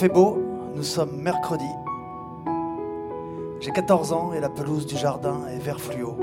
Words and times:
fait 0.00 0.08
beau, 0.08 0.38
nous 0.74 0.82
sommes 0.82 1.14
mercredi. 1.20 1.68
J'ai 3.60 3.70
14 3.70 4.14
ans 4.14 4.32
et 4.32 4.40
la 4.40 4.48
pelouse 4.48 4.86
du 4.86 4.96
jardin 4.96 5.42
est 5.54 5.58
vert 5.58 5.78
fluo. 5.78 6.16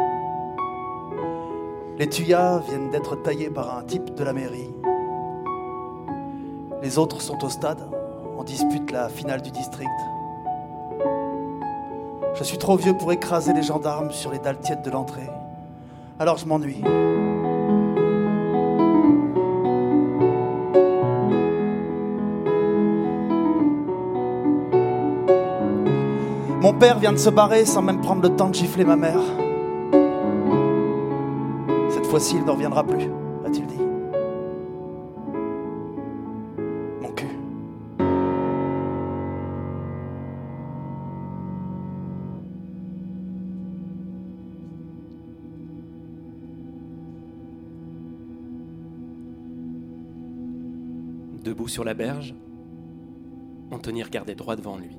Les 1.99 2.09
tuyas 2.09 2.57
viennent 2.67 2.89
d'être 2.89 3.15
taillés 3.17 3.51
par 3.51 3.77
un 3.77 3.83
type 3.83 4.15
de 4.15 4.23
la 4.23 4.33
mairie. 4.33 4.73
Les 6.81 6.97
autres 6.97 7.21
sont 7.21 7.45
au 7.45 7.49
stade, 7.49 7.87
on 8.39 8.43
dispute 8.43 8.89
la 8.89 9.09
finale 9.09 9.43
du 9.43 9.51
district. 9.51 9.87
Je 12.33 12.43
suis 12.43 12.57
trop 12.57 12.77
vieux 12.77 12.97
pour 12.97 13.11
écraser 13.11 13.53
les 13.53 13.61
gendarmes 13.61 14.09
sur 14.09 14.31
les 14.31 14.39
dalles 14.39 14.59
tièdes 14.59 14.81
de 14.81 14.89
l'entrée. 14.89 15.29
Alors 16.17 16.37
je 16.37 16.47
m'ennuie. 16.47 16.81
Père 26.77 26.99
vient 26.99 27.11
de 27.11 27.17
se 27.17 27.29
barrer 27.29 27.65
sans 27.65 27.81
même 27.81 28.01
prendre 28.01 28.21
le 28.21 28.35
temps 28.35 28.49
de 28.49 28.53
gifler 28.53 28.85
ma 28.85 28.95
mère. 28.95 29.19
Cette 31.89 32.05
fois-ci, 32.05 32.35
il 32.37 32.45
ne 32.45 32.51
reviendra 32.51 32.83
plus, 32.83 33.09
a-t-il 33.45 33.65
dit. 33.65 33.77
Mon 37.01 37.09
cul. 37.13 37.25
Debout 51.43 51.67
sur 51.67 51.83
la 51.83 51.95
berge, 51.95 52.35
Anthony 53.71 54.03
regardait 54.03 54.35
droit 54.35 54.55
devant 54.55 54.77
lui. 54.77 54.95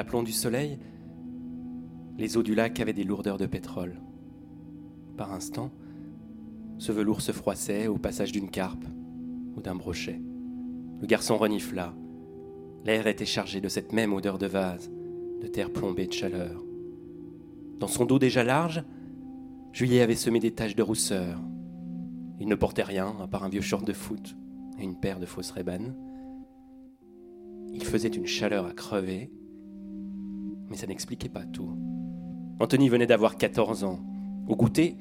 L'aplomb 0.00 0.22
du 0.22 0.32
soleil, 0.32 0.78
les 2.16 2.38
eaux 2.38 2.42
du 2.42 2.54
lac 2.54 2.80
avaient 2.80 2.94
des 2.94 3.04
lourdeurs 3.04 3.36
de 3.36 3.44
pétrole. 3.44 4.00
Par 5.18 5.30
instant, 5.34 5.72
ce 6.78 6.90
velours 6.90 7.20
se 7.20 7.32
froissait 7.32 7.86
au 7.86 7.98
passage 7.98 8.32
d'une 8.32 8.48
carpe 8.48 8.86
ou 9.54 9.60
d'un 9.60 9.74
brochet. 9.74 10.18
Le 11.02 11.06
garçon 11.06 11.36
renifla. 11.36 11.92
L'air 12.86 13.08
était 13.08 13.26
chargé 13.26 13.60
de 13.60 13.68
cette 13.68 13.92
même 13.92 14.14
odeur 14.14 14.38
de 14.38 14.46
vase, 14.46 14.90
de 15.42 15.46
terre 15.46 15.70
plombée 15.70 16.06
de 16.06 16.14
chaleur. 16.14 16.64
Dans 17.78 17.86
son 17.86 18.06
dos 18.06 18.18
déjà 18.18 18.42
large, 18.42 18.82
Juillet 19.74 20.00
avait 20.00 20.14
semé 20.14 20.40
des 20.40 20.52
taches 20.52 20.76
de 20.76 20.82
rousseur. 20.82 21.42
Il 22.40 22.48
ne 22.48 22.54
portait 22.54 22.84
rien 22.84 23.14
à 23.20 23.26
part 23.26 23.44
un 23.44 23.50
vieux 23.50 23.60
short 23.60 23.86
de 23.86 23.92
foot 23.92 24.34
et 24.78 24.82
une 24.82 24.98
paire 24.98 25.20
de 25.20 25.26
fausses 25.26 25.50
rébanes. 25.50 25.94
Il 27.74 27.84
faisait 27.84 28.08
une 28.08 28.26
chaleur 28.26 28.64
à 28.64 28.72
crever, 28.72 29.30
mais 30.70 30.76
ça 30.76 30.86
n'expliquait 30.86 31.28
pas 31.28 31.44
tout. 31.44 31.76
Anthony 32.60 32.88
venait 32.88 33.06
d'avoir 33.06 33.36
14 33.36 33.84
ans. 33.84 34.00
Au 34.48 34.56
goûter, 34.56 34.96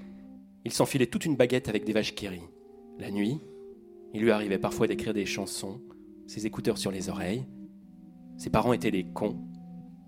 il 0.65 0.73
s'enfilait 0.73 1.07
toute 1.07 1.25
une 1.25 1.35
baguette 1.35 1.69
avec 1.69 1.85
des 1.85 1.93
vaches 1.93 2.13
rient. 2.19 2.49
La 2.99 3.11
nuit, 3.11 3.39
il 4.13 4.21
lui 4.21 4.31
arrivait 4.31 4.57
parfois 4.57 4.87
d'écrire 4.87 5.13
des 5.13 5.25
chansons, 5.25 5.79
ses 6.27 6.45
écouteurs 6.45 6.77
sur 6.77 6.91
les 6.91 7.09
oreilles. 7.09 7.45
Ses 8.37 8.49
parents 8.49 8.73
étaient 8.73 8.91
des 8.91 9.05
cons. 9.05 9.37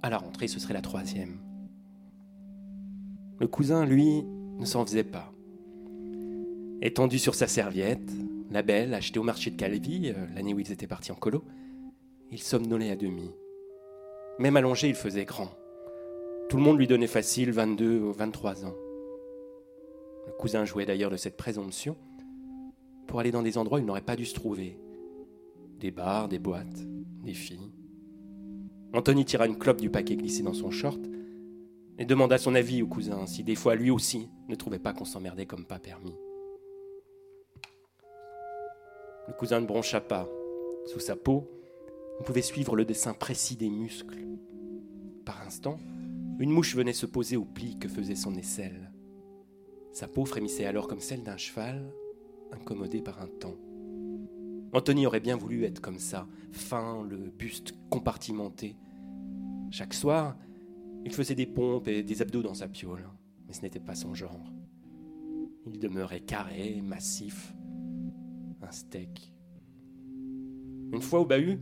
À 0.02 0.10
la 0.10 0.18
rentrée, 0.18 0.48
ce 0.48 0.60
serait 0.60 0.74
la 0.74 0.82
troisième. 0.82 1.38
Le 3.40 3.48
cousin, 3.48 3.86
lui, 3.86 4.24
ne 4.58 4.66
s'en 4.66 4.86
faisait 4.86 5.04
pas. 5.04 5.32
Étendu 6.82 7.20
sur 7.20 7.36
sa 7.36 7.48
serviette, 7.48 8.12
la 8.50 8.64
belle, 8.64 8.94
achetée 8.94 9.20
au 9.20 9.24
marché 9.24 9.52
de 9.52 9.56
Calvi, 9.56 10.10
euh, 10.10 10.26
l'année 10.36 10.54
où 10.54 10.60
ils 10.60 10.72
étaient 10.72 10.88
partis 10.88 11.12
en 11.12 11.16
colo, 11.16 11.44
il 12.32 12.40
somnolait 12.40 12.92
à 12.92 12.96
demi. 12.96 13.32
Même 14.42 14.58
allongé, 14.58 14.90
il 14.90 14.96
faisait 14.96 15.26
grand. 15.26 15.52
Tout 16.50 16.58
le 16.58 16.64
monde 16.64 16.80
lui 16.80 16.88
donnait 16.88 17.06
facile 17.06 17.52
22 17.52 18.00
ou 18.00 18.12
23 18.12 18.66
ans. 18.66 18.74
Le 20.26 20.32
cousin 20.32 20.66
jouait 20.66 20.88
d'ailleurs 20.88 21.12
de 21.12 21.16
cette 21.16 21.38
présomption 21.38 21.96
pour 23.06 23.20
aller 23.20 23.30
dans 23.30 23.44
des 23.44 23.60
endroits 23.60 23.78
où 23.78 23.82
il 23.82 23.86
n'aurait 23.86 24.02
pas 24.02 24.16
dû 24.16 24.26
se 24.26 24.34
trouver. 24.34 24.80
Des 25.78 25.92
bars, 25.92 26.28
des 26.28 26.40
boîtes, 26.40 26.88
des 27.24 27.36
filles. 27.36 27.72
Anthony 28.96 29.26
tira 29.26 29.46
une 29.46 29.60
clope 29.60 29.80
du 29.80 29.92
paquet 29.92 30.16
glissé 30.16 30.42
dans 30.42 30.54
son 30.54 30.72
short 30.72 31.00
et 32.00 32.06
demanda 32.06 32.40
son 32.40 32.56
avis 32.56 32.82
au 32.82 32.88
cousin 32.88 33.28
si 33.28 33.44
des 33.44 33.54
fois 33.54 33.76
lui 33.76 33.92
aussi 33.92 34.28
ne 34.50 34.56
trouvait 34.56 34.80
pas 34.80 34.94
qu'on 34.94 35.06
s'emmerdait 35.06 35.46
comme 35.46 35.66
pas 35.66 35.78
permis. 35.78 36.16
Le 39.28 39.34
cousin 39.34 39.62
ne 39.62 39.68
broncha 39.68 40.02
pas. 40.02 40.28
Sous 40.88 41.00
sa 41.00 41.16
peau, 41.16 41.48
on 42.22 42.24
pouvait 42.24 42.44
suivre 42.44 42.76
le 42.76 42.86
dessin 42.86 43.16
précis 43.16 43.56
des 43.56 43.72
muscles. 43.72 44.28
Par 45.26 45.42
instant, 45.42 45.80
une 46.38 46.52
mouche 46.52 46.76
venait 46.76 46.94
se 46.94 47.08
poser 47.08 47.36
au 47.36 47.46
pli 47.46 47.80
que 47.80 47.88
faisait 47.88 48.14
son 48.14 48.36
aisselle. 48.36 48.92
Sa 49.92 50.08
peau 50.08 50.24
frémissait 50.26 50.68
alors 50.68 50.88
comme 50.88 51.00
celle 51.00 51.24
d'un 51.24 51.38
cheval, 51.38 51.92
incommodé 52.52 53.02
par 53.02 53.20
un 53.24 53.28
temps. 53.28 53.56
Anthony 54.72 55.08
aurait 55.08 55.20
bien 55.20 55.36
voulu 55.36 55.64
être 55.64 55.82
comme 55.82 55.98
ça, 55.98 56.28
fin, 56.52 57.04
le 57.10 57.18
buste 57.18 57.74
compartimenté. 57.90 58.76
Chaque 59.72 59.96
soir, 59.96 60.38
il 61.04 61.16
faisait 61.16 61.34
des 61.34 61.48
pompes 61.48 61.88
et 61.88 62.04
des 62.04 62.22
abdos 62.22 62.44
dans 62.44 62.54
sa 62.54 62.68
piole, 62.68 63.10
mais 63.48 63.54
ce 63.54 63.64
n'était 63.64 63.80
pas 63.80 63.96
son 63.96 64.14
genre. 64.14 64.54
Il 65.66 65.80
demeurait 65.80 66.22
carré, 66.22 66.82
massif, 66.84 67.56
un 68.62 68.72
steak. 68.72 69.34
Une 70.94 71.02
fois 71.02 71.22
au 71.22 71.26
bahut, 71.26 71.60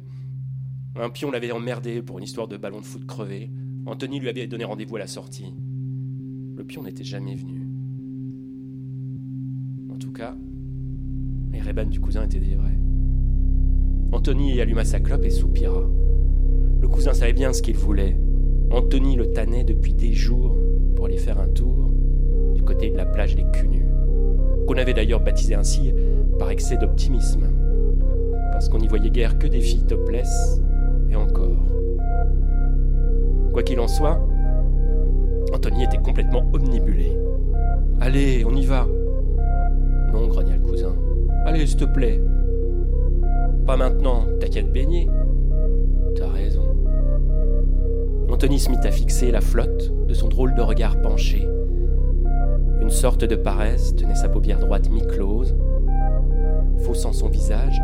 un 0.96 1.10
pion 1.10 1.32
l'avait 1.32 1.52
emmerdé 1.52 2.02
pour 2.02 2.18
une 2.18 2.24
histoire 2.24 2.48
de 2.48 2.58
ballon 2.58 2.80
de 2.80 2.86
foot 2.86 3.06
crevé. 3.06 3.52
Anthony 3.86 4.20
lui 4.20 4.30
avait 4.30 4.48
donné 4.48 4.64
rendez-vous 4.64 4.96
à 4.96 5.00
la 5.00 5.08
sortie. 5.08 5.54
Le 6.56 6.64
pion 6.64 6.84
n'était 6.84 7.04
jamais 7.04 7.36
venu. 7.36 7.68
En 9.94 9.98
tout 9.98 10.12
cas, 10.12 10.36
les 11.52 11.60
rébanes 11.60 11.90
du 11.90 12.00
cousin 12.00 12.24
étaient 12.24 12.40
des 12.40 12.56
vrais. 12.56 12.78
Anthony 14.12 14.60
alluma 14.60 14.84
sa 14.84 15.00
clope 15.00 15.26
et 15.26 15.30
soupira. 15.30 15.90
Le 16.82 16.88
cousin 16.88 17.14
savait 17.14 17.34
bien 17.34 17.54
ce 17.54 17.62
qu'il 17.62 17.78
voulait. 17.78 18.18
Anthony 18.72 19.16
le 19.16 19.32
tannait 19.32 19.64
depuis 19.64 19.94
des 19.94 20.14
jours 20.14 20.56
pour 20.96 21.06
aller 21.06 21.18
faire 21.18 21.40
un 21.40 21.48
tour 21.48 21.92
du 22.56 22.64
côté 22.64 22.90
de 22.90 22.98
la 22.98 23.06
plage 23.06 23.36
des 23.36 23.46
Cunus, 23.54 23.86
qu'on 24.68 24.78
avait 24.78 24.94
d'ailleurs 24.94 25.22
baptisé 25.22 25.56
ainsi 25.56 25.94
par 26.38 26.50
excès 26.50 26.78
d'optimisme, 26.78 27.48
parce 28.52 28.70
qu'on 28.70 28.80
n'y 28.80 28.88
voyait 28.88 29.10
guère 29.10 29.40
que 29.40 29.48
des 29.48 29.62
filles 29.62 29.86
topless 29.86 30.62
et 31.12 31.16
encore. 31.16 31.64
Quoi 33.54 33.64
qu'il 33.64 33.80
en 33.80 33.88
soit, 33.88 34.20
Anthony 35.54 35.84
était 35.84 35.98
complètement 35.98 36.44
omnibulé. 36.54 37.18
Allez, 38.02 38.46
on 38.46 38.56
y 38.56 38.66
va. 38.66 38.88
Non, 40.14 40.28
grogna 40.28 40.56
le 40.56 40.62
cousin. 40.62 40.96
Allez, 41.46 41.66
s'il 41.66 41.78
te 41.78 41.86
plaît. 41.86 42.22
Pas 43.66 43.78
maintenant, 43.78 44.26
t'as 44.40 44.48
qu'à 44.48 44.62
te 44.62 44.68
baigner. 44.68 45.10
T'as 46.16 46.28
raison. 46.28 46.64
Anthony 48.32 48.60
se 48.60 48.70
mit 48.70 48.78
à 48.84 48.92
fixer 48.92 49.32
la 49.32 49.42
flotte 49.42 49.92
de 50.08 50.14
son 50.14 50.28
drôle 50.28 50.54
de 50.54 50.62
regard 50.62 51.02
penché. 51.02 51.48
Une 52.82 52.90
sorte 52.90 53.26
de 53.26 53.36
paresse 53.36 53.96
tenait 53.96 54.16
sa 54.16 54.30
paupière 54.30 54.60
droite 54.60 54.90
mi-close, 54.90 55.56
faussant 56.78 57.12
son 57.12 57.28
visage, 57.28 57.82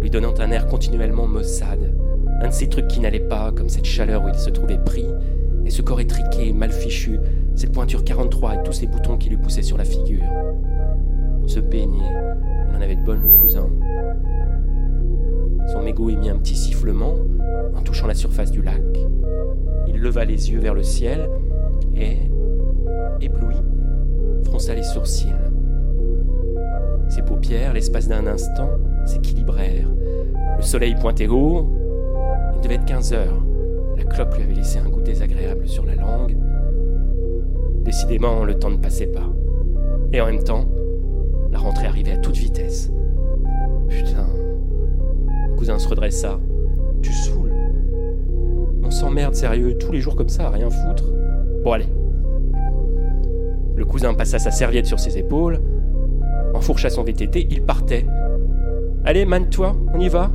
lui 0.00 0.10
donnant 0.10 0.34
un 0.38 0.50
air 0.50 0.66
continuellement 0.66 1.26
maussade, 1.26 1.95
un 2.40 2.48
de 2.48 2.52
ces 2.52 2.68
trucs 2.68 2.88
qui 2.88 3.00
n'allaient 3.00 3.20
pas, 3.20 3.52
comme 3.52 3.68
cette 3.68 3.84
chaleur 3.84 4.24
où 4.24 4.28
il 4.28 4.34
se 4.34 4.50
trouvait 4.50 4.78
pris, 4.78 5.06
et 5.64 5.70
ce 5.70 5.82
corps 5.82 6.00
étriqué, 6.00 6.52
mal 6.52 6.70
fichu, 6.70 7.18
cette 7.54 7.72
pointure 7.72 8.04
43 8.04 8.54
et 8.54 8.62
tous 8.62 8.72
ces 8.72 8.86
boutons 8.86 9.16
qui 9.16 9.30
lui 9.30 9.36
poussaient 9.36 9.62
sur 9.62 9.76
la 9.78 9.84
figure. 9.84 10.22
Se 11.46 11.60
baigner, 11.60 12.10
il 12.70 12.76
en 12.76 12.80
avait 12.80 12.96
de 12.96 13.04
bonnes 13.04 13.22
le 13.24 13.30
cousin. 13.30 13.68
Son 15.72 15.82
mégot 15.82 16.10
émit 16.10 16.30
un 16.30 16.36
petit 16.36 16.54
sifflement 16.54 17.14
en 17.74 17.82
touchant 17.82 18.06
la 18.06 18.14
surface 18.14 18.50
du 18.50 18.62
lac. 18.62 18.82
Il 19.88 20.00
leva 20.00 20.24
les 20.24 20.50
yeux 20.50 20.60
vers 20.60 20.74
le 20.74 20.82
ciel 20.82 21.28
et, 21.96 22.18
ébloui, 23.20 23.56
fronça 24.44 24.74
les 24.74 24.82
sourcils. 24.82 25.34
Ses 27.08 27.22
paupières, 27.22 27.72
l'espace 27.72 28.08
d'un 28.08 28.26
instant, 28.26 28.70
s'équilibrèrent. 29.06 29.88
Le 30.58 30.62
soleil 30.62 30.94
pointait 31.00 31.28
haut. 31.28 31.70
Devait 32.66 32.74
être 32.74 32.84
15 32.84 33.12
heures. 33.12 33.44
La 33.96 34.02
clope 34.02 34.34
lui 34.34 34.42
avait 34.42 34.54
laissé 34.54 34.80
un 34.80 34.88
goût 34.88 35.00
désagréable 35.00 35.68
sur 35.68 35.86
la 35.86 35.94
langue. 35.94 36.36
Décidément, 37.84 38.42
le 38.42 38.58
temps 38.58 38.70
ne 38.70 38.76
passait 38.76 39.06
pas. 39.06 39.32
Et 40.12 40.20
en 40.20 40.26
même 40.26 40.42
temps, 40.42 40.64
la 41.52 41.60
rentrée 41.60 41.86
arrivait 41.86 42.10
à 42.10 42.16
toute 42.16 42.36
vitesse. 42.36 42.90
Putain. 43.88 44.26
Le 45.48 45.54
cousin 45.54 45.78
se 45.78 45.86
redressa. 45.86 46.40
Tu 47.02 47.12
saoules. 47.12 47.54
On 48.82 48.90
s'emmerde 48.90 49.36
sérieux 49.36 49.78
tous 49.78 49.92
les 49.92 50.00
jours 50.00 50.16
comme 50.16 50.28
ça 50.28 50.48
à 50.48 50.50
rien 50.50 50.68
foutre. 50.68 51.04
Bon 51.62 51.70
allez. 51.70 51.86
Le 53.76 53.84
cousin 53.84 54.12
passa 54.14 54.40
sa 54.40 54.50
serviette 54.50 54.86
sur 54.86 54.98
ses 54.98 55.18
épaules, 55.18 55.60
enfourcha 56.52 56.90
son 56.90 57.04
VTT, 57.04 57.46
il 57.48 57.62
partait. 57.62 58.06
Allez, 59.04 59.24
mane-toi, 59.24 59.76
on 59.94 60.00
y 60.00 60.08
va? 60.08 60.32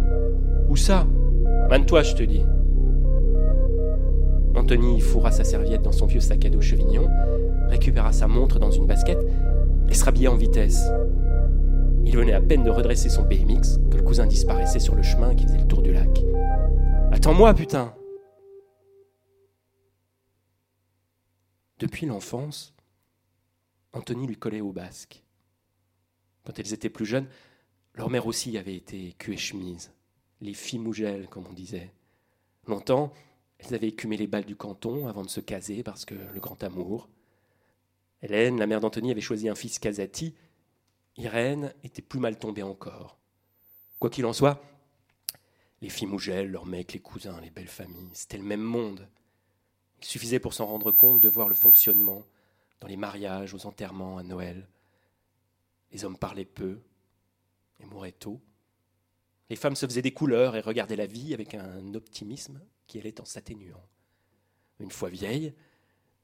Où 0.69 0.77
ça? 0.77 1.05
Mane-toi, 1.71 2.03
je 2.03 2.15
te 2.15 2.23
dis. 2.23 2.43
Anthony 4.59 4.99
fourra 4.99 5.31
sa 5.31 5.45
serviette 5.45 5.81
dans 5.83 5.93
son 5.93 6.05
vieux 6.05 6.19
sac 6.19 6.43
à 6.43 6.49
dos 6.49 6.59
chevignon, 6.59 7.07
récupéra 7.69 8.11
sa 8.11 8.27
montre 8.27 8.59
dans 8.59 8.71
une 8.71 8.85
basket 8.85 9.17
et 9.87 9.93
se 9.93 10.03
rhabilla 10.03 10.33
en 10.33 10.35
vitesse. 10.35 10.89
Il 12.03 12.17
venait 12.17 12.33
à 12.33 12.41
peine 12.41 12.65
de 12.65 12.69
redresser 12.69 13.07
son 13.07 13.23
BMX 13.23 13.79
que 13.89 13.95
le 13.95 14.03
cousin 14.03 14.27
disparaissait 14.27 14.81
sur 14.81 14.95
le 14.95 15.01
chemin 15.01 15.33
qui 15.33 15.45
faisait 15.45 15.59
le 15.59 15.67
tour 15.67 15.81
du 15.81 15.93
lac. 15.93 16.09
Attends-moi, 17.13 17.53
putain 17.53 17.95
Depuis 21.79 22.05
l'enfance, 22.05 22.75
Anthony 23.93 24.27
lui 24.27 24.35
collait 24.35 24.59
au 24.59 24.73
basque. 24.73 25.23
Quand 26.43 26.59
elles 26.59 26.73
étaient 26.73 26.89
plus 26.89 27.05
jeunes, 27.05 27.27
leur 27.95 28.09
mère 28.09 28.27
aussi 28.27 28.57
avait 28.57 28.75
été 28.75 29.13
cul 29.17 29.35
et 29.35 29.37
chemise, 29.37 29.93
les 30.41 30.53
filles 30.53 30.79
mougelles, 30.79 31.27
comme 31.27 31.47
on 31.47 31.53
disait. 31.53 31.91
Longtemps, 32.67 33.13
elles 33.59 33.73
avaient 33.73 33.87
écumé 33.87 34.17
les 34.17 34.27
balles 34.27 34.45
du 34.45 34.55
canton 34.55 35.07
avant 35.07 35.23
de 35.23 35.29
se 35.29 35.39
caser 35.39 35.83
parce 35.83 36.05
que 36.05 36.15
le 36.15 36.39
grand 36.39 36.61
amour. 36.63 37.09
Hélène, 38.21 38.59
la 38.59 38.67
mère 38.67 38.81
d'Anthony, 38.81 39.11
avait 39.11 39.21
choisi 39.21 39.49
un 39.49 39.55
fils 39.55 39.79
Casati. 39.79 40.35
Irène 41.17 41.73
était 41.83 42.01
plus 42.01 42.19
mal 42.19 42.37
tombée 42.37 42.63
encore. 42.63 43.17
Quoi 43.99 44.09
qu'il 44.09 44.25
en 44.25 44.33
soit, 44.33 44.61
les 45.81 45.89
filles 45.89 46.07
mougelles, 46.07 46.49
leurs 46.49 46.65
mecs, 46.65 46.93
les 46.93 46.99
cousins, 46.99 47.39
les 47.41 47.49
belles 47.49 47.67
familles, 47.67 48.09
c'était 48.13 48.37
le 48.37 48.43
même 48.43 48.61
monde. 48.61 49.07
Il 49.99 50.05
suffisait 50.05 50.39
pour 50.39 50.53
s'en 50.53 50.65
rendre 50.65 50.91
compte 50.91 51.21
de 51.21 51.29
voir 51.29 51.47
le 51.47 51.55
fonctionnement 51.55 52.23
dans 52.79 52.87
les 52.87 52.97
mariages, 52.97 53.53
aux 53.53 53.67
enterrements, 53.67 54.17
à 54.17 54.23
Noël. 54.23 54.67
Les 55.91 56.03
hommes 56.03 56.17
parlaient 56.17 56.45
peu 56.45 56.79
et 57.79 57.85
mouraient 57.85 58.11
tôt. 58.11 58.41
Les 59.51 59.57
femmes 59.57 59.75
se 59.75 59.85
faisaient 59.85 60.01
des 60.01 60.13
couleurs 60.13 60.55
et 60.55 60.61
regardaient 60.61 60.95
la 60.95 61.05
vie 61.05 61.33
avec 61.33 61.55
un 61.55 61.93
optimisme 61.93 62.61
qui 62.87 62.97
allait 62.99 63.19
en 63.19 63.25
s'atténuant. 63.25 63.85
Une 64.79 64.91
fois 64.91 65.09
vieilles, 65.09 65.53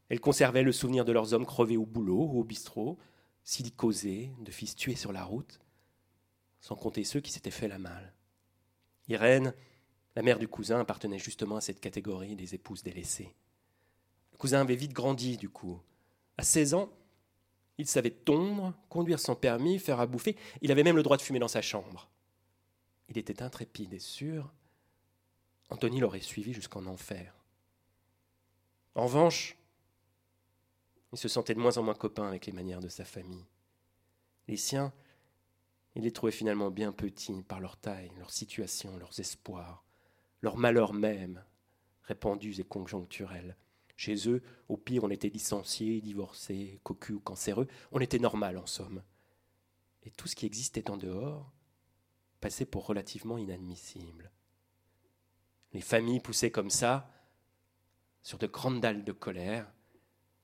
elles 0.07 0.21
conservaient 0.21 0.63
le 0.63 0.71
souvenir 0.71 1.03
de 1.03 1.11
leurs 1.11 1.33
hommes 1.33 1.45
crevés 1.45 1.75
au 1.75 1.85
boulot 1.85 2.23
ou 2.23 2.39
au 2.39 2.45
bistrot, 2.45 2.97
silicosés, 3.43 4.31
de 4.39 4.49
fils 4.49 4.77
tués 4.77 4.95
sur 4.95 5.11
la 5.11 5.25
route, 5.25 5.59
sans 6.61 6.77
compter 6.77 7.03
ceux 7.03 7.19
qui 7.19 7.33
s'étaient 7.33 7.51
fait 7.51 7.67
la 7.67 7.79
malle. 7.79 8.13
Irène, 9.09 9.53
la 10.15 10.21
mère 10.21 10.39
du 10.39 10.47
cousin, 10.47 10.79
appartenait 10.79 11.19
justement 11.19 11.57
à 11.57 11.61
cette 11.61 11.81
catégorie 11.81 12.37
des 12.37 12.55
épouses 12.55 12.81
délaissées. 12.81 13.35
Le 14.31 14.37
cousin 14.37 14.61
avait 14.61 14.77
vite 14.77 14.93
grandi, 14.93 15.35
du 15.35 15.49
coup. 15.49 15.81
À 16.37 16.43
16 16.43 16.75
ans, 16.75 16.89
il 17.77 17.87
savait 17.87 18.09
tondre, 18.09 18.73
conduire 18.87 19.19
son 19.19 19.35
permis, 19.35 19.79
faire 19.79 19.99
à 19.99 20.07
bouffer. 20.07 20.37
Il 20.61 20.71
avait 20.71 20.83
même 20.83 20.95
le 20.95 21.03
droit 21.03 21.17
de 21.17 21.21
fumer 21.21 21.39
dans 21.39 21.49
sa 21.49 21.61
chambre. 21.61 22.09
Il 23.09 23.17
était 23.17 23.41
intrépide 23.41 23.93
et 23.93 23.99
sûr. 23.99 24.51
Anthony 25.69 25.99
l'aurait 25.99 26.21
suivi 26.21 26.53
jusqu'en 26.53 26.85
enfer. 26.85 27.33
En 28.95 29.05
revanche, 29.05 29.57
il 31.13 31.17
se 31.17 31.27
sentait 31.27 31.53
de 31.55 31.59
moins 31.59 31.77
en 31.77 31.83
moins 31.83 31.93
copain 31.93 32.27
avec 32.27 32.45
les 32.45 32.51
manières 32.51 32.79
de 32.79 32.89
sa 32.89 33.05
famille. 33.05 33.45
Les 34.47 34.57
siens, 34.57 34.93
il 35.95 36.03
les 36.03 36.11
trouvait 36.11 36.31
finalement 36.31 36.71
bien 36.71 36.91
petits 36.91 37.43
par 37.43 37.59
leur 37.59 37.77
taille, 37.77 38.11
leur 38.17 38.31
situation, 38.31 38.97
leurs 38.97 39.19
espoirs, 39.19 39.83
leurs 40.41 40.57
malheurs 40.57 40.93
même, 40.93 41.43
répandus 42.03 42.59
et 42.59 42.63
conjoncturels. 42.63 43.55
Chez 43.95 44.29
eux, 44.29 44.43
au 44.69 44.77
pire, 44.77 45.03
on 45.03 45.09
était 45.09 45.29
licencié, 45.29 46.01
divorcé, 46.01 46.79
cocu 46.83 47.13
ou 47.13 47.19
cancéreux. 47.19 47.67
On 47.91 47.99
était 47.99 48.19
normal, 48.19 48.57
en 48.57 48.67
somme. 48.67 49.01
Et 50.03 50.11
tout 50.11 50.27
ce 50.27 50.35
qui 50.35 50.45
existait 50.45 50.89
en 50.91 50.97
dehors 50.97 51.51
passait 52.39 52.65
pour 52.65 52.85
relativement 52.85 53.37
inadmissible. 53.37 54.31
Les 55.73 55.81
familles 55.81 56.19
poussaient 56.19 56.51
comme 56.51 56.69
ça, 56.69 57.11
sur 58.23 58.37
de 58.37 58.47
grandes 58.47 58.81
dalles 58.81 59.03
de 59.03 59.11
colère, 59.11 59.71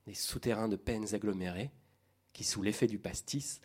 des 0.06 0.14
souterrains 0.14 0.68
de 0.68 0.76
peines 0.76 1.14
agglomérées, 1.14 1.70
qui, 2.32 2.44
sous 2.44 2.62
l'effet 2.62 2.86
du 2.86 2.98
pastis, 2.98 3.60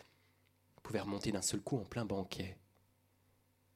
pouvaient 0.83 1.01
remonter 1.01 1.31
d'un 1.31 1.41
seul 1.41 1.61
coup 1.61 1.77
en 1.77 1.85
plein 1.85 2.05
banquet. 2.05 2.57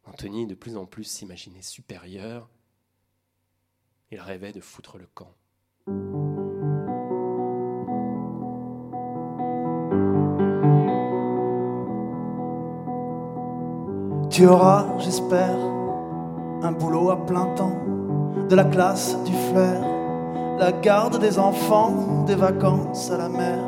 Anthony, 0.06 0.48
de 0.48 0.56
plus 0.56 0.78
en 0.78 0.86
plus, 0.86 1.04
s'imaginait 1.04 1.62
supérieur. 1.62 2.50
Il 4.12 4.20
rêvait 4.20 4.52
de 4.52 4.62
foutre 4.62 4.98
le 4.98 5.08
camp. 5.08 5.34
Tu 14.34 14.48
auras, 14.48 14.86
j'espère, 14.98 15.56
un 16.64 16.72
boulot 16.72 17.12
à 17.12 17.24
plein 17.24 17.46
temps, 17.56 17.78
de 18.50 18.56
la 18.56 18.64
classe, 18.64 19.16
du 19.26 19.32
flair, 19.32 19.80
la 20.58 20.72
garde 20.72 21.20
des 21.20 21.38
enfants, 21.38 22.24
des 22.26 22.34
vacances 22.34 23.12
à 23.12 23.18
la 23.18 23.30
mer, 23.30 23.60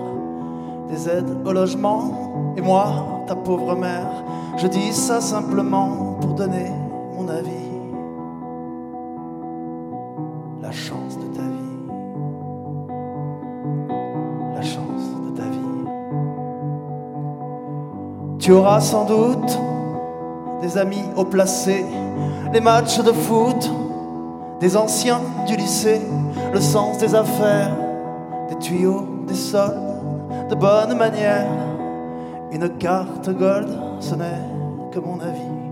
des 0.89 1.07
aides 1.07 1.37
au 1.45 1.53
logement, 1.53 2.55
et 2.57 2.61
moi, 2.61 2.87
ta 3.27 3.35
pauvre 3.35 3.75
mère, 3.75 4.09
je 4.57 4.65
dis 4.65 4.91
ça 4.91 5.21
simplement 5.21 6.17
pour 6.19 6.33
donner 6.33 6.71
mon 7.15 7.29
avis. 7.29 7.51
La 10.63 10.71
chance 10.71 11.15
de 11.15 11.27
ta 11.35 11.43
vie. 11.43 11.91
La 14.55 14.61
chance 14.63 15.11
de 15.27 15.37
ta 15.37 15.43
vie. 15.43 15.59
Tu 18.39 18.51
auras 18.51 18.81
sans 18.81 19.05
doute 19.05 19.59
des 20.65 20.79
amis 20.79 21.03
au 21.15 21.23
placé, 21.23 21.85
les 22.51 22.59
matchs 22.59 22.99
de 22.99 23.11
foot, 23.11 23.69
des 24.59 24.75
anciens 24.75 25.21
du 25.45 25.55
lycée, 25.55 26.01
le 26.53 26.59
sens 26.59 26.97
des 26.97 27.13
affaires, 27.13 27.75
des 28.49 28.57
tuyaux, 28.57 29.05
des 29.27 29.35
soldes, 29.35 30.49
de 30.49 30.55
bonnes 30.55 30.97
manières. 30.97 31.45
Une 32.51 32.67
carte 32.77 33.29
gold, 33.29 33.69
ce 33.99 34.15
n'est 34.15 34.41
que 34.91 34.99
mon 34.99 35.19
avis. 35.19 35.64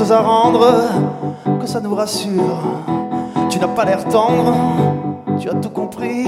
À 0.00 0.20
rendre, 0.20 0.66
que 1.60 1.66
ça 1.66 1.80
nous 1.80 1.94
rassure. 1.94 2.58
Tu 3.50 3.58
n'as 3.58 3.68
pas 3.68 3.84
l'air 3.84 4.04
tendre, 4.06 4.54
tu 5.38 5.50
as 5.50 5.54
tout 5.54 5.68
compris. 5.68 6.26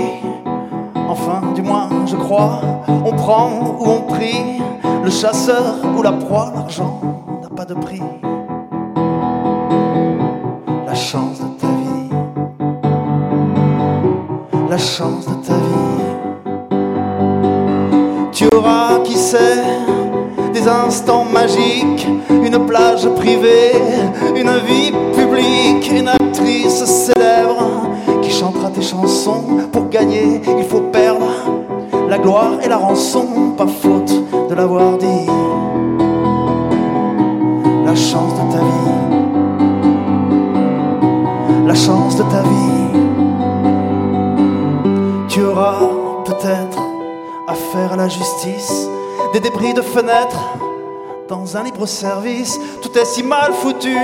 Enfin, 1.09 1.41
du 1.55 1.63
moins, 1.63 1.89
je 2.05 2.15
crois, 2.17 2.61
on 2.89 3.13
prend 3.13 3.51
ou 3.79 3.89
on 3.89 4.03
prie, 4.03 4.61
le 5.03 5.11
chasseur 5.11 5.77
ou 5.97 6.03
la 6.03 6.13
proie, 6.13 6.53
l'argent 6.55 7.01
n'a 7.43 7.49
pas 7.49 7.65
de 7.65 7.75
prix. 7.75 8.03
La 10.87 10.95
chance 10.95 11.41
de 11.41 11.47
ta 11.59 11.67
vie, 11.67 12.11
la 14.69 14.79
chance 14.79 15.27
de 15.27 15.35
ta 15.47 15.55
vie. 15.55 16.05
Tu 18.33 18.47
auras, 18.55 18.99
qui 19.05 19.15
sait, 19.15 19.74
des 20.65 20.71
instants 20.71 21.25
magiques, 21.25 22.07
une 22.31 22.67
plage 22.67 23.09
privée, 23.17 23.73
une 24.35 24.51
vie 24.67 24.93
publique, 25.15 25.91
une 25.91 26.09
actrice 26.09 26.85
célèbre 26.85 27.91
qui 28.23 28.31
chantera 28.31 28.71
tes 28.71 28.83
chansons. 28.83 29.45
Pour 29.73 29.89
gagner, 29.89 30.41
il 30.59 30.65
faut 30.65 30.81
perdre 30.81 31.27
la 32.09 32.19
gloire 32.19 32.55
et 32.65 32.69
la 32.69 32.77
rançon, 32.77 33.53
pas 33.57 33.67
faute 33.67 34.13
de 34.49 34.55
l'avoir 34.55 34.97
dit. 34.99 35.27
La 37.85 37.95
chance 37.95 38.33
de 38.33 38.53
ta 38.53 38.59
vie, 38.59 38.95
la 41.67 41.75
chance 41.75 42.17
de 42.17 42.23
ta 42.23 42.43
vie. 42.43 43.01
Tu 45.29 45.43
auras 45.43 45.89
peut-être 46.25 46.81
affaire 47.47 47.93
à 47.93 47.97
la 47.97 48.09
justice 48.09 48.89
des 49.33 49.41
débris 49.41 49.75
de 49.75 49.83
fenêtres 49.83 50.41
dans 51.29 51.57
un 51.57 51.63
libre 51.63 51.87
service. 51.87 52.59
Tout 52.83 52.97
est 52.99 53.05
si 53.05 53.23
mal 53.23 53.53
foutu. 53.53 53.97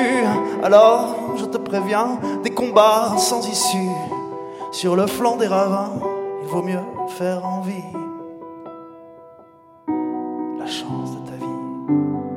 Alors, 0.63 1.15
je 1.37 1.45
te 1.45 1.59
préviens, 1.59 2.19
des 2.43 2.51
combats 2.51 3.15
sans 3.19 3.47
issue. 3.49 3.91
Sur 4.73 4.97
le 4.97 5.07
flanc 5.07 5.37
des 5.37 5.47
ravins, 5.47 5.93
il 6.43 6.49
vaut 6.49 6.63
mieux 6.63 6.81
faire 7.19 7.45
envie. 7.45 7.85
La 10.59 10.67
chance 10.67 11.11
de 11.13 11.29
ta 11.29 11.37
vie. 11.37 12.30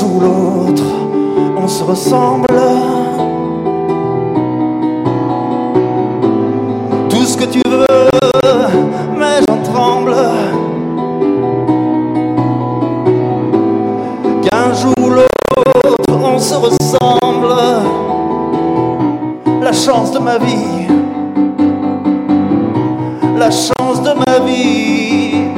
Jour 0.00 0.16
ou 0.16 0.20
l'autre, 0.20 0.84
on 1.58 1.68
se 1.68 1.84
ressemble. 1.84 2.46
que 7.40 7.46
tu 7.46 7.60
veux, 7.66 7.86
mais 9.18 9.40
j'en 9.48 9.62
tremble. 9.72 10.14
Qu'un 14.42 14.74
jour 14.74 14.94
ou 15.02 15.08
l'autre, 15.08 16.20
on 16.22 16.38
se 16.38 16.54
ressemble. 16.54 17.54
La 19.62 19.72
chance 19.72 20.12
de 20.12 20.18
ma 20.18 20.36
vie, 20.38 20.86
la 23.38 23.50
chance 23.50 24.02
de 24.02 24.12
ma 24.26 24.38
vie, 24.44 25.48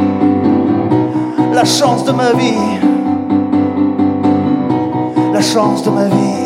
la 1.52 1.64
chance 1.64 2.04
de 2.04 2.12
ma 2.12 2.32
vie, 2.32 2.91
la 5.42 5.48
chance 5.48 5.82
de 5.82 5.90
ma 5.90 6.08
vie. 6.08 6.42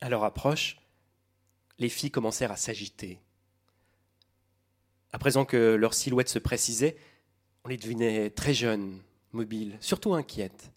À 0.00 0.08
leur 0.08 0.24
approche, 0.24 0.78
les 1.78 1.88
filles 1.88 2.10
commencèrent 2.10 2.50
à 2.50 2.56
s'agiter. 2.56 3.20
À 5.12 5.18
présent 5.18 5.44
que 5.44 5.74
leur 5.74 5.94
silhouette 5.94 6.30
se 6.30 6.38
précisait, 6.38 6.96
on 7.64 7.68
les 7.68 7.76
devinait 7.76 8.30
très 8.30 8.54
jeunes, 8.54 9.00
mobiles, 9.32 9.76
surtout 9.80 10.14
inquiètes. 10.14 10.72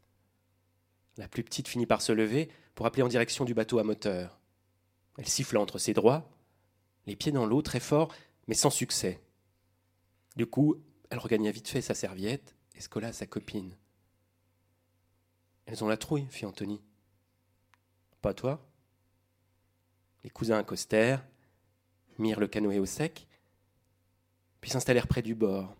La 1.17 1.27
plus 1.27 1.43
petite 1.43 1.67
finit 1.67 1.85
par 1.85 2.01
se 2.01 2.11
lever 2.11 2.49
pour 2.75 2.85
appeler 2.85 3.03
en 3.03 3.07
direction 3.07 3.45
du 3.45 3.53
bateau 3.53 3.79
à 3.79 3.83
moteur. 3.83 4.39
Elle 5.17 5.27
siffla 5.27 5.61
entre 5.61 5.79
ses 5.79 5.93
doigts, 5.93 6.29
les 7.05 7.15
pieds 7.15 7.31
dans 7.31 7.45
l'eau 7.45 7.61
très 7.61 7.79
fort, 7.79 8.13
mais 8.47 8.55
sans 8.55 8.69
succès. 8.69 9.21
Du 10.35 10.45
coup, 10.45 10.75
elle 11.09 11.19
regagna 11.19 11.51
vite 11.51 11.69
fait 11.69 11.81
sa 11.81 11.93
serviette 11.93 12.55
et 12.75 12.81
se 12.81 12.89
colla 12.89 13.07
à 13.07 13.13
sa 13.13 13.25
copine. 13.25 13.77
Elles 15.65 15.83
ont 15.83 15.87
la 15.87 15.97
trouille, 15.97 16.27
fit 16.29 16.45
Anthony. 16.45 16.81
Pas 18.21 18.33
toi? 18.33 18.67
Les 20.23 20.29
cousins 20.29 20.57
accostèrent, 20.57 21.25
mirent 22.17 22.39
le 22.39 22.47
canoë 22.47 22.79
au 22.79 22.85
sec, 22.85 23.27
puis 24.65 24.71
s'installèrent 24.71 25.05
près 25.05 25.21
du 25.21 25.35
bord. 25.35 25.75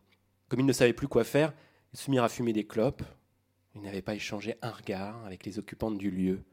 Comme 0.48 0.60
ils 0.60 0.66
ne 0.68 0.72
savaient 0.72 0.94
plus 0.94 1.08
quoi 1.08 1.24
faire, 1.24 1.56
ils 1.92 1.98
se 1.98 2.12
mirent 2.12 2.24
à 2.24 2.30
fumer 2.30 2.54
des 2.54 2.68
clopes. 2.68 3.02
Ils 3.74 3.82
n'avaient 3.82 4.04
pas 4.04 4.14
échangé 4.14 4.60
un 4.62 4.70
regard 4.70 5.26
avec 5.26 5.44
les 5.44 5.58
occupantes 5.58 5.98
du 5.98 6.12
lieu. 6.12 6.44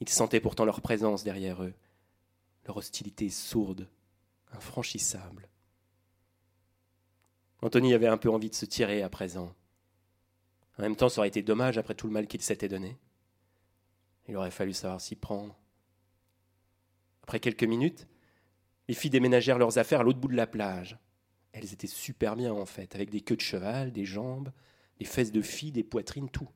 Ils 0.00 0.08
sentaient 0.10 0.38
pourtant 0.38 0.66
leur 0.66 0.82
présence 0.82 1.24
derrière 1.24 1.62
eux, 1.62 1.72
leur 2.66 2.76
hostilité 2.76 3.30
sourde, 3.30 3.88
infranchissable. 4.52 5.48
Anthony 7.62 7.94
avait 7.94 8.06
un 8.06 8.18
peu 8.18 8.28
envie 8.28 8.50
de 8.50 8.54
se 8.54 8.66
tirer 8.66 9.02
à 9.02 9.08
présent. 9.08 9.54
En 10.78 10.82
même 10.82 10.94
temps, 10.94 11.08
ça 11.08 11.22
aurait 11.22 11.28
été 11.28 11.40
dommage 11.40 11.78
après 11.78 11.94
tout 11.94 12.06
le 12.06 12.12
mal 12.12 12.26
qu'il 12.26 12.42
s'était 12.42 12.68
donné. 12.68 12.98
Il 14.28 14.36
aurait 14.36 14.50
fallu 14.50 14.74
savoir 14.74 15.00
s'y 15.00 15.16
prendre. 15.16 15.56
Après 17.22 17.40
quelques 17.40 17.64
minutes, 17.64 18.06
les 18.88 18.94
filles 18.94 19.08
déménagèrent 19.08 19.56
leurs 19.56 19.78
affaires 19.78 20.00
à 20.00 20.02
l'autre 20.02 20.18
bout 20.18 20.28
de 20.28 20.36
la 20.36 20.46
plage. 20.46 20.98
Elles 21.54 21.72
étaient 21.72 21.86
super 21.86 22.34
bien 22.34 22.52
en 22.52 22.66
fait, 22.66 22.96
avec 22.96 23.10
des 23.10 23.20
queues 23.20 23.36
de 23.36 23.40
cheval, 23.40 23.92
des 23.92 24.04
jambes, 24.04 24.50
des 24.98 25.04
fesses 25.04 25.30
de 25.30 25.40
filles, 25.40 25.70
des 25.70 25.84
poitrines, 25.84 26.28
tout. 26.28 26.48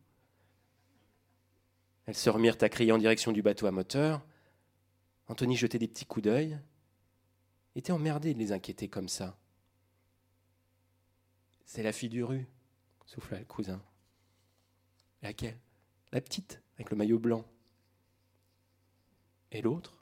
Elles 2.07 2.17
se 2.17 2.29
remirent 2.29 2.57
à 2.61 2.69
crier 2.69 2.91
en 2.91 2.99
direction 2.99 3.31
du 3.31 3.41
bateau 3.41 3.67
à 3.67 3.71
moteur. 3.71 4.27
Anthony 5.29 5.57
jetait 5.57 5.79
des 5.79 5.87
petits 5.87 6.05
coups 6.05 6.25
d'œil. 6.25 6.59
Il 7.75 7.79
était 7.79 7.93
emmerdé 7.93 8.35
de 8.35 8.41
les 8.41 8.51
inquiéter 8.51 8.89
comme 8.89 9.09
ça. 9.09 9.39
C'est 11.65 11.85
la 11.85 11.93
fille 11.93 12.09
du 12.09 12.25
rue, 12.25 12.49
souffla 13.07 13.39
le 13.39 13.45
cousin. 13.45 13.81
Laquelle? 15.23 15.61
La 16.11 16.21
petite, 16.21 16.61
avec 16.75 16.91
le 16.91 16.97
maillot 16.97 17.21
blanc. 17.21 17.45
Et 19.53 19.63
l'autre? 19.63 19.98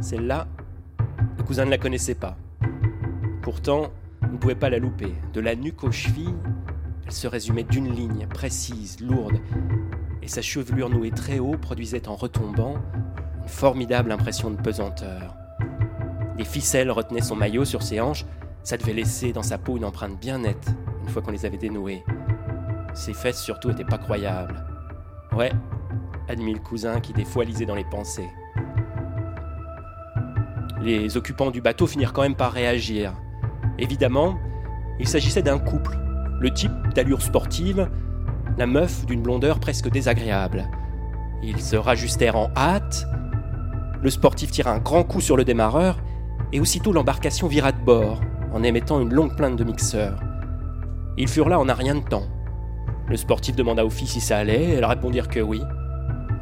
Celle-là, 0.00 0.46
le 1.38 1.44
cousin 1.44 1.64
ne 1.64 1.70
la 1.70 1.78
connaissait 1.78 2.14
pas. 2.14 2.36
Pourtant, 3.42 3.90
on 4.22 4.32
ne 4.32 4.38
pouvait 4.38 4.54
pas 4.54 4.70
la 4.70 4.78
louper. 4.78 5.14
De 5.32 5.40
la 5.40 5.54
nuque 5.54 5.84
aux 5.84 5.92
chevilles, 5.92 6.34
elle 7.04 7.12
se 7.12 7.26
résumait 7.26 7.64
d'une 7.64 7.92
ligne 7.92 8.26
précise, 8.26 9.00
lourde, 9.00 9.40
et 10.22 10.28
sa 10.28 10.42
chevelure 10.42 10.88
nouée 10.88 11.10
très 11.10 11.38
haut 11.38 11.56
produisait 11.56 12.08
en 12.08 12.16
retombant 12.16 12.76
une 13.42 13.48
formidable 13.48 14.12
impression 14.12 14.50
de 14.50 14.56
pesanteur. 14.56 15.34
Des 16.36 16.44
ficelles 16.44 16.90
retenaient 16.90 17.20
son 17.20 17.36
maillot 17.36 17.64
sur 17.64 17.82
ses 17.82 18.00
hanches, 18.00 18.24
ça 18.62 18.76
devait 18.76 18.92
laisser 18.92 19.32
dans 19.32 19.42
sa 19.42 19.58
peau 19.58 19.76
une 19.76 19.84
empreinte 19.84 20.18
bien 20.20 20.38
nette 20.38 20.74
une 21.02 21.08
fois 21.08 21.22
qu'on 21.22 21.32
les 21.32 21.46
avait 21.46 21.58
dénouées. 21.58 22.04
Ses 22.94 23.14
fesses 23.14 23.42
surtout 23.42 23.70
étaient 23.70 23.84
pas 23.84 23.98
croyables. 23.98 24.64
Ouais, 25.32 25.52
admit 26.28 26.54
le 26.54 26.60
cousin 26.60 27.00
qui 27.00 27.12
des 27.12 27.24
fois 27.24 27.44
lisait 27.44 27.66
dans 27.66 27.74
les 27.74 27.84
pensées. 27.84 28.28
Les 30.82 31.16
occupants 31.16 31.50
du 31.50 31.60
bateau 31.60 31.86
finirent 31.86 32.12
quand 32.12 32.22
même 32.22 32.36
par 32.36 32.52
réagir. 32.52 33.12
Évidemment, 33.78 34.38
il 34.98 35.06
s'agissait 35.06 35.42
d'un 35.42 35.58
couple, 35.58 35.98
le 36.40 36.50
type 36.52 36.72
d'allure 36.94 37.22
sportive, 37.22 37.90
la 38.56 38.66
meuf 38.66 39.04
d'une 39.04 39.22
blondeur 39.22 39.60
presque 39.60 39.90
désagréable. 39.90 40.70
Ils 41.42 41.60
se 41.60 41.76
rajustèrent 41.76 42.36
en 42.36 42.50
hâte, 42.56 43.06
le 44.02 44.10
sportif 44.10 44.50
tira 44.50 44.72
un 44.72 44.78
grand 44.78 45.04
coup 45.04 45.20
sur 45.20 45.36
le 45.36 45.44
démarreur, 45.44 45.98
et 46.52 46.60
aussitôt 46.60 46.92
l'embarcation 46.92 47.46
vira 47.46 47.72
de 47.72 47.84
bord, 47.84 48.20
en 48.52 48.62
émettant 48.62 49.00
une 49.00 49.12
longue 49.12 49.36
plainte 49.36 49.56
de 49.56 49.64
mixeur. 49.64 50.20
Ils 51.18 51.28
furent 51.28 51.50
là 51.50 51.60
en 51.60 51.68
un 51.68 51.74
rien 51.74 51.94
de 51.94 52.00
temps. 52.00 52.26
Le 53.08 53.16
sportif 53.16 53.54
demanda 53.54 53.84
aux 53.84 53.90
filles 53.90 54.08
si 54.08 54.20
ça 54.20 54.38
allait, 54.38 54.70
elles 54.70 54.84
répondirent 54.84 55.28
que 55.28 55.40
oui. 55.40 55.62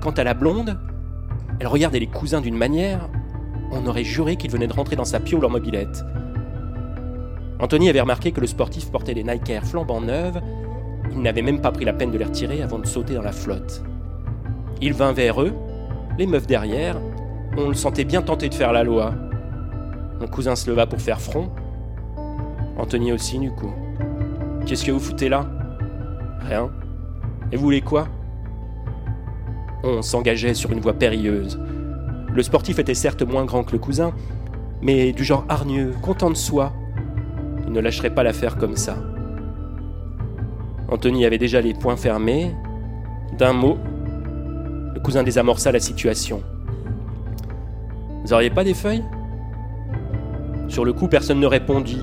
Quant 0.00 0.12
à 0.12 0.23
la 0.23 0.35
blonde, 0.35 0.78
elle 1.59 1.66
regardait 1.66 1.99
les 1.99 2.07
cousins 2.07 2.40
d'une 2.40 2.57
manière 2.57 3.09
on 3.71 3.87
aurait 3.87 4.05
juré 4.05 4.37
qu'il 4.37 4.51
venait 4.51 4.67
de 4.67 4.73
rentrer 4.73 4.97
dans 4.97 5.05
sa 5.05 5.21
piole 5.21 5.45
en 5.45 5.51
mobilette. 5.51 6.05
Anthony 7.61 7.89
avait 7.89 8.01
remarqué 8.01 8.33
que 8.33 8.41
le 8.41 8.47
sportif 8.47 8.91
portait 8.91 9.15
des 9.15 9.25
Nike 9.25 9.51
Air 9.51 9.65
flambant 9.65 10.01
neuves. 10.01 10.41
Il 11.11 11.21
n'avait 11.23 11.43
même 11.43 11.61
pas 11.61 11.73
pris 11.73 11.85
la 11.85 11.93
peine 11.93 12.11
de 12.11 12.19
les 12.19 12.25
retirer 12.25 12.63
avant 12.63 12.79
de 12.79 12.87
sauter 12.87 13.15
dans 13.15 13.23
la 13.23 13.33
flotte. 13.33 13.83
Il 14.81 14.93
vint 14.93 15.13
vers 15.13 15.43
eux, 15.43 15.53
les 16.19 16.27
meufs 16.27 16.47
derrière. 16.47 17.01
On 17.57 17.69
le 17.69 17.75
sentait 17.75 18.05
bien 18.05 18.23
tenté 18.23 18.49
de 18.49 18.55
faire 18.55 18.73
la 18.73 18.85
loi. 18.85 19.13
Mon 20.21 20.29
cousin 20.29 20.55
se 20.55 20.71
leva 20.71 20.87
pour 20.87 21.01
faire 21.01 21.21
front. 21.21 21.51
Anthony 22.77 23.13
aussi, 23.13 23.39
du 23.39 23.51
coup. 23.51 23.73
Qu'est-ce 24.67 24.85
que 24.85 24.93
vous 24.93 25.01
foutez 25.01 25.29
là? 25.29 25.49
Rien. 26.41 26.71
Et 27.51 27.57
vous 27.57 27.63
voulez 27.63 27.81
quoi? 27.81 28.07
On 29.83 30.03
s'engageait 30.03 30.55
sur 30.55 30.71
une 30.71 30.81
voie 30.81 30.93
périlleuse. 30.93 31.59
Le 32.35 32.43
sportif 32.43 32.79
était 32.79 32.95
certes 32.95 33.23
moins 33.23 33.45
grand 33.45 33.65
que 33.65 33.73
le 33.73 33.79
cousin, 33.79 34.13
mais 34.83 35.13
du 35.13 35.25
genre 35.25 35.45
hargneux, 35.49 35.93
content 36.03 36.31
de 36.31 36.37
soi. 36.37 36.73
Il 37.67 37.73
ne 37.73 37.81
lâcherait 37.81 38.15
pas 38.15 38.23
l'affaire 38.23 38.57
comme 38.57 38.77
ça. 38.77 38.97
Anthony 40.89 41.27
avait 41.27 41.39
déjà 41.39 41.61
les 41.61 41.75
poings 41.75 41.97
fermés. 41.97 42.55
D'un 43.37 43.53
mot, 43.53 43.77
le 44.95 45.01
cousin 45.01 45.23
désamorça 45.23 45.71
la 45.71 45.81
situation. 45.81 46.43
Vous 48.25 48.33
auriez 48.33 48.51
pas 48.51 48.65
des 48.65 48.75
feuilles? 48.75 49.05
Sur 50.69 50.85
le 50.85 50.93
coup, 50.93 51.09
personne 51.09 51.41
ne 51.41 51.47
répondit. 51.47 52.03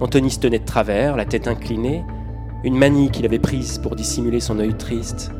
Anthony 0.00 0.30
se 0.30 0.40
tenait 0.40 0.58
de 0.58 0.64
travers, 0.64 1.16
la 1.16 1.24
tête 1.24 1.48
inclinée, 1.48 2.04
une 2.64 2.76
manie 2.76 3.10
qu'il 3.10 3.24
avait 3.24 3.38
prise 3.38 3.78
pour 3.78 3.96
dissimuler 3.96 4.40
son 4.40 4.58
œil 4.58 4.74
triste. 4.74 5.30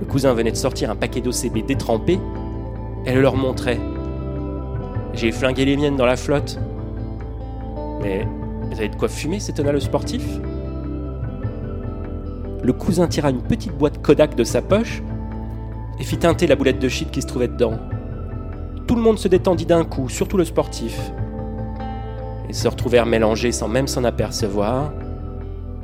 Le 0.00 0.06
cousin 0.06 0.34
venait 0.34 0.52
de 0.52 0.56
sortir 0.56 0.90
un 0.90 0.96
paquet 0.96 1.20
d'OCB 1.20 1.64
détrempé 1.66 2.18
elle 3.04 3.20
leur 3.20 3.36
montrait. 3.36 3.78
J'ai 5.12 5.30
flingué 5.30 5.64
les 5.64 5.76
miennes 5.76 5.96
dans 5.96 6.06
la 6.06 6.16
flotte. 6.16 6.58
Mais 8.00 8.26
vous 8.70 8.76
avez 8.76 8.88
de 8.88 8.96
quoi 8.96 9.08
fumer, 9.08 9.40
s'étonna 9.40 9.72
le 9.72 9.80
sportif? 9.80 10.24
Le 12.62 12.72
cousin 12.72 13.06
tira 13.06 13.30
une 13.30 13.42
petite 13.42 13.76
boîte 13.76 14.00
Kodak 14.02 14.34
de 14.36 14.44
sa 14.44 14.62
poche 14.62 15.02
et 16.00 16.04
fit 16.04 16.16
teinter 16.16 16.46
la 16.46 16.56
boulette 16.56 16.78
de 16.78 16.88
shit 16.88 17.10
qui 17.10 17.22
se 17.22 17.26
trouvait 17.26 17.48
dedans. 17.48 17.78
Tout 18.86 18.96
le 18.96 19.02
monde 19.02 19.18
se 19.18 19.28
détendit 19.28 19.66
d'un 19.66 19.84
coup, 19.84 20.08
surtout 20.08 20.36
le 20.36 20.44
sportif. 20.44 21.12
Ils 22.48 22.54
se 22.54 22.68
retrouvèrent 22.68 23.06
mélangés 23.06 23.52
sans 23.52 23.68
même 23.68 23.86
s'en 23.86 24.04
apercevoir. 24.04 24.92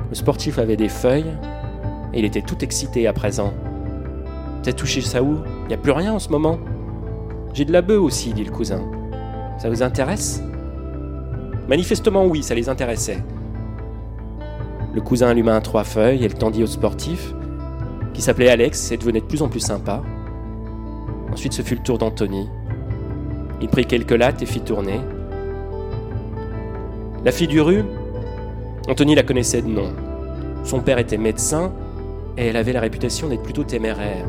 Le 0.09 0.15
sportif 0.15 0.59
avait 0.59 0.75
des 0.75 0.89
feuilles 0.89 1.37
et 2.13 2.19
il 2.19 2.25
était 2.25 2.41
tout 2.41 2.63
excité 2.63 3.07
à 3.07 3.13
présent. 3.13 3.53
T'as 4.63 4.73
touché 4.73 5.01
ça 5.01 5.23
où 5.23 5.37
Y 5.69 5.73
a 5.73 5.77
plus 5.77 5.91
rien 5.91 6.13
en 6.13 6.19
ce 6.19 6.29
moment? 6.29 6.59
J'ai 7.53 7.65
de 7.65 7.73
la 7.73 7.81
bœuf 7.81 8.01
aussi, 8.01 8.33
dit 8.33 8.43
le 8.43 8.51
cousin. 8.51 8.81
Ça 9.57 9.69
vous 9.69 9.83
intéresse? 9.83 10.41
Manifestement 11.67 12.25
oui, 12.25 12.43
ça 12.43 12.55
les 12.55 12.69
intéressait. 12.69 13.23
Le 14.93 15.01
cousin 15.01 15.29
alluma 15.29 15.55
un 15.55 15.61
trois 15.61 15.83
feuilles 15.83 16.23
et 16.23 16.27
le 16.27 16.33
tendit 16.33 16.63
au 16.63 16.67
sportif, 16.67 17.33
qui 18.13 18.21
s'appelait 18.21 18.49
Alex 18.49 18.91
et 18.91 18.97
devenait 18.97 19.21
de 19.21 19.25
plus 19.25 19.41
en 19.41 19.49
plus 19.49 19.59
sympa. 19.59 20.01
Ensuite 21.31 21.53
ce 21.53 21.61
fut 21.61 21.75
le 21.75 21.83
tour 21.83 21.97
d'Anthony. 21.97 22.49
Il 23.61 23.67
prit 23.69 23.85
quelques 23.85 24.11
lattes 24.11 24.41
et 24.41 24.45
fit 24.45 24.61
tourner. 24.61 24.99
La 27.23 27.31
fille 27.31 27.47
du 27.47 27.61
rue, 27.61 27.85
Anthony 28.89 29.15
la 29.15 29.23
connaissait 29.23 29.61
de 29.61 29.67
nom. 29.67 29.93
Son 30.63 30.79
père 30.79 30.97
était 30.97 31.17
médecin 31.17 31.71
et 32.37 32.47
elle 32.47 32.57
avait 32.57 32.73
la 32.73 32.81
réputation 32.81 33.29
d'être 33.29 33.43
plutôt 33.43 33.63
téméraire. 33.63 34.25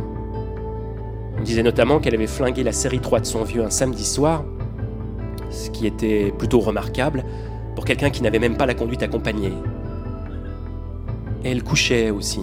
On 1.43 1.45
disait 1.45 1.65
notamment 1.65 1.99
qu'elle 1.99 2.15
avait 2.15 2.29
flingué 2.29 2.63
la 2.63 2.71
série 2.71 3.01
3 3.01 3.19
de 3.19 3.27
son 3.27 3.43
vieux 3.43 3.65
un 3.65 3.71
samedi 3.71 4.05
soir, 4.05 4.45
ce 5.51 5.71
qui 5.71 5.89
était 5.89 6.33
plutôt 6.39 6.61
remarquable 6.61 7.25
pour 7.75 7.85
quelqu'un 7.85 8.11
qui 8.11 8.23
n'avait 8.23 8.39
même 8.39 8.57
pas 8.57 8.65
la 8.65 8.75
conduite 8.75 9.03
accompagnée. 9.03 9.53
Et 11.43 11.51
elle 11.51 11.65
couchait 11.65 12.11
aussi. 12.11 12.43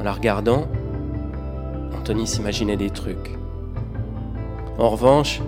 En 0.00 0.02
la 0.02 0.12
regardant, 0.12 0.66
Anthony 1.96 2.26
s'imaginait 2.26 2.76
des 2.76 2.90
trucs. 2.90 3.38
En 4.76 4.90
revanche, 4.90 5.40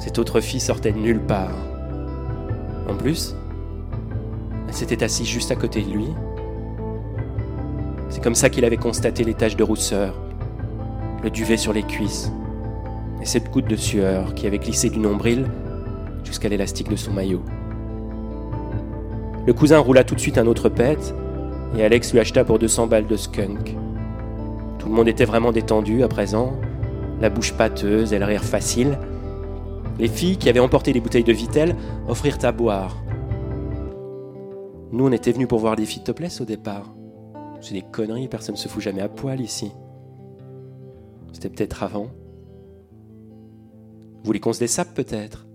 cette 0.00 0.18
autre 0.18 0.40
fille 0.40 0.58
sortait 0.58 0.90
de 0.90 0.98
nulle 0.98 1.20
part. 1.20 1.54
En 2.88 2.96
plus, 2.96 3.36
elle 4.66 4.74
s'était 4.74 5.04
assise 5.04 5.28
juste 5.28 5.52
à 5.52 5.54
côté 5.54 5.80
de 5.82 5.92
lui. 5.92 6.08
C'est 8.08 8.20
comme 8.20 8.34
ça 8.34 8.50
qu'il 8.50 8.64
avait 8.64 8.76
constaté 8.78 9.22
les 9.22 9.34
taches 9.34 9.54
de 9.54 9.62
rousseur, 9.62 10.20
le 11.22 11.30
duvet 11.30 11.56
sur 11.56 11.72
les 11.72 11.82
cuisses, 11.82 12.32
et 13.20 13.26
cette 13.26 13.50
goutte 13.50 13.68
de 13.68 13.76
sueur 13.76 14.34
qui 14.34 14.46
avait 14.46 14.58
glissé 14.58 14.90
du 14.90 14.98
nombril 14.98 15.46
jusqu'à 16.24 16.48
l'élastique 16.48 16.88
de 16.88 16.96
son 16.96 17.12
maillot. 17.12 17.42
Le 19.46 19.52
cousin 19.52 19.78
roula 19.78 20.04
tout 20.04 20.14
de 20.14 20.20
suite 20.20 20.38
un 20.38 20.46
autre 20.46 20.68
pet, 20.68 21.14
et 21.76 21.84
Alex 21.84 22.12
lui 22.12 22.20
acheta 22.20 22.44
pour 22.44 22.58
200 22.58 22.86
balles 22.86 23.06
de 23.06 23.16
skunk. 23.16 23.76
Tout 24.78 24.88
le 24.88 24.94
monde 24.94 25.08
était 25.08 25.24
vraiment 25.24 25.52
détendu 25.52 26.02
à 26.02 26.08
présent, 26.08 26.54
la 27.20 27.30
bouche 27.30 27.52
pâteuse 27.52 28.12
et 28.12 28.18
le 28.18 28.24
rire 28.24 28.44
facile. 28.44 28.98
Les 29.98 30.08
filles 30.08 30.38
qui 30.38 30.48
avaient 30.48 30.60
emporté 30.60 30.92
des 30.92 31.00
bouteilles 31.00 31.24
de 31.24 31.32
Vitel 31.32 31.76
offrirent 32.08 32.38
à 32.42 32.52
boire. 32.52 32.96
Nous, 34.92 35.06
on 35.06 35.12
était 35.12 35.32
venus 35.32 35.48
pour 35.48 35.58
voir 35.58 35.76
filles 35.76 36.02
topless 36.02 36.40
au 36.40 36.44
départ. 36.44 36.94
C'est 37.60 37.74
des 37.74 37.82
conneries, 37.82 38.28
personne 38.28 38.54
ne 38.54 38.58
se 38.58 38.68
fout 38.68 38.82
jamais 38.82 39.02
à 39.02 39.08
poil 39.08 39.40
ici. 39.40 39.70
C'était 41.40 41.56
peut-être 41.56 41.82
avant. 41.82 42.12
Vous 44.12 44.24
voulez 44.24 44.40
qu'on 44.40 44.52
se 44.52 44.58
dessape 44.58 44.92
peut-être? 44.92 45.46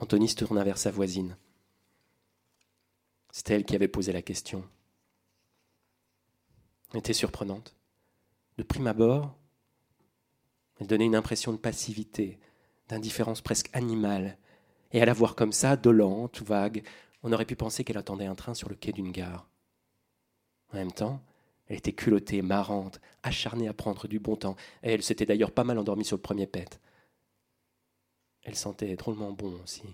Anthony 0.00 0.28
se 0.28 0.34
tourna 0.34 0.64
vers 0.64 0.76
sa 0.76 0.90
voisine. 0.90 1.38
C'était 3.32 3.54
elle 3.54 3.64
qui 3.64 3.74
avait 3.74 3.88
posé 3.88 4.12
la 4.12 4.20
question. 4.20 4.68
Elle 6.92 6.98
était 6.98 7.14
surprenante. 7.14 7.74
De 8.58 8.62
prime 8.62 8.86
abord, 8.86 9.34
elle 10.78 10.86
donnait 10.86 11.06
une 11.06 11.16
impression 11.16 11.52
de 11.52 11.56
passivité, 11.56 12.38
d'indifférence 12.90 13.40
presque 13.40 13.70
animale, 13.72 14.36
et 14.92 15.00
à 15.00 15.06
la 15.06 15.14
voir 15.14 15.36
comme 15.36 15.52
ça, 15.52 15.76
dolente, 15.76 16.42
vague, 16.42 16.86
on 17.22 17.32
aurait 17.32 17.46
pu 17.46 17.56
penser 17.56 17.82
qu'elle 17.82 17.96
attendait 17.96 18.26
un 18.26 18.34
train 18.34 18.52
sur 18.52 18.68
le 18.68 18.74
quai 18.74 18.92
d'une 18.92 19.10
gare. 19.10 19.48
En 20.74 20.76
même 20.76 20.92
temps, 20.92 21.22
elle 21.70 21.76
était 21.76 21.92
culottée, 21.92 22.42
marrante, 22.42 23.00
acharnée 23.22 23.68
à 23.68 23.72
prendre 23.72 24.08
du 24.08 24.18
bon 24.18 24.34
temps, 24.34 24.56
elle 24.82 25.04
s'était 25.04 25.24
d'ailleurs 25.24 25.52
pas 25.52 25.62
mal 25.62 25.78
endormie 25.78 26.04
sur 26.04 26.16
le 26.16 26.20
premier 26.20 26.48
pet. 26.48 26.80
Elle 28.42 28.56
sentait 28.56 28.96
drôlement 28.96 29.30
bon 29.30 29.54
aussi. 29.62 29.84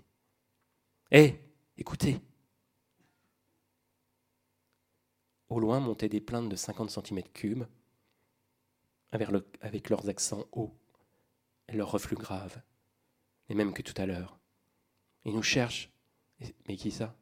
Hé, 1.10 1.38
écoutez 1.76 2.18
Au 5.50 5.60
loin 5.60 5.78
montaient 5.78 6.08
des 6.08 6.22
plaintes 6.22 6.48
de 6.48 6.56
50 6.56 6.90
cm3, 6.90 7.66
avec, 9.12 9.28
avec 9.60 9.90
leurs 9.90 10.08
accents 10.08 10.46
hauts 10.52 10.74
et 11.68 11.76
leurs 11.76 11.90
reflux 11.90 12.16
graves, 12.16 12.62
les 13.50 13.54
mêmes 13.54 13.74
que 13.74 13.82
tout 13.82 14.00
à 14.00 14.06
l'heure. 14.06 14.40
Ils 15.26 15.34
nous 15.34 15.42
cherchent. 15.42 15.90
Mais 16.68 16.76
qui 16.76 16.90
ça? 16.90 17.14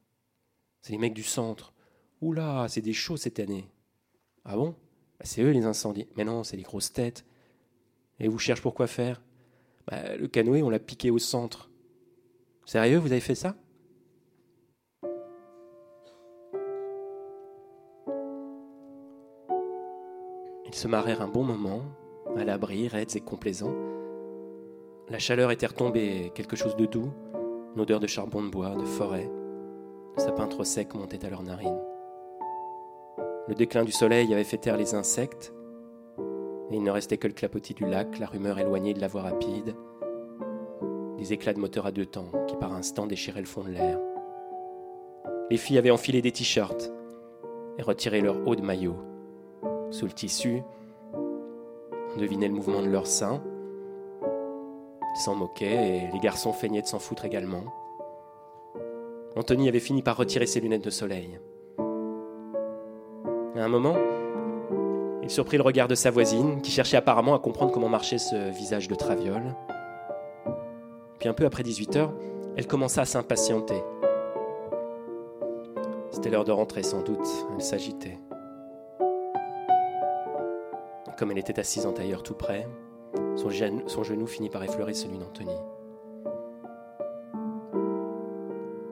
C'est 0.81 0.93
les 0.93 0.99
mecs 0.99 1.13
du 1.15 1.25
centre. 1.25 1.75
Oula, 2.21 2.69
c'est 2.69 2.83
des 2.83 2.93
chauds 2.93 3.17
cette 3.17 3.41
année. 3.41 3.74
Ah 4.45 4.57
bon? 4.57 4.71
Bah, 5.19 5.25
C'est 5.25 5.43
eux 5.43 5.51
les 5.51 5.67
incendies. 5.67 6.09
Mais 6.17 6.25
non, 6.25 6.45
c'est 6.45 6.57
les 6.57 6.63
grosses 6.63 6.93
têtes. 6.93 7.25
Et 8.21 8.29
vous 8.29 8.39
cherchez 8.39 8.63
pour 8.63 8.75
quoi 8.75 8.87
faire? 8.87 9.23
Bah, 9.87 10.17
Le 10.17 10.29
canoë, 10.29 10.63
on 10.63 10.71
l'a 10.71 10.79
piqué 10.79 11.11
au 11.11 11.19
centre. 11.19 11.71
Sérieux, 12.67 12.99
vous 12.99 13.13
avez 13.13 13.21
fait 13.21 13.35
ça? 13.35 13.57
Ils 20.67 20.75
se 20.75 20.89
marrèrent 20.89 21.23
un 21.23 21.29
bon 21.29 21.45
moment, 21.45 21.83
à 22.37 22.45
l'abri, 22.45 22.89
raides 22.89 23.15
et 23.17 23.21
complaisants. 23.21 23.75
La 25.09 25.19
chaleur 25.19 25.51
était 25.51 25.67
retombée, 25.67 26.33
quelque 26.35 26.57
chose 26.57 26.77
de 26.77 26.87
doux, 26.87 27.13
une 27.75 27.81
odeur 27.81 28.01
de 28.01 28.07
charbon 28.07 28.43
de 28.43 28.51
bois, 28.51 28.75
de 28.75 28.85
forêt. 28.85 29.31
Le 30.17 30.23
sapin 30.23 30.47
trop 30.49 30.65
sec 30.65 30.95
montait 30.95 31.25
à 31.25 31.31
leurs 31.31 31.43
narines. 31.43 31.81
Le 33.47 33.55
déclin 33.55 33.85
du 33.85 33.93
soleil 33.93 34.33
avait 34.33 34.43
fait 34.43 34.57
taire 34.57 34.79
les 34.79 34.95
insectes, 34.95 35.53
et 36.71 36.77
il 36.77 36.83
ne 36.83 36.91
restait 36.91 37.19
que 37.19 37.29
le 37.29 37.35
clapotis 37.35 37.75
du 37.75 37.85
lac, 37.85 38.19
la 38.19 38.27
rumeur 38.27 38.59
éloignée 38.59 38.95
de 38.95 39.01
la 39.03 39.07
voie 39.07 39.21
rapide, 39.21 39.75
des 41.19 41.35
éclats 41.35 41.53
de 41.53 41.61
moteur 41.61 41.85
à 41.85 41.93
deux 41.93 42.07
temps 42.07 42.31
qui 42.47 42.57
par 42.57 42.73
instant 42.73 43.07
déchiraient 43.07 43.41
le 43.41 43.47
fond 43.47 43.63
de 43.63 43.71
l'air. 43.71 43.99
Les 45.51 45.59
filles 45.59 45.77
avaient 45.77 45.91
enfilé 45.91 46.23
des 46.23 46.33
t-shirts 46.33 46.91
et 47.77 47.83
retiré 47.83 48.23
leur 48.23 48.49
haut 48.49 48.57
de 48.57 48.63
maillot. 48.63 48.97
Sous 49.91 50.07
le 50.07 50.13
tissu, 50.13 50.63
on 51.13 52.19
devinait 52.19 52.49
le 52.49 52.55
mouvement 52.55 52.81
de 52.81 52.89
leurs 52.89 53.07
seins, 53.07 53.43
ils 54.23 55.21
s'en 55.21 55.35
moquaient 55.35 55.99
et 55.99 56.11
les 56.13 56.19
garçons 56.19 56.53
feignaient 56.53 56.83
de 56.83 56.87
s'en 56.87 56.99
foutre 56.99 57.27
également. 57.27 57.65
Anthony 59.37 59.69
avait 59.69 59.81
fini 59.81 60.03
par 60.03 60.17
retirer 60.17 60.47
ses 60.47 60.61
lunettes 60.61 60.85
de 60.85 60.91
soleil. 60.91 61.39
À 63.57 63.65
un 63.65 63.69
moment, 63.69 63.95
il 65.23 65.31
surprit 65.31 65.59
le 65.59 65.63
regard 65.63 65.87
de 65.87 65.95
sa 65.95 66.11
voisine, 66.11 66.61
qui 66.61 66.73
cherchait 66.73 66.97
apparemment 66.97 67.37
à 67.37 67.39
comprendre 67.39 67.71
comment 67.71 67.89
marchait 67.89 68.19
ce 68.19 68.51
visage 68.51 68.89
de 68.89 68.97
traviole. 68.97 69.55
Puis 71.21 71.29
un 71.29 71.35
peu 71.35 71.47
après 71.47 71.63
18 71.63 71.97
heures, 71.97 72.13
elle 72.57 72.67
commença 72.67 73.03
à 73.03 73.05
s'impatienter. 73.05 73.81
C'était 76.11 76.31
l'heure 76.31 76.45
de 76.45 76.51
rentrer 76.51 76.83
sans 76.83 77.03
doute, 77.03 77.29
elle 77.55 77.63
s'agitait. 77.63 78.19
Comme 81.17 81.31
elle 81.31 81.39
était 81.39 81.61
assise 81.61 81.87
en 81.87 81.93
tailleur 81.93 82.25
tout 82.25 82.35
près, 82.35 82.67
son, 83.37 83.51
genou, 83.51 84.27
finit 84.27 84.51
par 84.51 84.65
effleurer 84.65 84.95
celui 84.95 85.19
d'Anthony. 85.19 85.55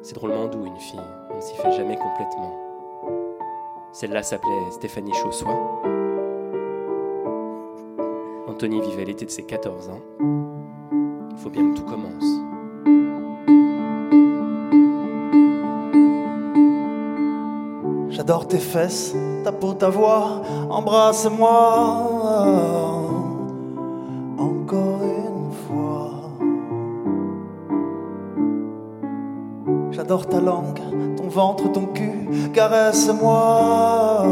C'est 0.02 0.14
drôlement 0.14 0.46
doux 0.46 0.66
une 0.66 0.78
fille, 0.78 1.00
on 1.30 1.36
ne 1.36 1.40
s'y 1.40 1.56
fait 1.56 1.72
jamais 1.72 1.96
complètement. 1.96 2.71
Celle-là 3.92 4.22
s'appelait 4.22 4.70
Stéphanie 4.70 5.12
Chaussois. 5.12 5.82
Anthony 8.48 8.80
vivait 8.80 9.04
l'été 9.04 9.26
de 9.26 9.30
ses 9.30 9.42
14 9.42 9.90
ans. 9.90 10.00
Il 11.30 11.36
faut 11.36 11.50
bien 11.50 11.70
que 11.70 11.76
tout 11.76 11.84
commence. 11.84 12.24
J'adore 18.08 18.48
tes 18.48 18.58
fesses, 18.58 19.14
ta 19.44 19.52
peau, 19.52 19.74
ta 19.74 19.90
voix, 19.90 20.40
embrasse-moi. 20.70 22.91
Ta 30.20 30.40
langue, 30.40 30.78
ton 31.16 31.28
ventre, 31.28 31.72
ton 31.72 31.86
cul, 31.86 32.28
caresse-moi, 32.52 34.26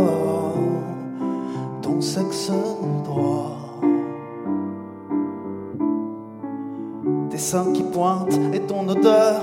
ton 1.80 2.02
sexe 2.02 2.52
droit. 3.02 3.56
Tes 7.30 7.38
seins 7.38 7.72
qui 7.72 7.82
pointent 7.82 8.38
et 8.52 8.60
ton 8.60 8.86
odeur, 8.88 9.40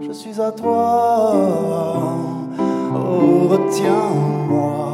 je 0.00 0.12
suis 0.12 0.40
à 0.40 0.52
toi. 0.52 1.32
Oh, 2.94 3.48
retiens-moi. 3.48 4.91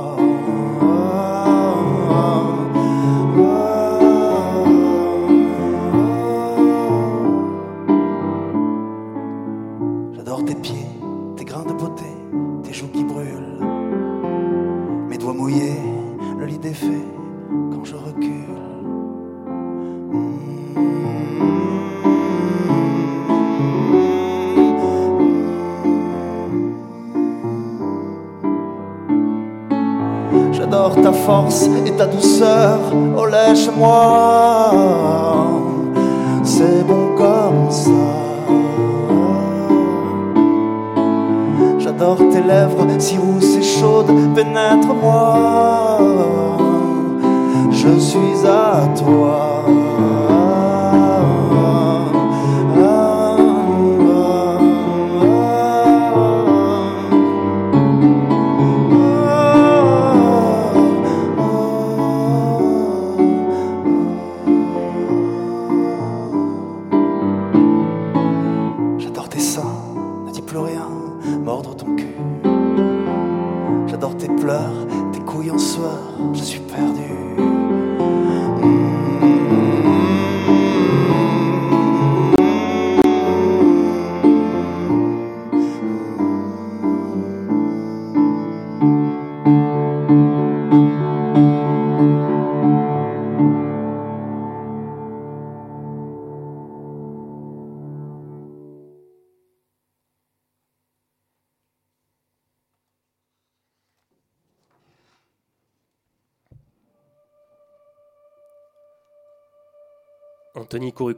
Oh 33.59 33.61
lèche-moi, 33.61 34.48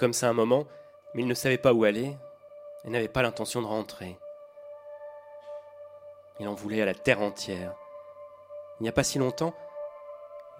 comme 0.01 0.15
ça 0.15 0.31
un 0.31 0.33
moment, 0.33 0.65
mais 1.13 1.21
il 1.21 1.29
ne 1.29 1.35
savait 1.35 1.59
pas 1.59 1.75
où 1.75 1.85
aller 1.85 2.17
et 2.85 2.89
n'avait 2.89 3.07
pas 3.07 3.21
l'intention 3.21 3.61
de 3.61 3.67
rentrer. 3.67 4.19
Il 6.39 6.49
en 6.49 6.55
voulait 6.55 6.81
à 6.81 6.87
la 6.87 6.95
terre 6.95 7.21
entière. 7.21 7.75
Il 8.79 8.85
n'y 8.85 8.89
a 8.89 8.93
pas 8.93 9.05
si 9.05 9.19
longtemps, 9.19 9.53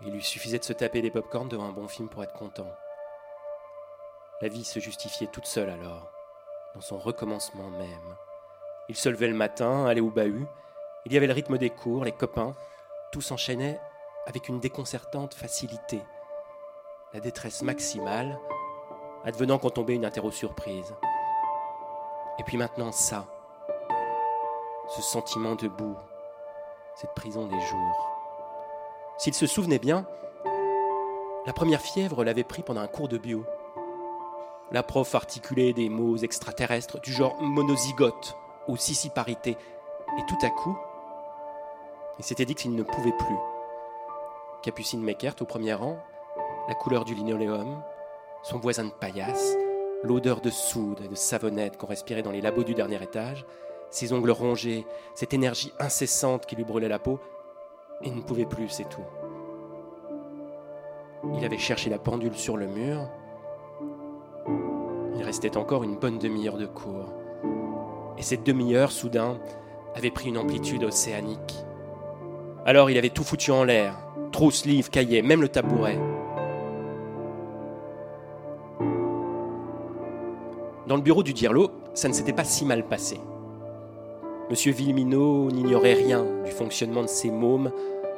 il 0.03 0.13
lui 0.13 0.23
suffisait 0.23 0.59
de 0.59 0.65
se 0.65 0.75
taper 0.75 1.01
des 1.01 1.11
pop-corns 1.11 1.49
devant 1.49 1.65
un 1.65 1.73
bon 1.73 1.89
film 1.89 2.11
pour 2.11 2.23
être 2.23 2.35
content. 2.35 2.71
La 4.43 4.49
vie 4.49 4.65
se 4.65 4.79
justifiait 4.79 5.29
toute 5.29 5.47
seule 5.47 5.71
alors, 5.71 6.13
dans 6.75 6.83
son 6.83 6.99
recommencement 6.99 7.71
même. 7.71 8.17
Il 8.91 8.97
se 8.97 9.09
levait 9.09 9.29
le 9.29 9.35
matin, 9.35 9.87
allait 9.87 10.03
au 10.03 10.11
bahut, 10.11 10.47
il 11.07 11.15
y 11.15 11.17
avait 11.17 11.27
le 11.27 11.33
rythme 11.33 11.57
des 11.57 11.71
cours, 11.71 12.05
les 12.05 12.13
copains, 12.13 12.55
tout 13.11 13.23
s'enchaînait 13.23 13.81
avec 14.27 14.51
une 14.51 14.61
déconcertante 14.61 15.33
facilité. 15.33 16.03
La 17.15 17.21
détresse 17.21 17.63
maximale, 17.63 18.39
advenant 19.25 19.59
quand 19.59 19.71
tombait 19.71 19.95
une 19.95 20.05
interro 20.05 20.31
surprise. 20.31 20.95
Et 22.39 22.43
puis 22.45 22.57
maintenant 22.57 22.93
ça, 22.93 23.27
ce 24.89 25.03
sentiment 25.03 25.55
de 25.55 25.69
boue, 25.69 25.97
cette 26.95 27.15
prison 27.15 27.47
des 27.47 27.61
jours. 27.61 28.09
S'il 29.19 29.35
se 29.35 29.47
souvenait 29.47 29.79
bien, 29.79 30.07
la 31.47 31.53
première 31.53 31.81
fièvre 31.81 32.25
l'avait 32.25 32.45
pris 32.45 32.63
pendant 32.63 32.81
un 32.81 32.87
cours 32.87 33.09
de 33.09 33.19
bio. 33.19 33.45
La 34.73 34.83
prof 34.83 35.15
articulait 35.15 35.73
des 35.73 35.89
mots 35.89 36.17
extraterrestres 36.17 37.01
du 37.01 37.13
genre 37.13 37.41
monozygote 37.41 38.37
ou 38.69 38.77
sissiparité, 38.77 39.57
et 40.19 40.27
tout 40.27 40.39
à 40.43 40.51
coup, 40.51 40.77
il 42.19 42.25
s'était 42.25 42.45
dit 42.45 42.55
qu'il 42.55 42.75
ne 42.75 42.83
pouvait 42.83 43.13
plus. 43.13 43.39
Capucine 44.63 45.03
Meckert 45.03 45.35
au 45.41 45.45
premier 45.45 45.75
rang, 45.75 45.99
la 46.69 46.75
couleur 46.75 47.05
du 47.05 47.15
linoléum, 47.15 47.83
son 48.43 48.59
voisin 48.59 48.85
de 48.85 48.91
paillasse, 48.91 49.57
l'odeur 50.03 50.41
de 50.41 50.51
soude 50.51 51.01
et 51.05 51.09
de 51.09 51.15
savonnette 51.15 51.77
qu'on 51.77 51.87
respirait 51.87 52.23
dans 52.23 52.31
les 52.31 52.41
labos 52.41 52.65
du 52.65 52.75
dernier 52.75 53.03
étage, 53.03 53.45
ses 53.91 54.13
ongles 54.13 54.31
rongés, 54.31 54.87
cette 55.15 55.35
énergie 55.35 55.73
incessante 55.79 56.47
qui 56.47 56.57
lui 56.57 56.65
brûlait 56.65 56.89
la 56.89 56.99
peau, 56.99 57.19
il 58.03 58.15
ne 58.15 58.23
pouvait 58.23 58.47
plus, 58.47 58.69
c'est 58.69 58.89
tout. 58.89 59.05
Il 61.37 61.45
avait 61.45 61.59
cherché 61.59 61.91
la 61.91 61.99
pendule 61.99 62.35
sur 62.35 62.57
le 62.57 62.67
mur. 62.67 63.09
Il 65.17 65.23
restait 65.23 65.57
encore 65.59 65.85
une 65.85 65.97
bonne 65.97 66.19
demi-heure 66.19 66.57
de 66.57 66.67
cours. 66.67 67.13
Et 68.17 68.23
cette 68.23 68.45
demi-heure, 68.45 68.91
soudain, 68.91 69.39
avait 69.95 70.11
pris 70.11 70.29
une 70.29 70.39
amplitude 70.39 70.85
océanique. 70.85 71.57
Alors 72.65 72.91
il 72.91 72.97
avait 72.97 73.11
tout 73.11 73.25
foutu 73.25 73.51
en 73.51 73.65
l'air, 73.65 73.99
trousse, 74.33 74.65
livres, 74.65 74.91
cahiers, 74.91 75.23
même 75.23 75.43
le 75.43 75.49
tabouret. 75.49 75.99
Dans 80.91 80.97
le 80.97 81.03
bureau 81.03 81.23
du 81.23 81.33
Dirlo, 81.33 81.71
ça 81.95 82.09
ne 82.09 82.13
s'était 82.13 82.33
pas 82.33 82.43
si 82.43 82.65
mal 82.65 82.83
passé. 82.83 83.21
Monsieur 84.51 84.73
Villeminot 84.73 85.49
n'ignorait 85.53 85.95
rien 85.95 86.27
du 86.45 86.51
fonctionnement 86.51 87.03
de 87.03 87.09
ces 87.09 87.31
mômes, 87.31 87.71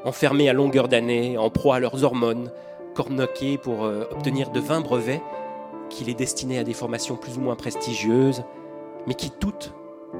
enfermés 0.06 0.48
à 0.48 0.54
longueur 0.54 0.88
d'année, 0.88 1.36
en 1.36 1.50
proie 1.50 1.76
à 1.76 1.80
leurs 1.80 2.02
hormones, 2.02 2.50
cornoqués 2.94 3.58
pour 3.58 3.84
euh, 3.84 4.04
obtenir 4.10 4.48
de 4.48 4.58
vains 4.58 4.80
brevets 4.80 5.20
qui 5.90 6.04
les 6.04 6.14
destinaient 6.14 6.60
à 6.60 6.64
des 6.64 6.72
formations 6.72 7.16
plus 7.16 7.36
ou 7.36 7.42
moins 7.42 7.56
prestigieuses, 7.56 8.42
mais 9.06 9.12
qui 9.12 9.30
toutes 9.30 9.74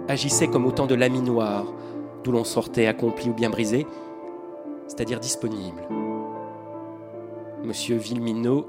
agissaient 0.07 0.49
comme 0.49 0.67
autant 0.67 0.87
de 0.87 0.95
laminoirs 0.95 1.73
d'où 2.23 2.33
l'on 2.33 2.45
sortait 2.45 2.87
accompli 2.87 3.31
ou 3.31 3.33
bien 3.33 3.49
brisé, 3.49 3.87
c'est-à-dire 4.89 5.21
disponible. 5.21 5.89
Monsieur 7.65 7.97
Villeminot 7.97 8.67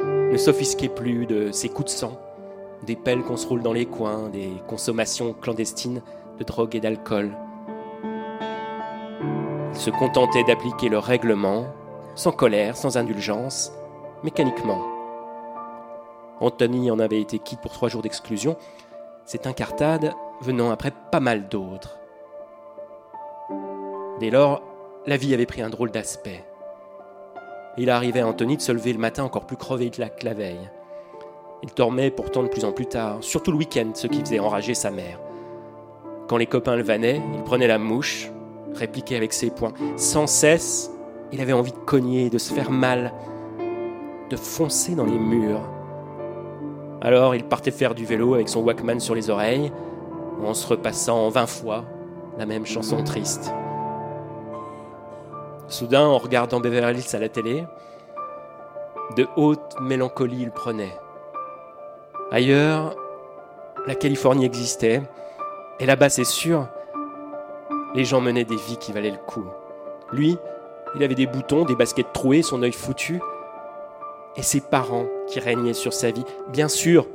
ne 0.00 0.36
s'offisquait 0.38 0.88
plus 0.88 1.26
de 1.26 1.52
ses 1.52 1.68
coups 1.68 1.92
de 1.92 1.98
sang, 1.98 2.18
des 2.84 2.96
pelles 2.96 3.22
qu'on 3.22 3.36
se 3.36 3.46
roule 3.46 3.62
dans 3.62 3.72
les 3.72 3.86
coins, 3.86 4.28
des 4.28 4.50
consommations 4.66 5.32
clandestines 5.32 6.02
de 6.38 6.44
drogue 6.44 6.74
et 6.76 6.80
d'alcool. 6.80 7.36
Il 9.72 9.78
se 9.78 9.90
contentait 9.90 10.44
d'appliquer 10.44 10.88
le 10.88 10.98
règlement, 10.98 11.66
sans 12.14 12.32
colère, 12.32 12.76
sans 12.76 12.96
indulgence, 12.96 13.72
mécaniquement. 14.22 14.82
Anthony 16.40 16.90
en 16.90 16.98
avait 16.98 17.20
été 17.20 17.38
quitte 17.38 17.60
pour 17.60 17.72
trois 17.72 17.88
jours 17.88 18.02
d'exclusion, 18.02 18.56
cette 19.24 19.46
incartade 19.46 20.12
venant 20.40 20.70
après 20.70 20.92
pas 21.10 21.20
mal 21.20 21.48
d'autres. 21.48 21.98
Dès 24.20 24.30
lors, 24.30 24.62
la 25.06 25.16
vie 25.16 25.34
avait 25.34 25.46
pris 25.46 25.62
un 25.62 25.70
drôle 25.70 25.90
d'aspect. 25.90 26.44
Il 27.78 27.90
arrivait 27.90 28.20
à 28.20 28.26
Anthony 28.26 28.56
de 28.56 28.62
se 28.62 28.72
lever 28.72 28.92
le 28.92 28.98
matin 28.98 29.24
encore 29.24 29.46
plus 29.46 29.56
crevé 29.56 29.90
que 29.90 30.24
la 30.24 30.34
veille. 30.34 30.70
Il 31.62 31.70
dormait 31.74 32.10
pourtant 32.10 32.42
de 32.42 32.48
plus 32.48 32.64
en 32.64 32.72
plus 32.72 32.86
tard, 32.86 33.18
surtout 33.20 33.50
le 33.50 33.58
week-end, 33.58 33.90
ce 33.94 34.06
qui 34.06 34.20
faisait 34.20 34.38
enrager 34.38 34.74
sa 34.74 34.90
mère. 34.90 35.18
Quand 36.28 36.36
les 36.36 36.46
copains 36.46 36.76
le 36.76 36.82
vannaient, 36.82 37.22
il 37.34 37.42
prenait 37.44 37.66
la 37.66 37.78
mouche, 37.78 38.30
répliquait 38.74 39.16
avec 39.16 39.32
ses 39.32 39.50
poings. 39.50 39.72
Sans 39.96 40.26
cesse, 40.26 40.90
il 41.32 41.40
avait 41.40 41.52
envie 41.52 41.72
de 41.72 41.78
cogner, 41.78 42.30
de 42.30 42.38
se 42.38 42.52
faire 42.52 42.70
mal, 42.70 43.12
de 44.28 44.36
foncer 44.36 44.94
dans 44.94 45.06
les 45.06 45.18
murs. 45.18 45.62
Alors 47.00 47.34
il 47.34 47.44
partait 47.44 47.70
faire 47.70 47.94
du 47.94 48.04
vélo 48.04 48.34
avec 48.34 48.48
son 48.48 48.62
Walkman 48.62 49.00
sur 49.00 49.14
les 49.14 49.30
oreilles, 49.30 49.72
en 50.44 50.54
se 50.54 50.66
repassant 50.66 51.28
vingt 51.28 51.46
fois 51.46 51.84
la 52.38 52.46
même 52.46 52.66
chanson 52.66 53.02
triste. 53.02 53.52
Soudain, 55.68 56.06
en 56.06 56.18
regardant 56.18 56.60
Beverly 56.60 57.00
Hills 57.00 57.16
à 57.16 57.18
la 57.18 57.28
télé, 57.28 57.64
de 59.16 59.26
haute 59.36 59.80
mélancolie 59.80 60.42
il 60.42 60.50
prenait. 60.50 60.96
Ailleurs, 62.32 62.96
la 63.86 63.94
Californie 63.94 64.44
existait, 64.46 65.00
et 65.78 65.86
là-bas, 65.86 66.08
c'est 66.08 66.24
sûr, 66.24 66.66
les 67.94 68.04
gens 68.04 68.20
menaient 68.20 68.44
des 68.44 68.56
vies 68.56 68.78
qui 68.78 68.92
valaient 68.92 69.10
le 69.12 69.16
coup. 69.16 69.44
Lui, 70.12 70.36
il 70.96 71.04
avait 71.04 71.14
des 71.14 71.26
boutons, 71.26 71.64
des 71.64 71.76
baskets 71.76 72.12
trouées, 72.12 72.42
son 72.42 72.62
œil 72.62 72.72
foutu, 72.72 73.20
et 74.36 74.42
ses 74.42 74.60
parents 74.60 75.06
qui 75.28 75.38
régnaient 75.38 75.72
sur 75.72 75.92
sa 75.92 76.10
vie. 76.10 76.24
Bien 76.48 76.68
sûr, 76.68 77.06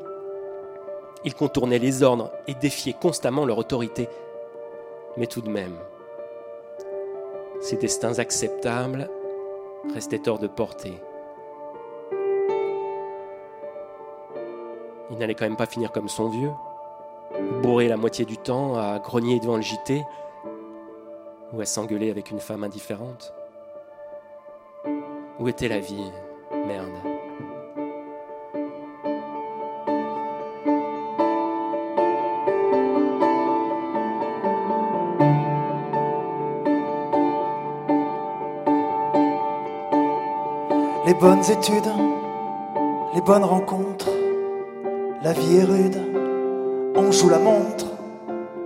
il 1.26 1.36
contournait 1.36 1.80
les 1.80 2.04
ordres 2.04 2.32
et 2.47 2.54
défiait 2.54 2.95
constamment 3.00 3.45
leur 3.45 3.58
autorité, 3.58 4.08
mais 5.17 5.28
tout 5.28 5.41
de 5.41 5.50
même, 5.50 5.76
ses 7.60 7.76
destins 7.76 8.17
acceptables 8.17 9.10
restaient 9.93 10.30
hors 10.30 10.39
de 10.39 10.47
portée. 10.47 11.02
Il 15.12 15.17
n'allait 15.17 15.36
quand 15.36 15.45
même 15.45 15.58
pas 15.58 15.65
finir 15.65 15.91
comme 15.91 16.08
son 16.08 16.30
vieux, 16.30 16.52
bourré 17.62 17.88
la 17.88 17.97
moitié 17.97 18.26
du 18.26 18.38
temps 18.38 18.76
à 18.76 18.97
grogner 19.00 19.39
devant 19.39 19.58
le 19.58 19.62
JT 19.62 20.06
ou 21.54 21.60
à 21.60 21.65
s'engueuler 21.65 22.10
avec 22.10 22.32
une 22.32 22.39
femme 22.39 22.63
indifférente. 22.63 23.34
Où 25.39 25.47
était 25.47 25.67
la 25.67 25.80
vie 25.80 26.12
Merde? 26.65 26.88
Les 41.06 41.15
bonnes 41.15 41.43
études, 41.50 41.91
les 43.13 43.21
bonnes 43.21 43.43
rencontres, 43.43 44.11
la 45.24 45.34
vie 45.34 45.58
est 45.58 45.64
rude, 45.64 45.98
on 46.96 47.12
joue 47.12 47.30
la 47.30 47.40
montre, 47.40 47.86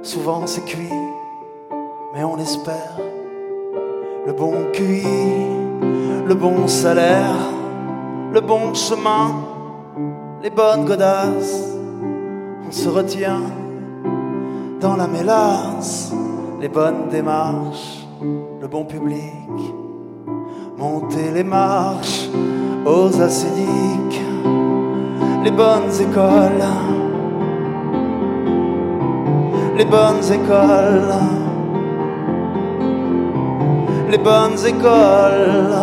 souvent 0.01 0.47
c'est 0.47 0.65
cuit, 0.65 0.89
mais 2.13 2.23
on 2.23 2.37
espère 2.37 2.97
le 4.25 4.33
bon 4.33 4.71
QI, 4.73 5.03
le 6.25 6.33
bon 6.33 6.67
salaire, 6.67 7.35
le 8.31 8.41
bon 8.41 8.73
chemin, 8.73 9.35
les 10.41 10.49
bonnes 10.49 10.85
godasses, 10.85 11.75
on 12.67 12.71
se 12.71 12.89
retient 12.89 13.43
dans 14.79 14.95
la 14.95 15.07
mélasse, 15.07 16.11
les 16.59 16.69
bonnes 16.69 17.09
démarches, 17.09 18.05
le 18.61 18.67
bon 18.67 18.85
public. 18.85 19.21
Monter 20.77 21.31
les 21.33 21.43
marches 21.43 22.27
aux 22.85 23.21
acédiques, 23.21 24.21
les 25.45 25.51
bonnes 25.51 25.91
écoles, 26.01 26.65
les 29.77 29.85
bonnes 29.85 30.25
écoles, 30.33 31.13
les 34.09 34.17
bonnes 34.17 34.65
écoles, 34.65 35.75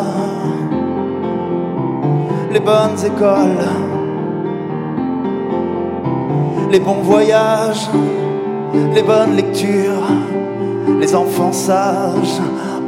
les 2.53 2.59
bonnes 2.59 3.05
écoles, 3.07 3.68
les 6.72 6.81
bons 6.81 7.03
voyages, 7.03 7.88
les 8.94 9.03
bonnes 9.05 9.37
lectures, 9.37 10.09
les 10.98 11.14
enfants 11.14 11.53
sages 11.53 12.40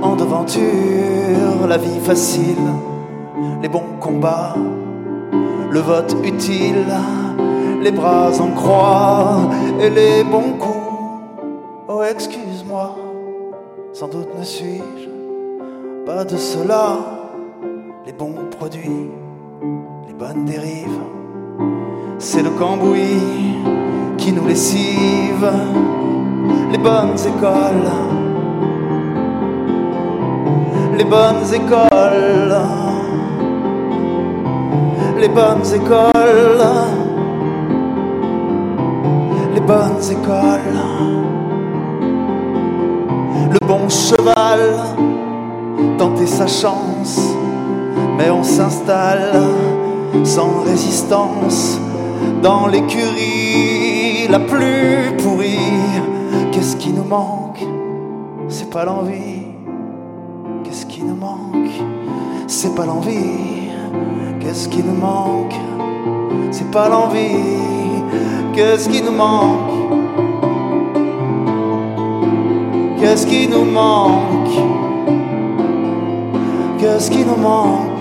en 0.02 0.16
devanture, 0.16 1.68
la 1.68 1.76
vie 1.76 2.00
facile, 2.00 2.66
les 3.62 3.68
bons 3.68 3.96
combats, 4.00 4.56
le 5.74 5.80
vote 5.80 6.14
utile, 6.22 6.86
les 7.82 7.90
bras 7.90 8.30
en 8.40 8.50
croix 8.52 9.50
et 9.80 9.90
les 9.90 10.22
bons 10.22 10.52
coups. 10.56 11.48
Oh, 11.88 12.00
excuse-moi, 12.08 12.94
sans 13.92 14.06
doute 14.06 14.28
ne 14.38 14.44
suis-je 14.44 15.10
pas 16.06 16.24
de 16.24 16.36
cela. 16.36 16.98
Les 18.06 18.12
bons 18.12 18.36
produits, 18.56 19.10
les 20.06 20.14
bonnes 20.14 20.44
dérives, 20.44 21.00
c'est 22.18 22.42
le 22.42 22.50
cambouis 22.50 23.56
qui 24.16 24.30
nous 24.32 24.46
lessive, 24.46 25.50
les 26.70 26.78
bonnes 26.78 27.18
écoles 27.18 27.90
les 30.96 31.04
bonnes 31.04 31.52
écoles, 31.52 32.54
les 35.24 35.30
bonnes 35.30 35.64
écoles, 35.74 36.60
les 39.54 39.60
bonnes 39.62 40.04
écoles, 40.10 40.76
le 43.50 43.66
bon 43.66 43.88
cheval, 43.88 44.60
tenter 45.96 46.26
sa 46.26 46.46
chance, 46.46 47.18
mais 48.18 48.28
on 48.28 48.42
s'installe 48.42 49.32
sans 50.24 50.60
résistance 50.66 51.80
dans 52.42 52.66
l'écurie 52.66 54.28
la 54.28 54.40
plus 54.40 55.16
pourrie. 55.22 55.72
Qu'est-ce 56.52 56.76
qui 56.76 56.92
nous 56.92 57.04
manque? 57.04 57.64
C'est 58.48 58.68
pas 58.68 58.84
l'envie. 58.84 59.46
Qu'est-ce 60.64 60.84
qui 60.84 61.02
nous 61.02 61.16
manque? 61.16 61.72
C'est 62.46 62.74
pas 62.74 62.84
l'envie. 62.84 63.54
Qu'est-ce 64.44 64.68
qui 64.68 64.82
nous 64.82 64.94
manque? 64.94 65.54
C'est 66.50 66.70
pas 66.70 66.90
l'envie. 66.90 67.30
Qu'est-ce 68.52 68.90
qui 68.90 69.02
nous 69.02 69.10
manque? 69.10 69.72
Qu'est-ce 73.00 73.26
qui 73.26 73.48
nous 73.48 73.64
manque? 73.64 74.50
Qu'est-ce 76.78 77.10
qui 77.10 77.24
nous 77.24 77.36
manque? 77.36 77.93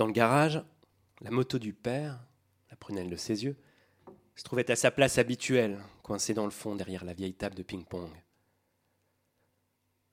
Dans 0.00 0.06
le 0.06 0.12
garage, 0.12 0.64
la 1.20 1.30
moto 1.30 1.58
du 1.58 1.74
père, 1.74 2.18
la 2.70 2.76
prunelle 2.76 3.10
de 3.10 3.16
ses 3.16 3.44
yeux, 3.44 3.58
se 4.34 4.42
trouvait 4.42 4.70
à 4.70 4.74
sa 4.74 4.90
place 4.90 5.18
habituelle, 5.18 5.78
coincée 6.02 6.32
dans 6.32 6.46
le 6.46 6.50
fond 6.50 6.74
derrière 6.74 7.04
la 7.04 7.12
vieille 7.12 7.34
table 7.34 7.54
de 7.54 7.62
ping-pong. 7.62 8.10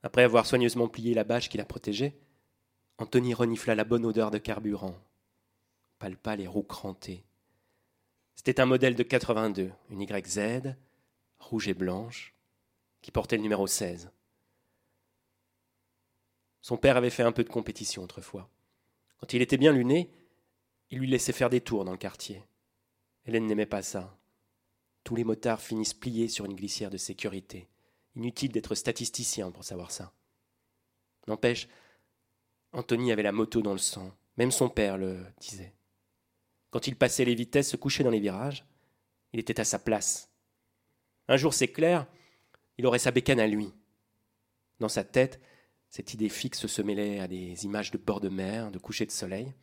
Après 0.02 0.24
avoir 0.24 0.44
soigneusement 0.44 0.88
plié 0.88 1.14
la 1.14 1.24
bâche 1.24 1.48
qui 1.48 1.56
la 1.56 1.64
protégeait, 1.64 2.18
Anthony 2.98 3.32
renifla 3.32 3.74
la 3.74 3.84
bonne 3.84 4.04
odeur 4.04 4.30
de 4.30 4.36
carburant, 4.36 4.94
palpa 5.98 6.36
les 6.36 6.46
roues 6.46 6.64
crantées. 6.64 7.24
C'était 8.34 8.60
un 8.60 8.66
modèle 8.66 8.94
de 8.94 9.02
82, 9.02 9.72
une 9.88 10.02
YZ, 10.02 10.74
rouge 11.38 11.66
et 11.66 11.72
blanche, 11.72 12.34
qui 13.00 13.10
portait 13.10 13.38
le 13.38 13.42
numéro 13.42 13.66
16. 13.66 14.10
Son 16.60 16.76
père 16.76 16.98
avait 16.98 17.08
fait 17.08 17.22
un 17.22 17.32
peu 17.32 17.42
de 17.42 17.48
compétition 17.48 18.02
autrefois. 18.02 18.50
Quand 19.18 19.32
il 19.32 19.42
était 19.42 19.56
bien 19.56 19.72
luné, 19.72 20.10
il 20.90 20.98
lui 20.98 21.08
laissait 21.08 21.32
faire 21.32 21.50
des 21.50 21.60
tours 21.60 21.84
dans 21.84 21.92
le 21.92 21.98
quartier. 21.98 22.42
Hélène 23.26 23.46
n'aimait 23.46 23.66
pas 23.66 23.82
ça. 23.82 24.18
Tous 25.04 25.16
les 25.16 25.24
motards 25.24 25.60
finissent 25.60 25.94
pliés 25.94 26.28
sur 26.28 26.44
une 26.44 26.54
glissière 26.54 26.90
de 26.90 26.96
sécurité. 26.96 27.68
Inutile 28.16 28.52
d'être 28.52 28.74
statisticien 28.74 29.50
pour 29.50 29.64
savoir 29.64 29.90
ça. 29.90 30.12
N'empêche, 31.26 31.68
Anthony 32.72 33.12
avait 33.12 33.22
la 33.22 33.32
moto 33.32 33.62
dans 33.62 33.72
le 33.72 33.78
sang. 33.78 34.12
Même 34.36 34.50
son 34.50 34.68
père 34.68 34.98
le 34.98 35.24
disait. 35.40 35.74
Quand 36.70 36.86
il 36.86 36.96
passait 36.96 37.24
les 37.24 37.34
vitesses, 37.34 37.70
se 37.70 37.76
couchait 37.76 38.04
dans 38.04 38.10
les 38.10 38.20
virages, 38.20 38.64
il 39.32 39.40
était 39.40 39.60
à 39.60 39.64
sa 39.64 39.78
place. 39.78 40.30
Un 41.28 41.36
jour, 41.36 41.54
c'est 41.54 41.68
clair, 41.68 42.06
il 42.78 42.86
aurait 42.86 42.98
sa 42.98 43.10
bécane 43.10 43.40
à 43.40 43.46
lui. 43.46 43.72
Dans 44.78 44.88
sa 44.88 45.04
tête, 45.04 45.40
cette 45.90 46.14
idée 46.14 46.28
fixe 46.28 46.66
se 46.66 46.82
mêlait 46.82 47.20
à 47.20 47.28
des 47.28 47.64
images 47.64 47.90
de 47.90 47.98
bord 47.98 48.20
de 48.20 48.28
mer, 48.28 48.70
de 48.70 48.78
coucher 48.78 49.06
de 49.06 49.10
soleil, 49.10 49.54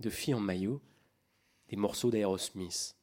de 0.00 0.10
filles 0.10 0.34
en 0.34 0.40
maillot, 0.40 0.80
des 1.68 1.76
morceaux 1.76 2.10
d'Aerosmith. 2.10 2.96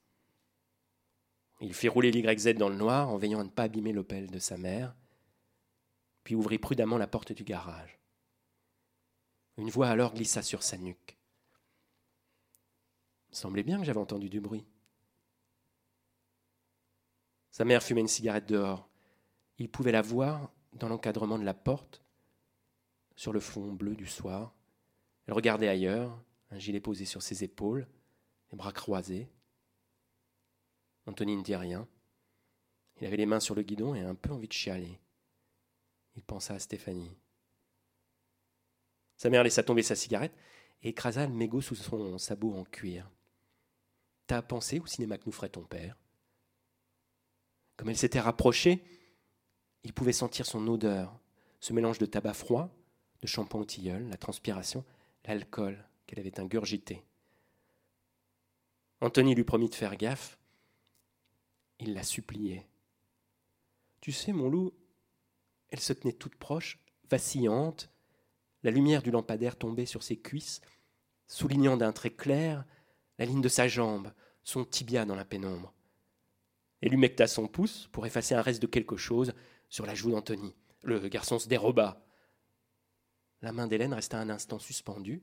Il 1.62 1.74
fit 1.74 1.88
rouler 1.88 2.12
l'YZ 2.12 2.56
dans 2.56 2.70
le 2.70 2.76
noir 2.76 3.10
en 3.10 3.18
veillant 3.18 3.40
à 3.40 3.44
ne 3.44 3.50
pas 3.50 3.64
abîmer 3.64 3.94
l'Opel 3.94 4.30
de 4.30 4.40
sa 4.40 4.58
mère, 4.58 4.96
puis 6.24 6.36
ouvrit 6.36 6.58
prudemment 6.58 6.98
la 6.98 7.08
porte 7.08 7.32
du 7.32 7.44
garage. 7.44 8.00
Une 9.58 9.70
voix 9.70 9.88
alors 9.88 10.14
glissa 10.14 10.42
sur 10.42 10.64
sa 10.64 10.78
nuque. 10.78 11.18
Il 13.30 13.38
semblait 13.38 13.64
bien 13.64 13.80
que 13.80 13.86
j'avais 13.86 14.00
entendu 14.00 14.30
du 14.30 14.42
bruit. 14.42 14.66
Sa 17.52 17.66
mère 17.66 17.84
fumait 17.84 18.02
une 18.02 18.08
cigarette 18.08 18.48
dehors. 18.48 18.90
Il 19.60 19.70
pouvait 19.70 19.92
la 19.92 20.02
voir 20.02 20.52
dans 20.74 20.90
l'encadrement 20.90 21.38
de 21.38 21.44
la 21.44 21.54
porte, 21.54 22.03
sur 23.16 23.34
le 23.34 23.40
fond 23.40 23.72
bleu 23.72 23.96
du 23.96 24.08
soir. 24.08 24.54
Elle 25.26 25.34
regardait 25.34 25.68
ailleurs, 25.68 26.22
un 26.52 26.60
gilet 26.60 26.80
posé 26.80 27.06
sur 27.06 27.22
ses 27.22 27.44
épaules, 27.44 27.88
les 28.52 28.58
bras 28.58 28.72
croisés. 28.72 29.30
Anthony 31.06 31.36
ne 31.36 31.44
dit 31.44 31.56
rien. 31.56 31.88
Il 33.00 33.08
avait 33.08 33.18
les 33.18 33.26
mains 33.26 33.40
sur 33.40 33.56
le 33.56 33.64
guidon 33.64 33.96
et 33.96 34.02
un 34.02 34.16
peu 34.16 34.32
envie 34.32 34.48
de 34.48 34.54
chialer. 34.54 35.00
Il 36.16 36.24
pensa 36.24 36.54
à 36.54 36.60
Stéphanie. 36.60 37.18
Sa 39.18 39.30
mère 39.30 39.44
laissa 39.44 39.64
tomber 39.64 39.84
sa 39.84 39.96
cigarette 39.96 40.36
et 40.82 40.90
écrasa 40.90 41.26
le 41.26 41.34
mégot 41.34 41.62
sous 41.62 41.76
son 41.76 42.18
sabot 42.18 42.54
en 42.56 42.64
cuir. 42.66 43.10
T'as 44.28 44.42
pensé 44.42 44.80
au 44.80 44.86
cinéma 44.86 45.18
que 45.18 45.26
nous 45.26 45.32
ferait 45.32 45.50
ton 45.50 45.64
père? 45.64 45.98
Comme 47.76 47.90
elle 47.90 47.98
s'était 47.98 48.20
rapprochée, 48.20 48.84
il 49.84 49.94
pouvait 49.94 50.14
sentir 50.14 50.46
son 50.46 50.68
odeur, 50.68 51.20
ce 51.60 51.74
mélange 51.74 51.98
de 51.98 52.06
tabac 52.06 52.34
froid, 52.34 52.70
de 53.24 53.28
shampoing 53.28 53.62
au 53.62 53.66
tilleul, 53.66 54.10
la 54.10 54.18
transpiration, 54.18 54.84
l'alcool 55.24 55.82
qu'elle 56.06 56.20
avait 56.20 56.42
ingurgité. 56.42 57.06
Anthony 59.00 59.34
lui 59.34 59.46
promit 59.46 59.70
de 59.70 59.76
faire 59.76 59.96
gaffe. 59.96 60.38
Il 61.80 61.94
la 61.94 62.04
suppliait. 62.04 62.68
Tu 64.02 64.12
sais, 64.12 64.34
mon 64.34 64.50
loup, 64.50 64.74
elle 65.70 65.80
se 65.80 65.94
tenait 65.94 66.14
toute 66.14 66.36
proche, 66.36 66.78
vacillante, 67.10 67.90
la 68.62 68.72
lumière 68.72 69.02
du 69.02 69.12
lampadaire 69.12 69.58
tombait 69.58 69.86
sur 69.86 70.04
ses 70.04 70.18
cuisses, 70.18 70.60
soulignant 71.26 71.78
d'un 71.78 71.94
trait 71.94 72.14
clair 72.14 72.66
la 73.20 73.26
ligne 73.26 73.42
de 73.42 73.50
sa 73.50 73.70
jambe, 73.70 74.12
son 74.44 74.66
tibia 74.66 75.06
dans 75.06 75.16
la 75.16 75.24
pénombre. 75.26 75.74
Elle 76.82 76.94
humecta 76.94 77.28
son 77.28 77.48
pouce 77.48 77.88
pour 77.94 78.06
effacer 78.06 78.36
un 78.36 78.42
reste 78.42 78.62
de 78.62 78.68
quelque 78.68 78.98
chose 78.98 79.34
sur 79.70 79.86
la 79.86 79.96
joue 79.96 80.12
d'Anthony. 80.12 80.54
Le 80.82 81.08
garçon 81.08 81.40
se 81.40 81.48
déroba. 81.48 82.06
La 83.44 83.52
main 83.52 83.68
d'Hélène 83.68 83.94
resta 83.94 84.20
un 84.20 84.30
instant 84.30 84.58
suspendue. 84.58 85.22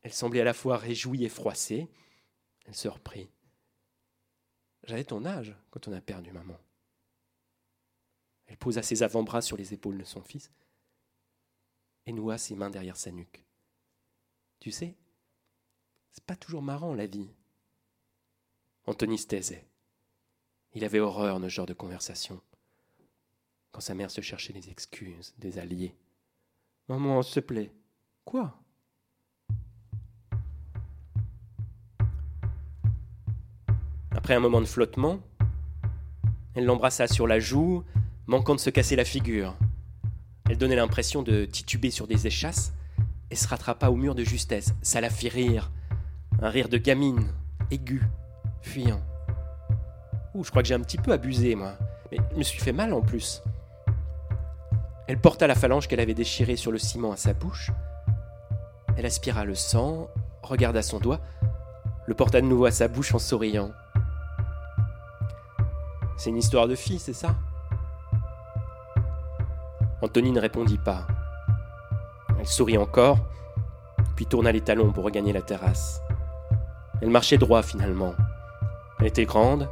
Elle 0.00 0.12
semblait 0.12 0.40
à 0.40 0.44
la 0.44 0.54
fois 0.54 0.76
réjouie 0.76 1.24
et 1.24 1.28
froissée. 1.28 1.88
Elle 2.64 2.74
se 2.74 2.88
reprit. 2.88 3.30
J'avais 4.82 5.04
ton 5.04 5.24
âge 5.24 5.54
quand 5.70 5.86
on 5.86 5.92
a 5.92 6.00
perdu 6.00 6.32
maman. 6.32 6.58
Elle 8.46 8.56
posa 8.56 8.82
ses 8.82 9.04
avant-bras 9.04 9.40
sur 9.40 9.56
les 9.56 9.72
épaules 9.72 9.98
de 9.98 10.04
son 10.04 10.20
fils 10.20 10.50
et 12.06 12.12
noua 12.12 12.38
ses 12.38 12.56
mains 12.56 12.70
derrière 12.70 12.96
sa 12.96 13.12
nuque. 13.12 13.44
Tu 14.58 14.72
sais, 14.72 14.96
c'est 16.10 16.24
pas 16.24 16.34
toujours 16.34 16.62
marrant 16.62 16.92
la 16.92 17.06
vie. 17.06 17.30
Anthony 18.86 19.16
se 19.16 19.28
taisait. 19.28 19.68
Il 20.72 20.84
avait 20.84 20.98
horreur 20.98 21.38
de 21.38 21.48
ce 21.48 21.54
genre 21.54 21.66
de 21.66 21.72
conversation. 21.72 22.42
Quand 23.70 23.80
sa 23.80 23.94
mère 23.94 24.10
se 24.10 24.20
cherchait 24.20 24.52
des 24.52 24.70
excuses, 24.70 25.34
des 25.38 25.60
alliés. 25.60 25.94
Maman, 26.88 27.22
s'il 27.22 27.42
te 27.42 27.46
plaît. 27.46 27.72
Quoi? 28.24 28.58
Après 34.14 34.34
un 34.34 34.40
moment 34.40 34.60
de 34.60 34.66
flottement, 34.66 35.20
elle 36.54 36.64
l'embrassa 36.64 37.06
sur 37.06 37.26
la 37.26 37.40
joue, 37.40 37.82
manquant 38.26 38.54
de 38.54 38.60
se 38.60 38.70
casser 38.70 38.94
la 38.94 39.04
figure. 39.04 39.56
Elle 40.50 40.58
donnait 40.58 40.76
l'impression 40.76 41.22
de 41.22 41.44
tituber 41.44 41.90
sur 41.90 42.06
des 42.06 42.26
échasses 42.26 42.74
et 43.30 43.36
se 43.36 43.48
rattrapa 43.48 43.88
au 43.88 43.96
mur 43.96 44.14
de 44.14 44.24
justesse. 44.24 44.74
Ça 44.82 45.00
la 45.00 45.08
fit 45.08 45.28
rire. 45.28 45.70
Un 46.40 46.50
rire 46.50 46.68
de 46.68 46.76
gamine, 46.76 47.32
aigu, 47.70 48.02
fuyant. 48.60 49.00
Ouh, 50.34 50.44
je 50.44 50.50
crois 50.50 50.62
que 50.62 50.68
j'ai 50.68 50.74
un 50.74 50.80
petit 50.80 50.98
peu 50.98 51.12
abusé, 51.12 51.54
moi. 51.54 51.78
Mais 52.10 52.18
je 52.32 52.36
me 52.36 52.42
suis 52.42 52.60
fait 52.60 52.72
mal 52.72 52.92
en 52.92 53.00
plus. 53.00 53.42
Elle 55.12 55.18
porta 55.18 55.46
la 55.46 55.54
phalange 55.54 55.88
qu'elle 55.88 56.00
avait 56.00 56.14
déchirée 56.14 56.56
sur 56.56 56.72
le 56.72 56.78
ciment 56.78 57.12
à 57.12 57.18
sa 57.18 57.34
bouche. 57.34 57.70
Elle 58.96 59.04
aspira 59.04 59.44
le 59.44 59.54
sang, 59.54 60.08
regarda 60.42 60.80
son 60.80 61.00
doigt, 61.00 61.20
le 62.06 62.14
porta 62.14 62.40
de 62.40 62.46
nouveau 62.46 62.64
à 62.64 62.70
sa 62.70 62.88
bouche 62.88 63.14
en 63.14 63.18
souriant. 63.18 63.72
C'est 66.16 66.30
une 66.30 66.38
histoire 66.38 66.66
de 66.66 66.74
fille, 66.74 66.98
c'est 66.98 67.12
ça? 67.12 67.34
Anthony 70.00 70.32
ne 70.32 70.40
répondit 70.40 70.78
pas. 70.78 71.06
Elle 72.40 72.48
sourit 72.48 72.78
encore, 72.78 73.18
puis 74.16 74.24
tourna 74.24 74.50
les 74.50 74.62
talons 74.62 74.92
pour 74.92 75.04
regagner 75.04 75.34
la 75.34 75.42
terrasse. 75.42 76.00
Elle 77.02 77.10
marchait 77.10 77.36
droit 77.36 77.62
finalement. 77.62 78.14
Elle 78.98 79.08
était 79.08 79.26
grande, 79.26 79.68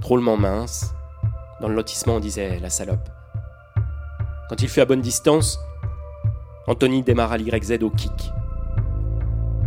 drôlement 0.00 0.36
mince. 0.36 0.92
Dans 1.60 1.68
le 1.68 1.76
lotissement, 1.76 2.16
on 2.16 2.20
disait 2.20 2.58
la 2.58 2.68
salope. 2.68 3.08
Quand 4.52 4.60
il 4.60 4.68
fut 4.68 4.82
à 4.82 4.84
bonne 4.84 5.00
distance, 5.00 5.58
Anthony 6.66 7.02
démarra 7.02 7.38
l'YZ 7.38 7.78
au 7.80 7.88
kick. 7.88 8.30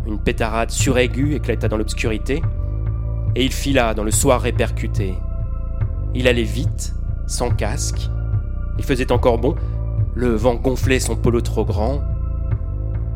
Une 0.06 0.20
pétarade 0.20 0.70
suraiguë 0.70 1.34
éclata 1.34 1.68
dans 1.68 1.78
l'obscurité, 1.78 2.44
et 3.34 3.44
il 3.44 3.52
fila 3.52 3.96
dans 3.96 4.04
le 4.04 4.12
soir 4.12 4.42
répercuté. 4.42 5.16
Il 6.14 6.28
allait 6.28 6.44
vite, 6.44 6.94
sans 7.26 7.50
casque. 7.50 8.12
Il 8.78 8.84
faisait 8.84 9.12
encore 9.12 9.40
bon, 9.40 9.56
le 10.14 10.36
vent 10.36 10.54
gonflait 10.54 11.00
son 11.00 11.16
polo 11.16 11.42
trop 11.42 11.66
grand. 11.66 12.04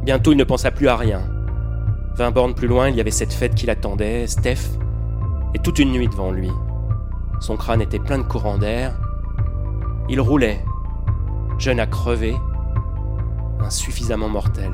Bientôt, 0.02 0.32
il 0.32 0.38
ne 0.38 0.46
pensa 0.46 0.72
plus 0.72 0.88
à 0.88 0.96
rien. 0.96 1.22
Vingt 2.16 2.32
bornes 2.32 2.56
plus 2.56 2.68
loin, 2.68 2.90
il 2.90 2.96
y 2.96 3.00
avait 3.00 3.12
cette 3.12 3.32
fête 3.32 3.54
qui 3.54 3.68
l'attendait, 3.68 4.26
Steph, 4.26 4.72
et 5.54 5.60
toute 5.60 5.78
une 5.78 5.92
nuit 5.92 6.08
devant 6.08 6.32
lui. 6.32 6.50
Son 7.40 7.58
crâne 7.58 7.84
était 7.84 8.00
plein 8.00 8.18
de 8.18 8.24
courants 8.24 8.58
d'air. 8.58 9.00
Il 10.10 10.20
roulait, 10.20 10.64
jeune 11.60 11.82
à 11.82 11.88
crever, 11.88 12.36
insuffisamment 13.60 14.30
mortel. 14.30 14.72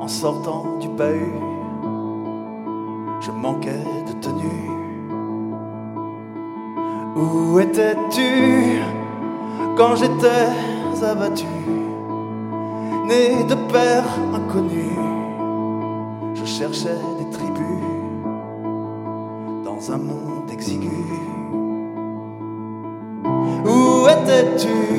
En 0.00 0.06
sortant 0.06 0.78
du 0.80 0.88
bahut, 0.88 1.32
je 3.20 3.30
manquais 3.32 3.84
de 4.06 4.12
tenue. 4.20 4.70
Où 7.16 7.58
étais-tu 7.58 8.80
quand 9.76 9.96
j'étais 9.96 10.50
abattu, 11.02 11.46
né 13.08 13.42
de 13.48 13.54
père 13.72 14.04
inconnu 14.32 14.90
Je 16.34 16.44
cherchais 16.44 17.00
des 17.18 17.30
tribus 17.30 17.82
dans 19.64 19.92
un 19.92 19.98
monde 19.98 20.50
exigu. 20.52 20.90
Où 23.64 24.06
étais-tu 24.06 24.93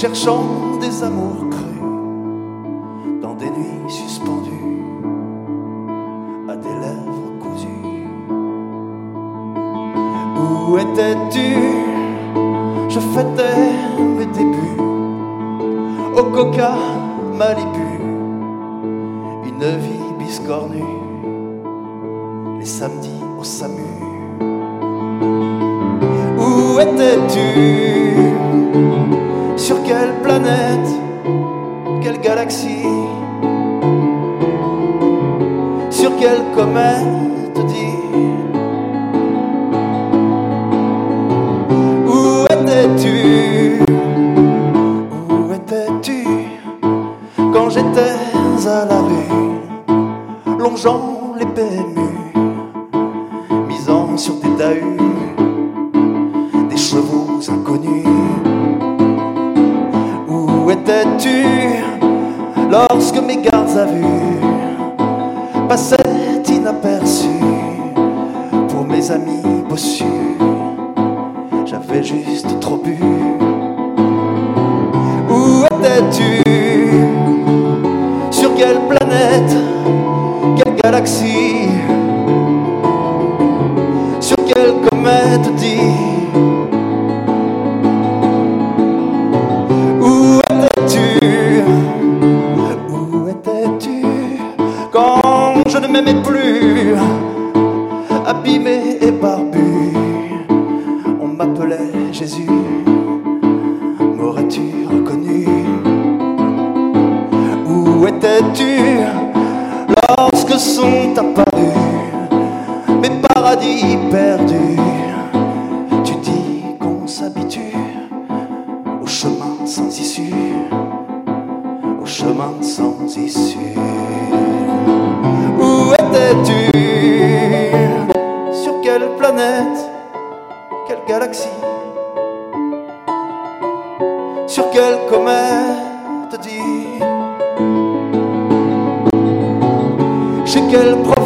cherchant 0.00 0.78
des 0.80 1.02
amours 1.02 1.50
crus 1.50 3.20
dans 3.20 3.34
des 3.34 3.50
nuits 3.50 3.88
suspendues 3.88 4.50
à 6.48 6.56
des 6.56 6.74
lèvres 6.84 7.32
cousues. 7.38 8.06
Où 10.36 10.78
étais-tu? 10.78 11.54
Je 12.88 12.98
fêtais 12.98 13.72
mes 14.16 14.26
débuts 14.26 14.80
au 16.16 16.24
coca 16.24 16.72
Malibu, 17.38 17.90
une 19.44 19.76
vie 19.78 20.12
biscornue, 20.18 20.82
les 22.58 22.64
samedis 22.64 23.22
au 23.38 23.44
SAMU. 23.44 23.82
Où 26.38 26.80
étais-tu? 26.80 27.89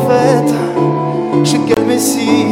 Prophète. 0.04 0.54
Chez 1.44 1.58
quel 1.66 1.84
messie? 1.84 2.46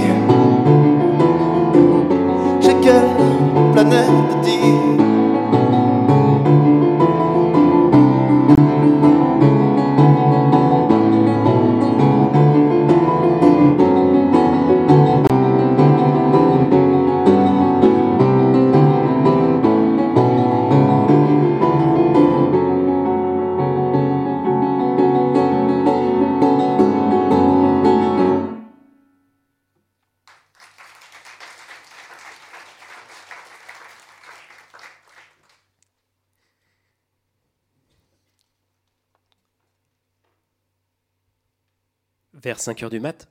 Vers 42.52 42.60
5 42.60 42.82
heures 42.82 42.90
du 42.90 43.00
mat, 43.00 43.30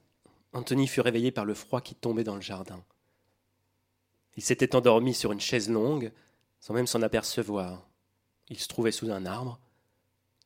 Anthony 0.51 0.87
fut 0.87 1.01
réveillé 1.01 1.29
par 1.29 1.45
le 1.45 1.53
froid 1.53 1.79
qui 1.79 1.93
tombait 1.93 2.23
dans 2.23 2.33
le 2.33 2.41
jardin. 2.41 2.83
Il 4.35 4.41
s'était 4.41 4.75
endormi 4.75 5.13
sur 5.13 5.31
une 5.31 5.39
chaise 5.39 5.69
longue, 5.69 6.11
sans 6.59 6.73
même 6.73 6.87
s'en 6.87 7.03
apercevoir. 7.03 7.87
Il 8.49 8.57
se 8.57 8.67
trouvait 8.67 8.91
sous 8.91 9.11
un 9.11 9.27
arbre. 9.27 9.59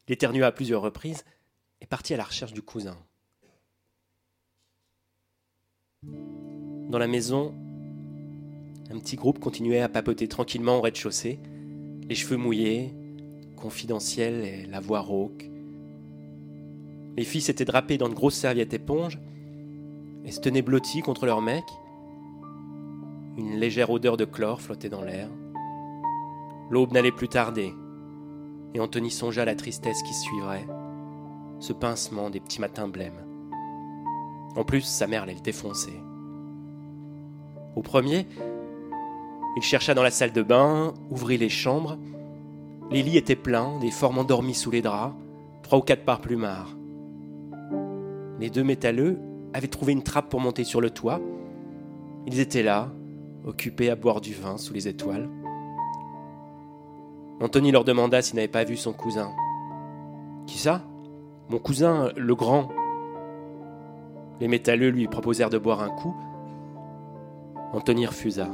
Il 0.10 0.12
éternua 0.12 0.48
à 0.48 0.52
plusieurs 0.52 0.82
reprises 0.82 1.24
et 1.80 1.86
partit 1.86 2.14
à 2.16 2.18
la 2.18 2.26
recherche 2.26 2.52
du 2.52 2.62
cousin. 2.62 2.98
Dans 6.04 7.00
la 7.00 7.08
maison, 7.08 7.56
un 8.92 9.00
petit 9.00 9.16
groupe 9.16 9.40
continuait 9.40 9.80
à 9.80 9.88
papoter 9.88 10.28
tranquillement 10.28 10.80
au 10.80 10.82
rez-de-chaussée, 10.82 11.40
les 12.10 12.16
cheveux 12.16 12.36
mouillés, 12.36 12.94
confidentiels 13.56 14.44
et 14.44 14.66
la 14.66 14.82
voix 14.82 15.00
rauque. 15.00 15.46
Les 17.18 17.24
filles 17.24 17.42
s'étaient 17.42 17.66
drapées 17.66 17.98
dans 17.98 18.10
de 18.10 18.14
grosses 18.14 18.36
serviettes 18.36 18.74
éponges 18.74 19.20
et 20.26 20.32
se 20.32 20.40
tenaient 20.40 20.62
blotties 20.62 21.02
contre 21.02 21.26
leur 21.26 21.42
mec. 21.42 21.64
Une 23.38 23.58
légère 23.58 23.90
odeur 23.90 24.18
de 24.18 24.26
chlore 24.26 24.62
flottait 24.62 24.90
dans 24.90 25.02
l'air. 25.02 25.30
L'aube 26.70 26.92
n'allait 26.92 27.12
plus 27.12 27.30
tarder, 27.30 27.74
et 28.74 28.80
Anthony 28.80 29.12
songea 29.12 29.44
à 29.44 29.46
la 29.46 29.56
tristesse 29.56 30.02
qui 30.04 30.14
suivrait, 30.14 30.66
ce 31.60 31.74
pincement 31.74 32.30
des 32.30 32.40
petits 32.40 32.60
matins 32.60 32.88
blêmes. 32.88 33.24
En 34.56 34.64
plus, 34.64 34.82
sa 34.82 35.06
mère 35.08 35.24
allait 35.24 35.36
le 35.36 35.42
défoncer. 35.42 35.94
Au 37.76 37.82
premier, 37.82 38.26
il 39.58 39.62
chercha 39.62 39.94
dans 39.94 40.04
la 40.04 40.12
salle 40.12 40.32
de 40.32 40.42
bain, 40.42 40.94
ouvrit 41.12 41.38
les 41.38 41.50
chambres. 41.50 41.98
Les 42.90 43.04
lits 43.04 43.18
étaient 43.18 43.36
pleins, 43.36 43.80
des 43.80 43.92
formes 43.92 44.18
endormies 44.18 44.54
sous 44.54 44.72
les 44.72 44.82
draps, 44.82 45.16
trois 45.62 45.80
ou 45.80 45.82
quatre 45.82 46.04
par 46.04 46.20
plumard. 46.20 46.76
Les 48.40 48.50
deux 48.50 48.64
métalleux 48.64 49.20
avaient 49.54 49.68
trouvé 49.68 49.94
une 49.94 50.04
trappe 50.04 50.30
pour 50.30 50.42
monter 50.42 50.64
sur 50.64 50.82
le 50.82 50.90
toit. 50.90 51.22
Ils 52.28 52.40
étaient 52.40 52.64
là, 52.64 52.92
occupés 53.46 53.90
à 53.90 53.96
boire 53.96 54.20
du 54.20 54.34
vin 54.34 54.58
sous 54.58 54.74
les 54.74 54.88
étoiles. 54.88 55.30
Anthony 57.40 57.72
leur 57.72 57.84
demanda 57.84 58.22
s'ils 58.22 58.36
n'avaient 58.36 58.48
pas 58.48 58.64
vu 58.64 58.76
son 58.76 58.94
cousin. 58.94 59.32
Qui 60.48 60.58
ça 60.58 60.82
Mon 61.50 61.60
cousin, 61.60 62.12
le 62.16 62.36
grand. 62.36 62.70
Les 64.40 64.48
métalleux 64.48 64.90
lui 64.90 65.08
proposèrent 65.08 65.50
de 65.50 65.58
boire 65.58 65.82
un 65.82 65.90
coup. 65.90 66.16
Anthony 67.74 68.06
refusa. 68.06 68.50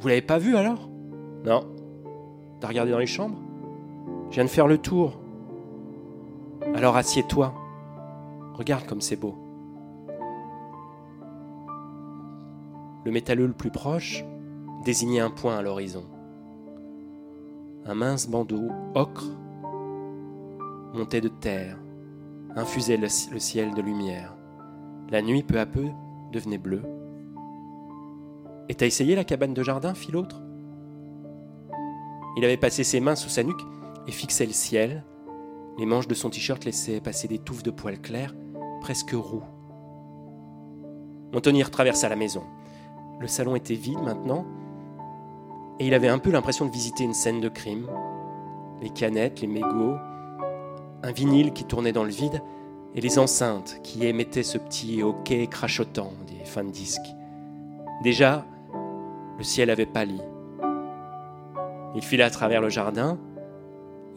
Vous 0.00 0.08
l'avez 0.08 0.22
pas 0.22 0.38
vu 0.38 0.56
alors 0.56 0.88
Non. 1.44 1.64
T'as 2.60 2.68
regardé 2.68 2.92
dans 2.92 2.98
les 2.98 3.06
chambres 3.06 3.38
Je 4.30 4.34
viens 4.34 4.44
de 4.44 4.50
faire 4.50 4.66
le 4.66 4.78
tour. 4.78 5.20
Alors 6.74 6.96
assieds-toi. 6.96 7.54
Regarde 8.56 8.86
comme 8.86 9.00
c'est 9.02 9.16
beau. 9.16 9.34
Le 13.04 13.12
métalleux 13.12 13.46
le 13.46 13.52
plus 13.52 13.70
proche 13.70 14.24
désignait 14.84 15.20
un 15.20 15.30
point 15.30 15.56
à 15.56 15.62
l'horizon. 15.62 16.04
Un 17.84 17.94
mince 17.94 18.26
bandeau 18.28 18.68
ocre 18.94 19.26
montait 20.94 21.20
de 21.20 21.28
terre, 21.28 21.78
infusait 22.56 22.96
le, 22.96 23.08
le 23.32 23.38
ciel 23.38 23.74
de 23.74 23.82
lumière. 23.82 24.34
La 25.10 25.22
nuit, 25.22 25.42
peu 25.42 25.60
à 25.60 25.66
peu, 25.66 25.86
devenait 26.32 26.58
bleue. 26.58 26.82
Et 28.68 28.74
t'as 28.74 28.86
essayé 28.86 29.14
la 29.14 29.24
cabane 29.24 29.54
de 29.54 29.62
jardin, 29.62 29.94
fit 29.94 30.10
l'autre? 30.10 30.42
Il 32.36 32.44
avait 32.44 32.56
passé 32.56 32.82
ses 32.82 33.00
mains 33.00 33.14
sous 33.14 33.28
sa 33.28 33.44
nuque 33.44 33.62
et 34.06 34.12
fixait 34.12 34.46
le 34.46 34.52
ciel. 34.52 35.04
Les 35.78 35.86
manches 35.86 36.08
de 36.08 36.14
son 36.14 36.30
t-shirt 36.30 36.64
laissaient 36.64 37.00
passer 37.00 37.28
des 37.28 37.38
touffes 37.38 37.62
de 37.62 37.70
poils 37.70 38.00
clairs, 38.00 38.34
presque 38.86 39.14
roux. 39.14 39.42
Anthony 41.34 41.64
retraversa 41.64 42.08
la 42.08 42.14
maison. 42.14 42.44
Le 43.18 43.26
salon 43.26 43.56
était 43.56 43.74
vide 43.74 43.98
maintenant, 43.98 44.44
et 45.80 45.88
il 45.88 45.92
avait 45.92 46.06
un 46.06 46.20
peu 46.20 46.30
l'impression 46.30 46.66
de 46.66 46.70
visiter 46.70 47.02
une 47.02 47.12
scène 47.12 47.40
de 47.40 47.48
crime. 47.48 47.88
les 48.80 48.90
canettes, 48.90 49.40
les 49.40 49.48
mégots, 49.48 49.96
un 51.02 51.10
vinyle 51.10 51.52
qui 51.52 51.64
tournait 51.64 51.90
dans 51.90 52.04
le 52.04 52.10
vide 52.10 52.40
et 52.94 53.00
les 53.00 53.18
enceintes 53.18 53.80
qui 53.82 54.06
émettaient 54.06 54.44
ce 54.44 54.56
petit 54.56 55.02
hoquet 55.02 55.48
crachotant 55.48 56.12
des 56.28 56.44
fins 56.44 56.62
de 56.62 56.70
disques. 56.70 57.12
Déjà, 58.04 58.46
le 59.36 59.42
ciel 59.42 59.68
avait 59.68 59.86
pâli. 59.86 60.22
Il 61.96 62.02
fila 62.02 62.26
à 62.26 62.30
travers 62.30 62.60
le 62.60 62.68
jardin. 62.68 63.18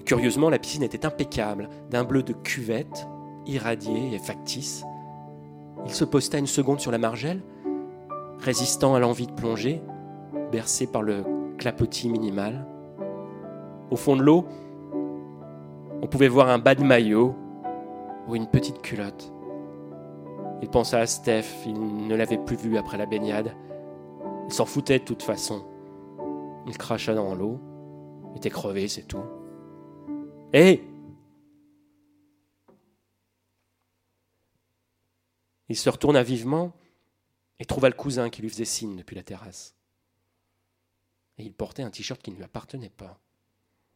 Curieusement, 0.06 0.52
la 0.52 0.60
piscine 0.60 0.84
était 0.84 1.08
impeccable, 1.08 1.70
d'un 1.90 2.04
bleu 2.04 2.22
de 2.22 2.34
cuvette, 2.34 3.08
irradié 3.50 4.14
et 4.14 4.20
factice. 4.20 4.86
Il 5.86 5.92
se 5.92 6.06
posta 6.06 6.38
une 6.38 6.48
seconde 6.48 6.80
sur 6.80 6.92
la 6.92 6.98
margelle, 6.98 7.42
résistant 8.40 8.96
à 8.96 9.00
l'envie 9.00 9.28
de 9.28 9.32
plonger, 9.32 9.82
bercé 10.52 10.88
par 10.88 11.02
le 11.02 11.24
clapotis 11.58 12.10
minimal. 12.10 12.66
Au 13.92 13.96
fond 13.96 14.16
de 14.16 14.22
l'eau, 14.22 14.46
on 16.02 16.08
pouvait 16.08 16.28
voir 16.28 16.50
un 16.50 16.60
bas 16.60 16.76
de 16.76 16.84
maillot 16.84 17.36
ou 18.28 18.36
une 18.36 18.48
petite 18.48 18.82
culotte. 18.82 19.34
Il 20.62 20.70
pensa 20.70 21.00
à 21.00 21.06
Steph, 21.06 21.66
il 21.66 22.08
ne 22.08 22.16
l'avait 22.16 22.38
plus 22.38 22.58
vu 22.58 22.78
après 22.78 22.98
la 22.98 23.06
baignade. 23.06 23.54
Il 24.48 24.54
s'en 24.54 24.66
foutait 24.66 25.00
de 25.00 25.06
toute 25.06 25.24
façon. 25.24 25.64
Il 26.68 26.78
cracha 26.78 27.14
dans 27.14 27.34
l'eau, 27.36 27.60
était 28.36 28.50
crevé, 28.50 28.88
c'est 28.88 29.08
tout. 29.08 29.24
Hé 30.54 30.89
Il 35.70 35.78
se 35.78 35.90
retourna 35.90 36.24
vivement 36.24 36.74
et 37.60 37.66
trouva 37.66 37.90
le 37.90 37.96
cousin 37.96 38.30
qui 38.30 38.42
lui 38.42 38.50
faisait 38.50 38.66
signe 38.66 38.96
depuis 38.96 39.16
la 39.16 39.24
terrasse. 39.24 39.76
Et 41.38 41.44
il 41.44 41.54
portait 41.54 41.84
un 41.84 41.92
t-shirt 41.92 42.22
qui 42.22 42.32
ne 42.32 42.36
lui 42.36 42.44
appartenait 42.44 42.90
pas. 42.90 43.20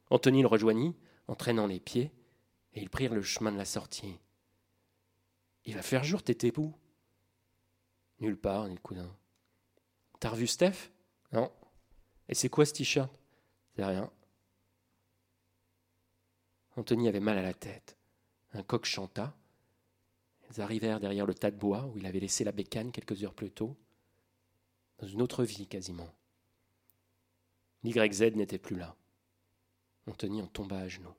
Anthony 0.10 0.42
le 0.42 0.48
rejoignit, 0.48 0.96
entraînant 1.28 1.68
les 1.68 1.80
pieds, 1.80 2.12
et 2.74 2.82
ils 2.82 2.90
prirent 2.90 3.14
le 3.14 3.22
chemin 3.22 3.52
de 3.52 3.58
la 3.58 3.66
sortie. 3.66 4.20
Il 5.66 5.76
va 5.76 5.82
faire 5.82 6.04
jour, 6.04 6.24
t'étais 6.24 6.58
où 6.58 6.74
Nulle 8.20 8.38
part, 8.38 8.68
ni 8.68 8.76
le 8.76 8.80
cousin. 8.80 9.16
T'as 10.20 10.30
revu 10.30 10.48
Steph? 10.48 10.92
Non. 11.32 11.52
Et 12.30 12.36
c'est 12.36 12.50
quoi 12.50 12.66
ce 12.66 12.74
t-shirt? 12.74 13.12
C'est 13.76 13.84
rien. 13.84 14.12
Anthony 16.76 17.08
avait 17.08 17.20
mal 17.20 17.38
à 17.38 17.42
la 17.42 17.54
tête. 17.54 17.98
Un 18.54 18.64
coq 18.64 18.86
chanta. 18.86 19.36
Arrivèrent 20.60 21.00
derrière 21.00 21.26
le 21.26 21.34
tas 21.34 21.52
de 21.52 21.58
bois 21.58 21.86
où 21.88 21.98
il 21.98 22.06
avait 22.06 22.20
laissé 22.20 22.44
la 22.44 22.52
bécane 22.52 22.92
quelques 22.92 23.24
heures 23.24 23.34
plus 23.34 23.52
tôt, 23.52 23.76
dans 25.00 25.08
une 25.08 25.22
autre 25.22 25.44
vie 25.44 25.68
quasiment. 25.68 26.10
L'YZ 27.84 28.36
n'était 28.36 28.60
plus 28.60 28.78
là. 28.78 28.96
Anthony 30.08 30.42
en 30.42 30.48
tomba 30.48 30.78
à 30.78 30.88
genoux. 30.88 31.14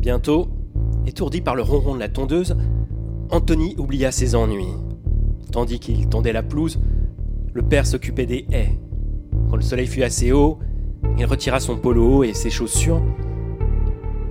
Bientôt, 0.00 0.55
étourdi 1.06 1.40
par 1.40 1.54
le 1.54 1.62
ronron 1.62 1.94
de 1.94 2.00
la 2.00 2.08
tondeuse, 2.08 2.56
Anthony 3.30 3.74
oublia 3.78 4.12
ses 4.12 4.34
ennuis. 4.34 4.74
Tandis 5.52 5.78
qu'il 5.78 6.08
tondait 6.08 6.32
la 6.32 6.42
pelouse, 6.42 6.78
le 7.54 7.62
père 7.62 7.86
s'occupait 7.86 8.26
des 8.26 8.46
haies. 8.52 8.78
Quand 9.48 9.56
le 9.56 9.62
soleil 9.62 9.86
fut 9.86 10.02
assez 10.02 10.32
haut, 10.32 10.58
il 11.18 11.24
retira 11.24 11.60
son 11.60 11.76
polo 11.76 12.24
et 12.24 12.34
ses 12.34 12.50
chaussures. 12.50 13.02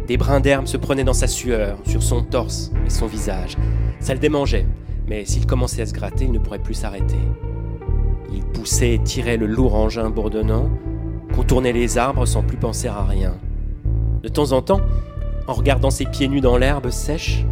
Des 0.08 0.18
brins 0.18 0.40
d'herbe 0.40 0.68
se 0.68 0.78
prenaient 0.78 1.04
dans 1.04 1.14
sa 1.14 1.28
sueur, 1.28 1.80
sur 1.86 2.04
son 2.04 2.24
torse 2.24 2.72
et 2.86 2.90
son 2.90 3.08
visage. 3.08 3.58
Ça 4.00 4.14
le 4.14 4.20
démangeait, 4.20 4.68
mais 5.08 5.26
s'il 5.26 5.48
commençait 5.48 5.82
à 5.82 5.86
se 5.86 5.94
gratter, 5.94 6.26
il 6.26 6.32
ne 6.32 6.40
pourrait 6.40 6.60
plus 6.60 6.76
s'arrêter. 6.76 7.18
Il 8.32 8.44
poussait 8.44 8.94
et 8.94 9.00
tirait 9.00 9.38
le 9.38 9.48
lourd 9.48 9.76
engin 9.76 10.10
bourdonnant, 10.10 10.70
contournait 11.34 11.74
les 11.74 11.98
arbres 11.98 12.26
sans 12.26 12.44
plus 12.44 12.58
penser 12.58 12.88
à 12.88 13.04
rien. 13.04 13.36
De 14.22 14.30
temps 14.30 14.52
en 14.52 14.62
temps, 14.62 14.82
en 15.48 15.54
regardant 15.54 15.92
ses 15.92 16.06
pieds 16.06 16.28
nus 16.28 16.42
dans 16.42 16.58
l'herbe 16.58 16.90
sèche, 16.90 17.46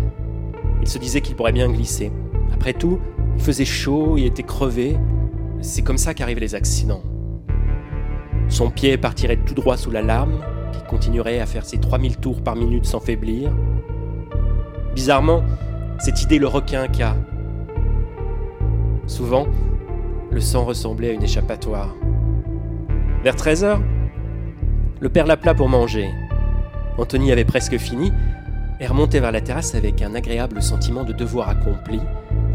il 0.82 0.88
se 0.88 0.98
disait 0.98 1.22
qu'il 1.22 1.36
pourrait 1.36 1.52
bien 1.52 1.70
glisser. 1.70 2.12
Après 2.54 2.74
tout, 2.74 3.00
il 3.36 3.42
faisait 3.42 3.66
chaud, 3.66 4.18
il 4.18 4.26
était 4.26 4.44
crevé. 4.44 4.98
C'est 5.62 5.82
comme 5.82 5.98
ça 5.98 6.14
qu'arrivent 6.14 6.40
les 6.40 6.56
accidents. 6.56 7.04
Son 8.50 8.70
pied 8.70 8.98
partirait 8.98 9.38
tout 9.38 9.54
droit 9.54 9.78
sous 9.78 9.92
la 9.92 10.02
lame, 10.02 10.44
qui 10.74 10.84
continuerait 10.90 11.40
à 11.40 11.46
faire 11.46 11.66
ses 11.66 11.80
3000 11.80 12.18
tours 12.18 12.42
par 12.42 12.56
minute 12.56 12.86
sans 12.86 13.00
faiblir. 13.00 13.52
Bizarrement, 14.94 15.44
cette 16.00 16.22
idée 16.22 16.40
le 16.40 16.48
requinqua. 16.48 17.16
Souvent, 19.08 19.48
le 20.32 20.40
sang 20.40 20.66
ressemblait 20.66 21.10
à 21.10 21.14
une 21.14 21.24
échappatoire. 21.24 21.96
Vers 23.24 23.36
13 23.36 23.64
heures, 23.64 23.82
le 25.00 25.10
père 25.10 25.26
l'appela 25.26 25.54
pour 25.54 25.70
manger. 25.70 26.10
Anthony 26.98 27.32
avait 27.32 27.46
presque 27.46 27.78
fini 27.78 28.12
et 28.80 28.88
remontait 28.88 29.20
vers 29.20 29.32
la 29.32 29.42
terrasse 29.42 29.76
avec 29.76 30.02
un 30.02 30.16
agréable 30.16 30.62
sentiment 30.62 31.04
de 31.04 31.14
devoir 31.14 31.50
accompli, 31.50 32.00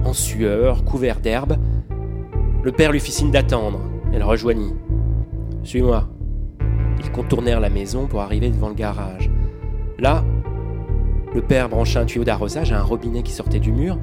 en 0.05 0.13
sueur, 0.13 0.85
couvert 0.85 1.21
d'herbe. 1.21 1.57
Le 2.63 2.73
père 2.73 2.93
lui 2.93 3.01
fit 3.01 3.13
signe 3.13 3.31
d'attendre 3.31 3.81
et 4.13 4.19
le 4.19 4.25
rejoignit. 4.25 4.75
Suis-moi. 5.65 6.09
Ils 7.01 7.11
contournèrent 7.13 7.61
la 7.61 7.71
maison 7.71 8.07
pour 8.07 8.21
arriver 8.21 8.51
devant 8.51 8.69
le 8.69 8.75
garage. 8.75 9.31
Là, 9.99 10.25
le 11.35 11.43
père 11.43 11.69
brancha 11.69 12.01
un 12.01 12.05
tuyau 12.05 12.25
d'arrosage 12.25 12.73
à 12.73 12.79
un 12.79 12.83
robinet 12.83 13.23
qui 13.23 13.33
sortait 13.33 13.61
du 13.61 13.73
mur, 13.73 13.99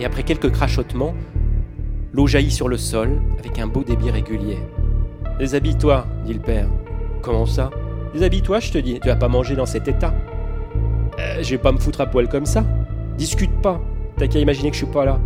et 0.00 0.04
après 0.04 0.22
quelques 0.22 0.50
crachotements, 0.50 1.14
l'eau 2.12 2.26
jaillit 2.26 2.50
sur 2.50 2.68
le 2.68 2.76
sol 2.76 3.20
avec 3.38 3.58
un 3.58 3.66
beau 3.66 3.84
débit 3.84 4.10
régulier. 4.10 4.58
Déshabille-toi, 5.38 6.06
dit 6.24 6.34
le 6.34 6.40
père. 6.40 6.68
Comment 7.22 7.46
ça? 7.46 7.70
Déshabille-toi, 8.14 8.60
je 8.60 8.72
te 8.72 8.78
dis, 8.78 8.98
tu 9.00 9.08
vas 9.08 9.16
pas 9.16 9.28
manger 9.28 9.54
dans 9.54 9.66
cet 9.66 9.88
état. 9.88 10.14
Euh, 11.18 11.42
je 11.42 11.50
vais 11.50 11.58
pas 11.58 11.72
me 11.72 11.78
foutre 11.78 12.00
à 12.00 12.06
poil 12.06 12.28
comme 12.28 12.46
ça. 12.46 12.64
Discute 13.16 13.52
pas, 13.60 13.80
t'as 14.16 14.26
qu'à 14.26 14.38
imaginer 14.38 14.70
que 14.70 14.76
je 14.76 14.84
suis 14.84 14.92
pas 14.92 15.04
là. 15.04 15.20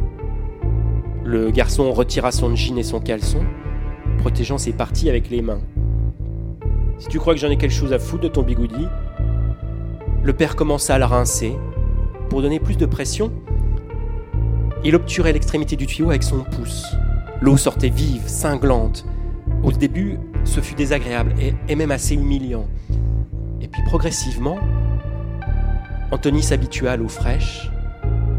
Le 1.25 1.51
garçon 1.51 1.93
retira 1.93 2.33
son 2.33 2.55
jean 2.57 2.79
et 2.79 2.83
son 2.83 3.01
caleçon, 3.01 3.45
protégeant 4.19 4.59
ses 4.59 4.73
parties 4.73 5.09
avec 5.09 5.31
les 5.31 5.43
mains. 5.43 5.61
Si 6.99 7.09
tu 7.09 7.19
crois 7.19 7.35
que 7.35 7.41
j'en 7.41 7.51
ai 7.51 7.57
quelque 7.57 7.75
chose 7.75 7.93
à 7.93 7.99
foutre 7.99 8.25
de 8.25 8.29
ton 8.29 8.43
bigoudi, 8.43 8.87
le 10.23 10.33
père 10.33 10.57
commença 10.57 10.95
à 10.95 10.99
la 10.99 11.07
rincer. 11.07 11.57
Pour 12.29 12.43
donner 12.43 12.61
plus 12.61 12.77
de 12.77 12.87
pression, 12.87 13.33
il 14.85 14.97
obturait 14.97 15.33
l'extrémité 15.33 15.77
du 15.77 15.87
tuyau 15.87 16.11
avec 16.11 16.23
son 16.23 16.45
pouce. 16.45 16.87
L'eau 17.41 17.57
sortait 17.57 17.89
vive, 17.89 18.23
cinglante. 18.27 19.05
Au 19.63 19.71
début, 19.71 20.19
ce 20.45 20.61
fut 20.61 20.75
désagréable 20.75 21.35
et, 21.69 21.77
même 21.77 21.91
assez 21.91 22.15
humiliant. 22.15 22.67
Et 23.61 23.69
puis 23.69 23.83
progressivement, 23.85 24.59
Anthony 26.11 26.43
s'habitua 26.43 26.93
à 26.93 26.97
l'eau 26.97 27.09
fraîche, 27.09 27.71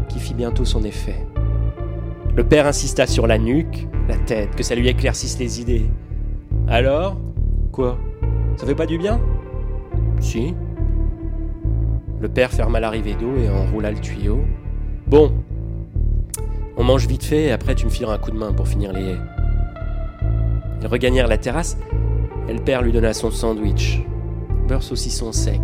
qui 0.08 0.18
fit 0.18 0.34
bientôt 0.34 0.64
son 0.64 0.84
effet. 0.84 1.26
Le 2.36 2.44
père 2.44 2.66
insista 2.66 3.06
sur 3.06 3.26
la 3.26 3.38
nuque, 3.38 3.86
la 4.08 4.16
tête, 4.16 4.54
que 4.54 4.62
ça 4.62 4.74
lui 4.74 4.88
éclaircisse 4.88 5.38
les 5.38 5.60
idées. 5.60 5.86
Alors 6.68 7.16
Quoi? 7.74 7.98
Ça 8.56 8.66
fait 8.66 8.74
pas 8.76 8.86
du 8.86 8.98
bien? 8.98 9.20
Si. 10.20 10.54
Le 12.20 12.28
père 12.28 12.52
ferma 12.52 12.78
l'arrivée 12.78 13.14
d'eau 13.14 13.36
et 13.36 13.48
enroula 13.48 13.90
le 13.90 13.98
tuyau. 13.98 14.44
Bon, 15.08 15.32
on 16.76 16.84
mange 16.84 17.08
vite 17.08 17.24
fait 17.24 17.46
et 17.46 17.50
après 17.50 17.74
tu 17.74 17.86
me 17.86 17.90
fileras 17.90 18.14
un 18.14 18.18
coup 18.18 18.30
de 18.30 18.38
main 18.38 18.52
pour 18.52 18.68
finir 18.68 18.92
les 18.92 19.02
haies. 19.02 19.18
Ils 20.84 20.88
regagnèrent 20.88 21.28
la 21.28 21.38
terrasse 21.38 21.78
et 22.46 22.52
le 22.52 22.60
père 22.60 22.82
lui 22.82 22.92
donna 22.92 23.14
son 23.14 23.30
sandwich. 23.30 24.02
Beurre 24.68 24.82
saucisson 24.82 25.32
sec. 25.32 25.62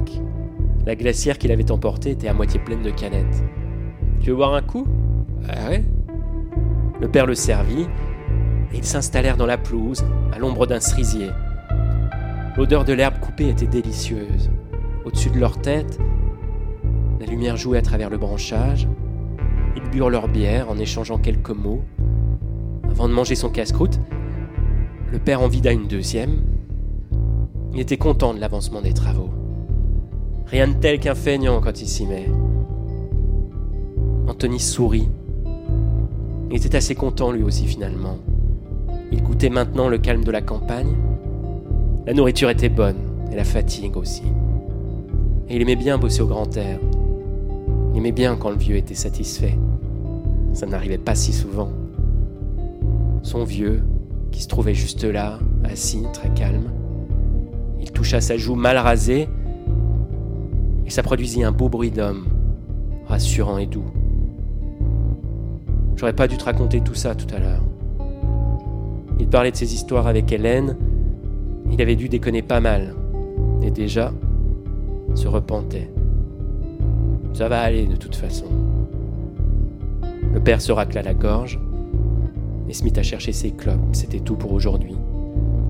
La 0.87 0.97
glacière 0.97 1.37
qu'il 1.37 1.53
avait 1.53 1.71
emportée 1.71 2.12
était 2.12 2.29
à 2.29 2.33
moitié 2.33 2.59
pleine 2.59 2.81
de 2.81 2.91
canettes. 2.91 3.45
Tu 4.21 4.31
veux 4.31 4.37
boire 4.37 4.55
un 4.55 4.62
coup? 4.62 4.87
Ah 5.47 5.68
ouais? 5.68 5.85
Le 7.03 7.09
père 7.09 7.27
le 7.27 7.35
servit 7.35 7.87
et 8.73 8.79
ils 8.79 8.85
s'installèrent 8.85 9.37
dans 9.37 9.45
la 9.45 9.59
pelouse, 9.59 10.03
à 10.33 10.39
l'ombre 10.39 10.66
d'un 10.66 10.81
cerisier. 10.81 11.29
L'odeur 12.57 12.87
de 12.87 12.95
l'herbe 12.95 13.18
coupée 13.21 13.51
était 13.51 13.66
délicieuse. 13.66 14.51
Au-dessus 15.05 15.29
de 15.29 15.39
leur 15.39 15.61
tête, 15.61 15.99
la 17.21 17.27
lumière 17.27 17.59
jouait 17.59 17.77
à 17.77 17.83
travers 17.83 18.09
le 18.09 18.16
branchage. 18.16 18.89
Ils 19.77 19.91
burent 19.91 20.09
leur 20.09 20.29
bière 20.29 20.71
en 20.71 20.79
échangeant 20.79 21.18
quelques 21.18 21.51
mots. 21.51 21.85
Avant 22.91 23.07
de 23.07 23.12
manger 23.12 23.35
son 23.35 23.51
casse-croûte, 23.51 24.01
le 25.13 25.19
père 25.19 25.43
en 25.43 25.49
vida 25.49 25.73
une 25.73 25.89
deuxième. 25.89 26.37
Il 27.73 27.81
était 27.81 27.97
content 27.97 28.33
de 28.33 28.41
l'avancement 28.41 28.81
des 28.81 28.93
travaux. 28.93 29.31
Rien 30.47 30.69
de 30.69 30.75
tel 30.75 31.01
qu'un 31.01 31.15
feignant 31.15 31.61
quand 31.61 31.81
il 31.81 31.87
s'y 31.87 32.07
met. 32.07 32.29
Anthony 34.29 34.61
sourit. 34.61 35.09
Il 36.51 36.57
était 36.57 36.77
assez 36.77 36.95
content 36.95 37.33
lui 37.33 37.43
aussi 37.43 37.67
finalement. 37.67 38.19
Il 39.13 39.23
goûtait 39.23 39.51
maintenant 39.51 39.89
le 39.89 39.99
calme 39.99 40.25
de 40.25 40.31
la 40.31 40.43
campagne. 40.43 40.95
La 42.07 42.15
nourriture 42.15 42.51
était 42.51 42.69
bonne, 42.69 42.97
et 43.31 43.37
la 43.37 43.45
fatigue 43.45 43.97
aussi. 43.97 44.23
Et 45.49 45.57
il 45.57 45.63
aimait 45.63 45.77
bien 45.77 45.99
bosser 45.99 46.23
au 46.23 46.27
grand 46.27 46.57
air. 46.57 46.79
Il 47.93 47.99
aimait 47.99 48.13
bien 48.13 48.37
quand 48.37 48.51
le 48.51 48.57
vieux 48.57 48.77
était 48.77 48.95
satisfait. 48.95 49.59
Ça 50.53 50.67
n'arrivait 50.67 50.99
pas 50.99 51.15
si 51.15 51.33
souvent. 51.33 51.71
Son 53.23 53.45
vieux, 53.45 53.83
qui 54.31 54.43
se 54.43 54.49
trouvait 54.49 54.74
juste 54.74 55.05
là, 55.05 55.39
assis, 55.64 56.03
très 56.12 56.31
calme, 56.31 56.70
il 57.81 57.91
toucha 57.93 58.20
sa 58.20 58.37
joue 58.37 58.55
mal 58.55 58.76
rasée, 58.76 59.28
et 60.87 60.91
ça 60.91 61.03
produisit 61.03 61.45
un 61.45 61.53
beau 61.53 61.68
bruit 61.68 61.91
d'homme, 61.91 62.26
rassurant 63.07 63.59
et 63.59 63.66
doux. 63.66 63.91
J'aurais 65.97 66.14
pas 66.14 66.28
dû 66.28 66.37
te 66.37 66.45
raconter 66.45 66.81
tout 66.81 66.95
ça 66.95 67.14
tout 67.14 67.33
à 67.35 67.39
l'heure. 67.39 67.62
Il 69.18 69.28
parlait 69.28 69.51
de 69.51 69.57
ses 69.57 69.74
histoires 69.74 70.07
avec 70.07 70.33
Hélène, 70.33 70.76
il 71.70 71.81
avait 71.83 71.97
dû 71.97 72.09
déconner 72.09 72.43
pas 72.43 72.61
mal, 72.61 72.95
et 73.62 73.70
déjà 73.70 74.12
se 75.14 75.28
repentait. 75.28 75.91
Ça 77.33 77.49
va 77.49 77.61
aller 77.61 77.87
de 77.87 77.97
toute 77.97 78.16
façon. 78.16 78.47
Le 80.33 80.41
père 80.41 80.61
se 80.61 80.72
racla 80.72 81.03
la 81.03 81.14
gorge 81.14 81.61
et 82.71 82.73
se 82.73 82.85
mit 82.85 82.93
à 82.97 83.03
chercher 83.03 83.33
ses 83.33 83.51
clopes. 83.51 83.81
C'était 83.93 84.21
tout 84.21 84.37
pour 84.37 84.53
aujourd'hui. 84.53 84.95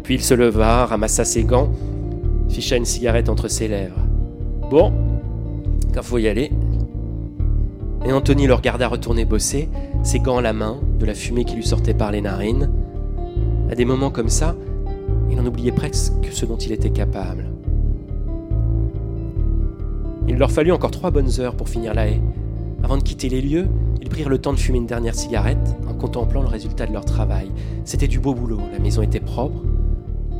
Puis 0.02 0.16
il 0.16 0.22
se 0.22 0.34
leva, 0.34 0.84
ramassa 0.84 1.24
ses 1.24 1.44
gants, 1.44 1.70
ficha 2.50 2.76
une 2.76 2.84
cigarette 2.84 3.30
entre 3.30 3.48
ses 3.48 3.68
lèvres. 3.68 4.06
Bon, 4.70 4.92
quand 5.94 6.02
faut 6.02 6.18
y 6.18 6.28
aller. 6.28 6.50
Et 8.04 8.12
Anthony 8.12 8.46
le 8.46 8.54
regarda 8.54 8.86
retourner 8.86 9.24
bosser, 9.24 9.68
ses 10.02 10.20
gants 10.20 10.38
à 10.38 10.42
la 10.42 10.52
main, 10.52 10.78
de 10.98 11.06
la 11.06 11.14
fumée 11.14 11.44
qui 11.44 11.56
lui 11.56 11.66
sortait 11.66 11.94
par 11.94 12.12
les 12.12 12.20
narines. 12.20 12.70
À 13.70 13.74
des 13.74 13.86
moments 13.86 14.10
comme 14.10 14.28
ça, 14.28 14.54
il 15.30 15.40
en 15.40 15.46
oubliait 15.46 15.72
presque 15.72 16.28
ce 16.30 16.44
dont 16.44 16.56
il 16.56 16.72
était 16.72 16.90
capable. 16.90 17.50
Il 20.28 20.36
leur 20.36 20.50
fallut 20.50 20.72
encore 20.72 20.90
trois 20.90 21.10
bonnes 21.10 21.40
heures 21.40 21.56
pour 21.56 21.68
finir 21.68 21.94
la 21.94 22.08
haie. 22.08 22.20
Avant 22.82 22.96
de 22.96 23.02
quitter 23.02 23.28
les 23.28 23.40
lieux, 23.40 23.68
ils 24.00 24.08
prirent 24.08 24.28
le 24.28 24.38
temps 24.38 24.52
de 24.52 24.58
fumer 24.58 24.78
une 24.78 24.86
dernière 24.86 25.14
cigarette 25.14 25.76
en 25.88 25.94
contemplant 25.94 26.42
le 26.42 26.48
résultat 26.48 26.86
de 26.86 26.92
leur 26.92 27.04
travail. 27.04 27.50
C'était 27.84 28.08
du 28.08 28.18
beau 28.18 28.34
boulot, 28.34 28.60
la 28.72 28.78
maison 28.78 29.02
était 29.02 29.20
propre, 29.20 29.62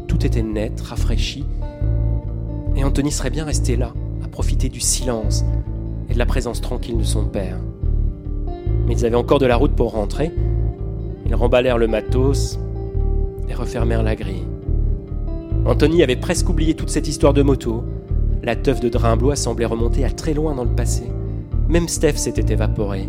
tout 0.07 0.25
était 0.25 0.43
net, 0.43 0.81
rafraîchi, 0.81 1.45
et 2.77 2.85
Anthony 2.85 3.11
serait 3.11 3.31
bien 3.31 3.45
resté 3.45 3.77
là, 3.77 3.93
à 4.25 4.29
profiter 4.29 4.69
du 4.69 4.81
silence 4.81 5.45
et 6.09 6.15
de 6.15 6.19
la 6.19 6.27
présence 6.27 6.61
tranquille 6.61 6.99
de 6.99 7.05
son 7.05 7.25
père. 7.25 7.59
Mais 8.87 8.95
ils 8.95 9.07
avaient 9.07 9.17
encore 9.17 9.39
de 9.39 9.47
la 9.47 9.57
route 9.57 9.73
pour 9.73 9.93
rentrer. 9.93 10.31
Ils 11.27 11.35
remballèrent 11.35 11.79
le 11.79 11.87
matos 11.87 12.59
et 13.49 13.55
refermèrent 13.55 14.03
la 14.03 14.17
grille. 14.17 14.47
Anthony 15.67 16.03
avait 16.03 16.17
presque 16.17 16.49
oublié 16.49 16.75
toute 16.75 16.91
cette 16.91 17.07
histoire 17.07 17.35
de 17.35 17.43
moto. 17.43 17.85
La 18.43 18.57
teuf 18.57 18.81
de 18.81 18.89
Drimblois 18.89 19.37
semblait 19.37 19.67
remonter 19.67 20.05
à 20.05 20.11
très 20.11 20.33
loin 20.33 20.55
dans 20.55 20.65
le 20.65 20.71
passé. 20.71 21.05
Même 21.69 21.87
Steph 21.87 22.17
s'était 22.17 22.53
évaporé. 22.53 23.09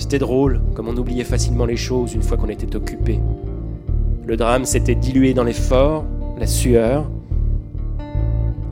C'était 0.00 0.18
drôle, 0.18 0.62
comme 0.74 0.88
on 0.88 0.96
oubliait 0.96 1.24
facilement 1.24 1.66
les 1.66 1.76
choses 1.76 2.14
une 2.14 2.22
fois 2.22 2.38
qu'on 2.38 2.48
était 2.48 2.74
occupé. 2.74 3.20
Le 4.26 4.34
drame 4.34 4.64
s'était 4.64 4.94
dilué 4.94 5.34
dans 5.34 5.44
l'effort, 5.44 6.06
la 6.38 6.46
sueur. 6.46 7.10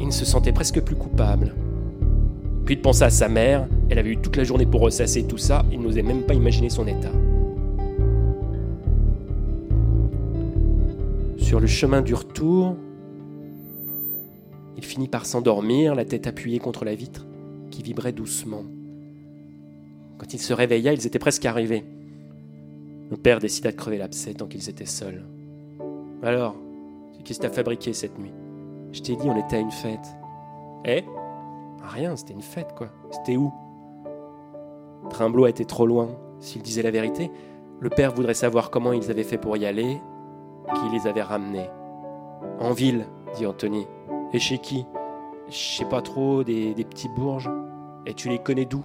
Il 0.00 0.10
se 0.10 0.24
sentait 0.24 0.52
presque 0.52 0.80
plus 0.80 0.96
coupable. 0.96 1.54
Puis 2.64 2.76
il 2.76 2.80
pensa 2.80 3.04
à 3.04 3.10
sa 3.10 3.28
mère, 3.28 3.68
elle 3.90 3.98
avait 3.98 4.12
eu 4.12 4.16
toute 4.16 4.36
la 4.36 4.44
journée 4.44 4.64
pour 4.64 4.80
ressasser 4.80 5.24
tout 5.24 5.36
ça, 5.36 5.66
il 5.70 5.82
n'osait 5.82 6.02
même 6.02 6.22
pas 6.22 6.32
imaginer 6.32 6.70
son 6.70 6.86
état. 6.86 7.12
Sur 11.36 11.60
le 11.60 11.66
chemin 11.66 12.00
du 12.00 12.14
retour, 12.14 12.74
il 14.78 14.84
finit 14.84 15.08
par 15.08 15.26
s'endormir, 15.26 15.94
la 15.94 16.06
tête 16.06 16.26
appuyée 16.26 16.58
contre 16.58 16.86
la 16.86 16.94
vitre, 16.94 17.26
qui 17.70 17.82
vibrait 17.82 18.12
doucement. 18.12 18.64
Quand 20.28 20.34
il 20.34 20.40
se 20.40 20.52
réveilla, 20.52 20.92
ils 20.92 21.06
étaient 21.06 21.18
presque 21.18 21.46
arrivés. 21.46 21.86
Le 23.10 23.16
père 23.16 23.38
décida 23.38 23.70
de 23.70 23.76
crever 23.76 23.96
l'abcès 23.96 24.34
tant 24.34 24.44
qu'ils 24.44 24.68
étaient 24.68 24.84
seuls. 24.84 25.24
Alors, 26.22 26.54
qu'est-ce 27.24 27.38
que 27.38 27.46
t'as 27.46 27.50
fabriqué 27.50 27.94
cette 27.94 28.18
nuit? 28.18 28.34
Je 28.92 29.00
t'ai 29.00 29.16
dit, 29.16 29.26
on 29.26 29.38
était 29.38 29.56
à 29.56 29.60
une 29.60 29.70
fête. 29.70 30.06
Eh? 30.84 31.02
Rien, 31.82 32.14
c'était 32.14 32.34
une 32.34 32.42
fête, 32.42 32.74
quoi. 32.76 32.88
C'était 33.10 33.38
où? 33.38 33.50
Trimblot 35.08 35.46
était 35.46 35.64
trop 35.64 35.86
loin. 35.86 36.10
S'il 36.40 36.60
disait 36.60 36.82
la 36.82 36.90
vérité, 36.90 37.30
le 37.80 37.88
père 37.88 38.12
voudrait 38.12 38.34
savoir 38.34 38.68
comment 38.68 38.92
ils 38.92 39.10
avaient 39.10 39.24
fait 39.24 39.38
pour 39.38 39.56
y 39.56 39.64
aller, 39.64 39.98
qui 40.74 40.90
les 40.92 41.06
avait 41.06 41.22
ramenés. 41.22 41.70
En 42.60 42.72
ville, 42.72 43.06
dit 43.34 43.46
Anthony. 43.46 43.86
Et 44.34 44.38
chez 44.38 44.58
qui? 44.58 44.84
Je 45.48 45.56
sais 45.56 45.86
pas 45.86 46.02
trop, 46.02 46.44
des 46.44 46.74
petits 46.74 47.08
bourges. 47.16 47.50
Et 48.04 48.12
tu 48.12 48.28
les 48.28 48.40
connais 48.40 48.66
d'où? 48.66 48.84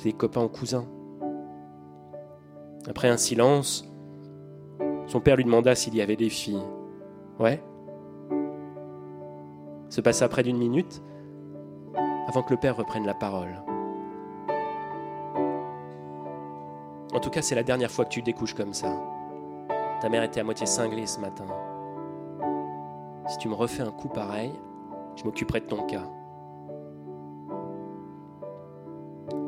Ses 0.00 0.14
copains 0.14 0.42
ou 0.42 0.48
cousins. 0.48 0.86
Après 2.88 3.10
un 3.10 3.18
silence, 3.18 3.86
son 5.06 5.20
père 5.20 5.36
lui 5.36 5.44
demanda 5.44 5.74
s'il 5.74 5.94
y 5.94 6.00
avait 6.00 6.16
des 6.16 6.30
filles. 6.30 6.64
Ouais. 7.38 7.62
Se 9.90 10.00
passa 10.00 10.26
près 10.30 10.42
d'une 10.42 10.56
minute 10.56 11.02
avant 12.28 12.42
que 12.42 12.54
le 12.54 12.58
père 12.58 12.78
reprenne 12.78 13.04
la 13.04 13.12
parole. 13.12 13.62
En 17.12 17.20
tout 17.20 17.28
cas, 17.28 17.42
c'est 17.42 17.54
la 17.54 17.62
dernière 17.62 17.90
fois 17.90 18.06
que 18.06 18.10
tu 18.10 18.22
découches 18.22 18.54
comme 18.54 18.72
ça. 18.72 18.98
Ta 20.00 20.08
mère 20.08 20.22
était 20.22 20.40
à 20.40 20.44
moitié 20.44 20.64
cinglée 20.64 21.06
ce 21.06 21.20
matin. 21.20 21.44
Si 23.26 23.36
tu 23.36 23.50
me 23.50 23.54
refais 23.54 23.82
un 23.82 23.92
coup 23.92 24.08
pareil, 24.08 24.58
je 25.16 25.24
m'occuperai 25.24 25.60
de 25.60 25.66
ton 25.66 25.82
cas. 25.82 26.04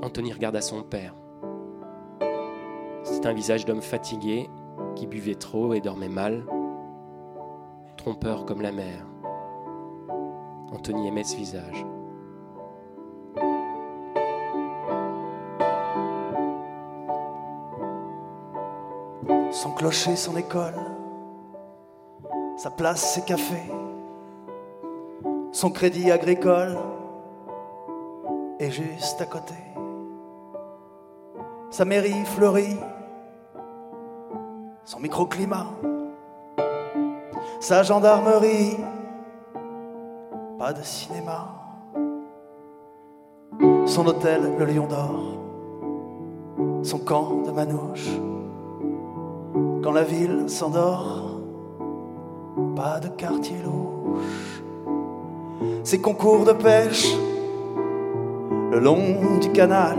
Anthony 0.03 0.33
regarda 0.33 0.61
son 0.61 0.83
père. 0.83 1.15
C'était 3.05 3.29
un 3.29 3.33
visage 3.33 3.65
d'homme 3.65 3.81
fatigué 3.81 4.51
qui 4.97 5.07
buvait 5.07 5.37
trop 5.37 5.75
et 5.75 5.81
dormait 5.81 6.09
mal, 6.09 6.45
trompeur 7.97 8.45
comme 8.45 8.63
la 8.63 8.73
mer. 8.73 9.07
Anthony 10.73 11.07
aimait 11.07 11.23
ce 11.23 11.37
visage. 11.37 11.87
Son 19.53 19.71
clocher, 19.77 20.17
son 20.17 20.37
école, 20.37 20.75
sa 22.57 22.71
place, 22.71 23.15
ses 23.15 23.23
cafés, 23.23 23.71
son 25.53 25.71
crédit 25.71 26.11
agricole 26.11 26.77
est 28.59 28.71
juste 28.71 29.21
à 29.21 29.27
côté. 29.27 29.55
Sa 31.73 31.87
mairie 31.87 32.27
fleurie, 32.27 32.77
son 34.85 35.01
microclimat, 35.01 35.69
sa 37.61 37.83
gendarmerie, 37.83 38.77
pas 40.59 40.75
de 40.75 40.83
cinéma, 40.83 41.49
son 43.87 44.07
hôtel, 44.07 44.53
le 44.59 44.67
Lion 44.67 44.87
d'Or, 44.87 45.39
son 46.83 46.99
camp 46.99 47.41
de 47.47 47.51
manouche. 47.53 48.21
Quand 49.83 49.93
la 49.93 50.05
ville 50.05 50.51
s'endort, 50.51 51.41
pas 52.77 53.01
de 53.01 53.09
quartier 53.09 53.57
louche, 53.65 54.63
ses 55.85 56.03
concours 56.03 56.45
de 56.45 56.53
pêche 56.53 57.17
le 58.73 58.79
long 58.79 59.39
du 59.41 59.51
canal, 59.53 59.97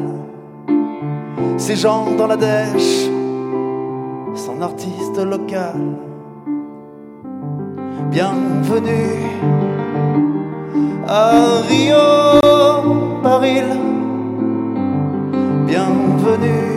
ses 1.58 1.76
gens 1.76 2.12
dans 2.18 2.28
la 2.28 2.38
dèche, 2.38 3.10
son 4.36 4.62
artiste 4.62 5.18
local. 5.18 5.80
Bienvenue 8.12 9.26
à 11.08 11.32
Rio 11.68 13.22
Baril. 13.24 13.66
Bienvenue 15.66 16.74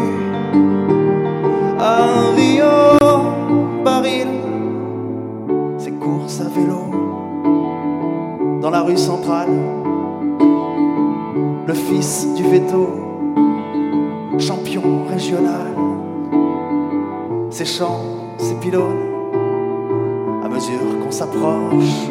à 1.78 1.98
Rio 2.36 3.84
Baril. 3.84 4.28
Ses 5.78 5.92
courses 5.92 6.40
à 6.40 6.48
vélo 6.48 6.82
dans 8.60 8.70
la 8.70 8.82
rue 8.82 8.96
centrale. 8.96 9.50
Le 11.66 11.74
fils 11.74 12.28
du 12.36 12.44
veto, 12.44 13.05
champion 14.38 15.04
régional. 15.10 15.74
Ses 17.50 17.64
chants, 17.64 18.02
ses 18.38 18.54
pylônes, 18.54 19.06
à 20.44 20.48
mesure 20.48 20.80
qu'on 21.02 21.10
s'approche. 21.10 22.10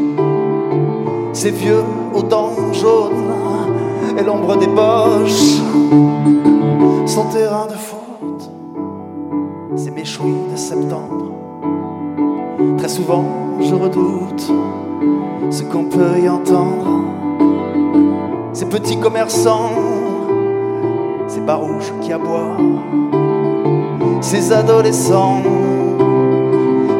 Ses 1.33 1.51
vieux 1.51 1.83
aux 2.13 2.23
dents 2.23 2.55
jaunes 2.73 3.33
et 4.17 4.23
l'ombre 4.23 4.57
des 4.57 4.67
poches. 4.67 5.61
Son 7.05 7.25
terrain 7.25 7.67
de 7.67 7.73
foot, 7.73 8.49
ses 9.75 9.91
méchouilles 9.91 10.51
de 10.51 10.57
septembre. 10.57 11.31
Très 12.77 12.89
souvent, 12.89 13.25
je 13.59 13.75
redoute 13.75 14.51
ce 15.49 15.63
qu'on 15.63 15.85
peut 15.85 16.19
y 16.19 16.27
entendre. 16.27 17.03
Ces 18.53 18.65
petits 18.65 18.97
commerçants, 18.97 19.71
ces 21.35 21.41
barouches 21.41 21.91
qui 22.01 22.13
aboient, 22.13 22.55
ces 24.21 24.53
adolescents 24.53 25.41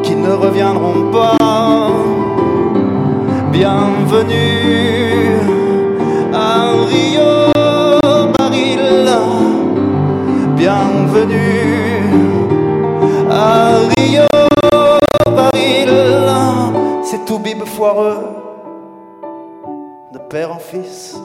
qui 0.02 0.14
ne 0.14 0.30
reviendront 0.30 1.10
pas. 1.10 1.90
Bienvenue 3.50 5.40
à 6.34 6.72
Rio 6.92 8.30
Baril. 8.38 9.08
Bienvenue 10.54 12.02
à 13.30 13.78
Rio 13.96 14.28
Baril. 15.34 15.90
C'est 17.04 17.24
tout 17.24 17.38
bib 17.38 17.64
foireux 17.64 18.18
de 20.12 20.18
père 20.18 20.52
en 20.52 20.58
fils. 20.58 21.18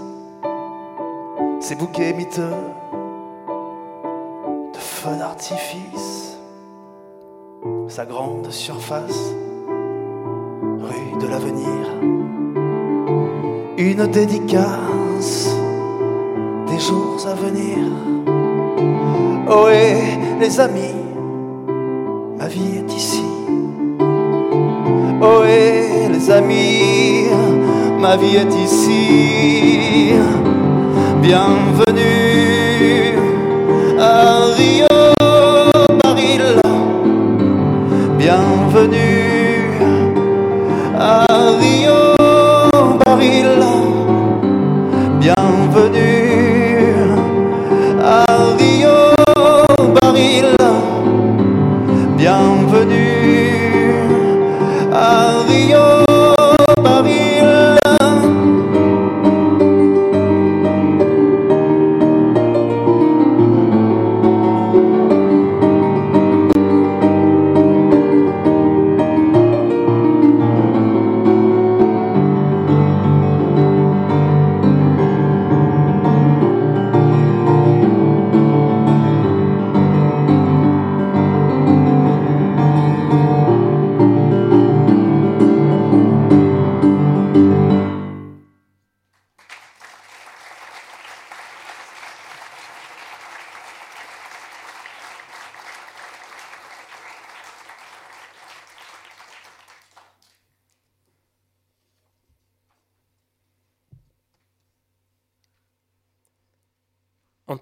Ces 1.59 1.75
bouquets 1.75 2.13
miteux 2.13 2.55
de 5.01 5.09
feux 5.09 5.17
d'artifice. 5.17 6.37
Sa 7.87 8.05
grande 8.05 8.51
surface, 8.51 9.33
rue 10.79 11.19
de 11.19 11.27
l'avenir. 11.27 11.83
Une 13.77 14.07
dédicace 14.07 15.49
des 16.67 16.79
jours 16.79 17.25
à 17.27 17.33
venir. 17.35 17.77
Oh 19.49 19.67
et 19.69 20.39
les 20.39 20.59
amis, 20.59 20.95
ma 22.37 22.47
vie 22.47 22.77
est 22.77 22.93
ici. 22.93 23.23
Oh 25.21 25.43
et 25.45 26.09
les 26.09 26.31
amis, 26.31 27.27
ma 27.99 28.17
vie 28.17 28.37
est 28.37 28.55
ici. 28.55 30.13
Bienvenue 31.21 32.30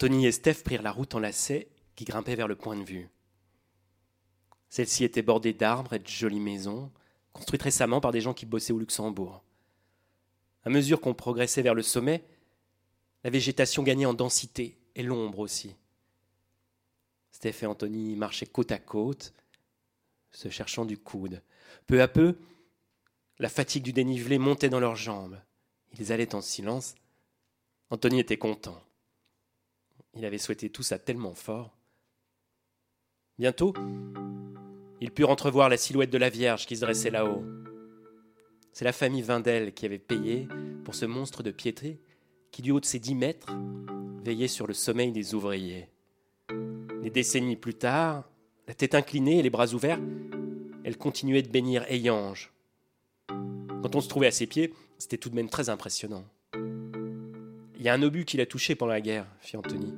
Anthony 0.10 0.26
et 0.26 0.32
Steph 0.32 0.64
prirent 0.64 0.82
la 0.82 0.92
route 0.92 1.14
en 1.14 1.20
lacet 1.20 1.68
qui 1.96 2.04
grimpait 2.04 2.36
vers 2.36 2.48
le 2.48 2.56
point 2.56 2.76
de 2.76 2.84
vue. 2.84 3.10
Celle-ci 4.68 5.04
était 5.04 5.22
bordée 5.22 5.54
d'arbres 5.54 5.94
et 5.94 6.00
de 6.00 6.08
jolies 6.08 6.40
maisons, 6.40 6.92
construites 7.32 7.62
récemment 7.62 8.02
par 8.02 8.12
des 8.12 8.20
gens 8.20 8.34
qui 8.34 8.48
bossaient 8.48 8.74
au 8.74 8.80
Luxembourg. 8.80 9.44
À 10.64 10.72
mesure 10.72 11.00
qu'on 11.00 11.14
progressait 11.14 11.62
vers 11.62 11.76
le 11.76 11.84
sommet, 11.84 12.24
la 13.24 13.30
végétation 13.30 13.84
gagnait 13.84 14.08
en 14.08 14.16
densité 14.16 14.80
et 14.96 15.04
l'ombre 15.04 15.38
aussi. 15.38 15.76
Steph 17.32 17.62
et 17.62 17.68
Anthony 17.68 18.16
marchaient 18.16 18.48
côte 18.48 18.72
à 18.72 18.80
côte, 18.80 19.32
se 20.32 20.50
cherchant 20.50 20.86
du 20.86 20.98
coude. 20.98 21.44
Peu 21.86 22.02
à 22.02 22.08
peu, 22.08 22.40
la 23.38 23.48
fatigue 23.48 23.84
du 23.84 23.94
dénivelé 23.94 24.40
montait 24.40 24.70
dans 24.70 24.80
leurs 24.80 24.96
jambes. 24.96 25.40
Ils 26.00 26.12
allaient 26.12 26.34
en 26.34 26.42
silence. 26.42 26.96
Anthony 27.92 28.20
était 28.20 28.38
content. 28.40 28.82
Il 30.16 30.26
avait 30.26 30.38
souhaité 30.38 30.70
tout 30.70 30.84
ça 30.84 31.00
tellement 31.00 31.36
fort. 31.36 31.78
Bientôt, 33.38 33.74
ils 35.02 35.12
purent 35.12 35.30
entrevoir 35.30 35.70
la 35.70 35.78
silhouette 35.78 36.10
de 36.10 36.18
la 36.18 36.30
Vierge 36.30 36.66
qui 36.66 36.76
se 36.76 36.82
dressait 36.82 37.10
là-haut. 37.10 37.44
C'est 38.74 38.86
la 38.86 38.92
famille 38.92 39.22
Vindel 39.22 39.74
qui 39.74 39.86
avait 39.86 39.98
payé 39.98 40.48
pour 40.84 40.96
ce 40.96 41.06
monstre 41.06 41.44
de 41.44 41.52
piété 41.52 42.02
qui, 42.52 42.62
du 42.62 42.72
haut 42.72 42.80
de 42.80 42.86
ses 42.86 43.00
dix 43.00 43.16
mètres, 43.16 43.54
veillait 44.24 44.48
sur 44.48 44.68
le 44.68 44.74
sommeil 44.74 45.12
des 45.12 45.36
ouvriers. 45.36 45.90
Des 47.02 47.10
décennies 47.10 47.56
plus 47.56 47.76
tard, 47.76 48.30
la 48.68 48.74
tête 48.74 48.96
inclinée 48.96 49.40
et 49.40 49.42
les 49.42 49.50
bras 49.50 49.74
ouverts, 49.74 50.00
elle 50.84 50.98
continuait 50.98 51.42
de 51.42 51.50
bénir 51.50 51.86
Eyange. 51.90 52.52
Quand 53.28 53.96
on 53.96 54.02
se 54.02 54.10
trouvait 54.10 54.28
à 54.28 54.32
ses 54.32 54.48
pieds, 54.48 54.74
c'était 54.98 55.18
tout 55.18 55.30
de 55.30 55.36
même 55.36 55.50
très 55.50 55.70
impressionnant. 55.70 56.26
Il 57.80 57.86
y 57.86 57.90
a 57.90 57.94
un 57.94 58.04
obus 58.04 58.26
qui 58.26 58.36
l'a 58.36 58.46
touché 58.46 58.76
pendant 58.76 58.92
la 58.92 59.00
guerre, 59.00 59.26
fit 59.40 59.56
Anthony. 59.56 59.94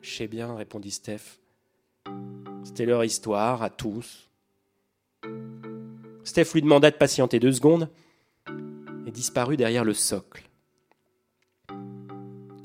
Je 0.00 0.10
sais 0.10 0.26
bien, 0.26 0.54
répondit 0.54 0.90
Steph. 0.90 1.38
C'était 2.64 2.86
leur 2.86 3.04
histoire, 3.04 3.62
à 3.62 3.68
tous. 3.68 4.30
Steph 6.24 6.54
lui 6.54 6.62
demanda 6.62 6.90
de 6.90 6.96
patienter 6.96 7.38
deux 7.38 7.52
secondes 7.52 7.90
et 9.06 9.10
disparut 9.10 9.58
derrière 9.58 9.84
le 9.84 9.92
socle. 9.92 10.48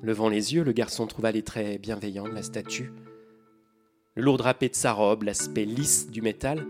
Levant 0.02 0.30
les 0.30 0.54
yeux, 0.54 0.64
le 0.64 0.72
garçon 0.72 1.06
trouva 1.06 1.34
les 1.34 1.44
traits 1.44 1.82
bienveillants 1.82 2.30
de 2.30 2.34
la 2.34 2.42
statue, 2.42 2.94
le 4.16 4.24
lourd 4.24 4.38
drapé 4.38 4.70
de 4.70 4.76
sa 4.76 4.94
robe, 4.94 5.24
l'aspect 5.24 5.66
lisse 5.66 6.10
du 6.10 6.22
métal, 6.22 6.66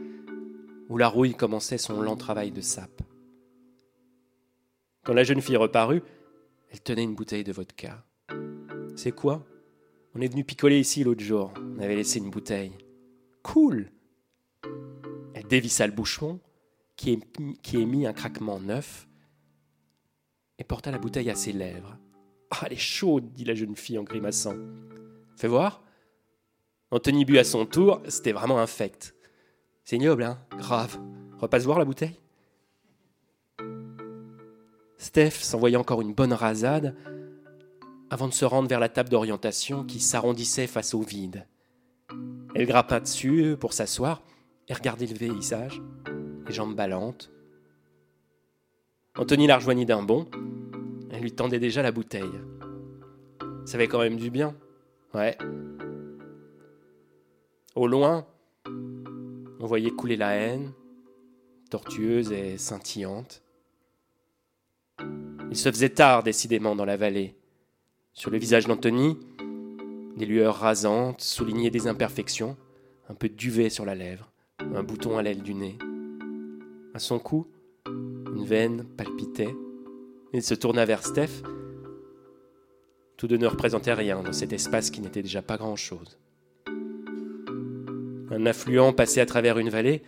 où 0.90 0.98
la 0.98 1.08
rouille 1.08 1.36
commençait 1.36 1.78
son 1.78 2.02
lent 2.02 2.16
travail 2.16 2.50
de 2.50 2.62
sape. 2.62 3.04
Quand 5.04 5.14
la 5.14 5.24
jeune 5.24 5.42
fille 5.42 5.56
reparut, 5.56 6.02
elle 6.70 6.82
tenait 6.82 7.04
une 7.04 7.16
bouteille 7.16 7.44
de 7.44 7.52
vodka. 7.52 8.06
C'est 8.96 9.12
quoi? 9.12 9.46
On 10.16 10.22
est 10.22 10.28
venu 10.28 10.44
picoler 10.44 10.80
ici 10.80 11.04
l'autre 11.04 11.24
jour. 11.24 11.54
On 11.58 11.80
avait 11.80 11.96
laissé 11.96 12.20
une 12.20 12.30
bouteille. 12.30 12.74
Cool 13.44 13.92
Elle 15.34 15.48
dévissa 15.48 15.88
le 15.88 15.94
bouchon, 15.94 16.40
qui, 16.96 17.20
émit, 17.74 18.06
un 18.06 18.14
craquement 18.14 18.60
neuf, 18.60 19.08
et 20.58 20.64
porta 20.64 20.92
la 20.92 20.98
bouteille 20.98 21.30
à 21.30 21.36
ses 21.36 21.54
lèvres. 21.54 21.98
Ah, 22.52 22.64
elle 22.66 22.74
est 22.74 22.78
chaude, 22.78 23.32
dit 23.32 23.46
la 23.46 23.56
jeune 23.56 23.76
fille 23.76 23.98
en 23.98 24.04
grimaçant. 24.04 24.56
Fais 25.38 25.48
voir. 25.48 25.82
Anthony 26.92 27.24
but 27.24 27.38
à 27.38 27.44
son 27.44 27.66
tour, 27.66 28.02
c'était 28.08 28.32
vraiment 28.34 28.60
infect. 28.60 29.16
C'est 29.86 29.96
ignoble, 29.96 30.24
hein? 30.24 30.40
Grave. 30.58 31.00
Repasse 31.38 31.64
voir 31.64 31.80
la 31.80 31.86
bouteille? 31.86 32.20
Steph 35.00 35.32
s'envoyait 35.32 35.78
encore 35.78 36.02
une 36.02 36.14
bonne 36.14 36.34
rasade 36.34 36.94
avant 38.10 38.28
de 38.28 38.34
se 38.34 38.44
rendre 38.44 38.68
vers 38.68 38.82
la 38.82 38.90
table 38.90 39.10
d'orientation 39.10 39.86
qui 39.86 40.02
s'arrondissait 40.02 40.68
face 40.68 40.94
au 40.94 41.02
vide. 41.02 41.48
Elle 42.54 42.68
grappa 42.68 43.00
dessus 43.00 43.56
pour 43.58 43.72
s'asseoir 43.72 44.22
et 44.68 44.74
regarder 44.74 45.08
le 45.08 45.16
paysage, 45.16 45.82
les 46.46 46.54
jambes 46.54 46.76
ballantes. 46.76 47.32
Anthony 49.18 49.48
la 49.48 49.56
rejoignit 49.56 49.86
d'un 49.86 50.04
bond. 50.04 50.28
Elle 51.12 51.22
lui 51.22 51.32
tendait 51.32 51.60
déjà 51.60 51.82
la 51.82 51.94
bouteille. 51.94 52.42
Ça 53.66 53.76
avait 53.76 53.88
quand 53.88 54.00
même 54.00 54.18
du 54.18 54.30
bien. 54.30 54.54
Ouais. 55.14 55.38
Au 57.74 57.88
loin, 57.88 58.28
on 58.68 59.66
voyait 59.66 59.92
couler 59.92 60.18
la 60.18 60.32
haine, 60.32 60.74
tortueuse 61.70 62.34
et 62.34 62.58
scintillante. 62.58 63.44
Il 65.50 65.58
se 65.58 65.72
faisait 65.72 65.90
tard, 65.90 66.24
décidément, 66.24 66.76
dans 66.76 66.86
la 66.86 66.98
vallée. 66.98 67.36
Sur 68.14 68.32
le 68.32 68.38
visage 68.38 68.68
d'Anthony, 68.68 69.18
des 70.18 70.26
lueurs 70.26 70.58
rasantes 70.58 71.22
soulignaient 71.22 71.70
des 71.70 71.88
imperfections, 71.88 72.58
un 73.10 73.14
peu 73.16 73.30
de 73.30 73.36
duvet 73.36 73.70
sur 73.70 73.86
la 73.86 73.96
lèvre, 73.96 74.32
un 74.60 74.84
bouton 74.84 75.18
à 75.18 75.24
l'aile 75.24 75.42
du 75.42 75.54
nez. 75.54 75.78
À 76.94 77.00
son 77.00 77.20
cou, 77.20 77.48
une 77.88 78.46
veine 78.46 78.84
palpitait. 78.84 79.56
Il 80.34 80.44
se 80.44 80.54
tourna 80.54 80.86
vers 80.86 81.06
Steph. 81.06 81.42
Tous 83.18 83.28
deux 83.28 83.38
ne 83.38 83.48
représentaient 83.48 83.94
rien 83.94 84.22
dans 84.22 84.34
cet 84.34 84.54
espace 84.54 84.92
qui 84.92 85.02
n'était 85.02 85.24
déjà 85.24 85.42
pas 85.42 85.58
grand-chose. 85.58 86.20
Un 88.32 88.46
affluent 88.46 88.94
passait 88.94 89.22
à 89.22 89.26
travers 89.26 89.58
une 89.58 89.70
vallée 89.70 90.04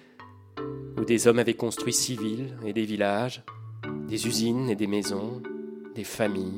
où 0.97 1.05
des 1.05 1.27
hommes 1.27 1.39
avaient 1.39 1.55
construit 1.55 1.93
six 1.93 2.15
villes 2.15 2.55
et 2.65 2.73
des 2.73 2.85
villages, 2.85 3.43
des 4.11 4.27
usines 4.27 4.69
et 4.69 4.75
des 4.75 4.87
maisons, 4.87 5.41
des 5.95 6.03
familles 6.03 6.57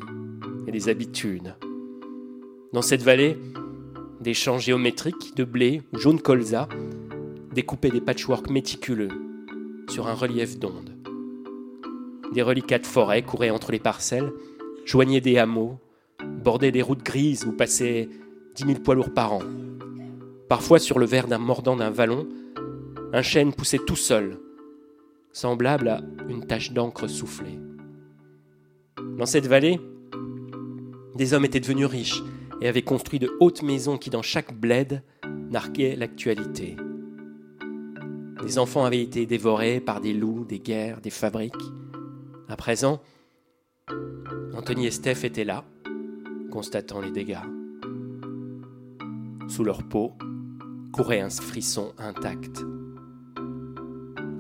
et 0.66 0.72
des 0.72 0.90
habitudes. 0.90 1.54
Dans 2.74 2.82
cette 2.82 3.04
vallée, 3.04 3.38
des 4.22 4.34
champs 4.34 4.58
géométriques 4.58 5.36
de 5.36 5.44
blé 5.44 5.84
ou 5.94 6.00
jaune 6.00 6.20
colza 6.20 6.68
découpaient 7.54 7.92
des 7.92 8.02
patchworks 8.02 8.50
méticuleux 8.50 9.12
sur 9.88 10.08
un 10.08 10.16
relief 10.16 10.58
d'ondes. 10.58 10.98
Des 12.34 12.42
reliquats 12.42 12.80
de 12.80 12.88
forêt 12.88 13.22
couraient 13.22 13.52
entre 13.52 13.72
les 13.72 13.78
parcelles, 13.78 14.34
joignaient 14.84 15.22
des 15.22 15.38
hameaux, 15.38 15.78
bordaient 16.44 16.72
des 16.72 16.82
routes 16.82 17.04
grises 17.04 17.46
où 17.46 17.52
passaient 17.52 18.10
dix 18.56 18.66
mille 18.66 18.82
poids 18.82 18.96
lourds 18.96 19.14
par 19.14 19.32
an. 19.32 19.44
Parfois, 20.50 20.80
sur 20.80 20.98
le 20.98 21.06
verre 21.06 21.28
d'un 21.28 21.38
mordant 21.38 21.76
d'un 21.76 21.92
vallon, 21.92 22.28
un 23.14 23.22
chêne 23.22 23.54
poussait 23.54 23.78
tout 23.78 23.96
seul, 23.96 24.40
semblable 25.34 25.90
à 25.90 26.02
une 26.30 26.46
tache 26.46 26.72
d'encre 26.72 27.08
soufflée. 27.08 27.60
Dans 29.18 29.26
cette 29.26 29.48
vallée, 29.48 29.82
des 31.16 31.34
hommes 31.34 31.46
étaient 31.46 31.60
devenus 31.60 31.88
riches 31.88 32.24
et 32.62 32.68
avaient 32.68 32.82
construit 32.82 33.20
de 33.20 33.32
hautes 33.40 33.62
maisons 33.62 33.98
qui, 33.98 34.10
dans 34.10 34.22
chaque 34.22 34.54
bled, 34.58 35.04
narquaient 35.50 35.96
l'actualité. 35.96 36.78
Des 38.44 38.58
enfants 38.58 38.86
avaient 38.86 39.02
été 39.02 39.26
dévorés 39.26 39.80
par 39.80 40.02
des 40.02 40.14
loups, 40.14 40.46
des 40.46 40.60
guerres, 40.60 41.02
des 41.02 41.10
fabriques. 41.10 41.54
À 42.48 42.56
présent, 42.56 43.02
Anthony 44.54 44.88
et 44.88 44.92
Steph 44.92 45.24
étaient 45.24 45.46
là, 45.46 45.66
constatant 46.52 47.02
les 47.02 47.12
dégâts. 47.12 47.38
Sous 49.48 49.64
leur 49.64 49.84
peau 49.84 50.14
courait 50.92 51.22
un 51.22 51.30
frisson 51.30 51.94
intact. 51.98 52.64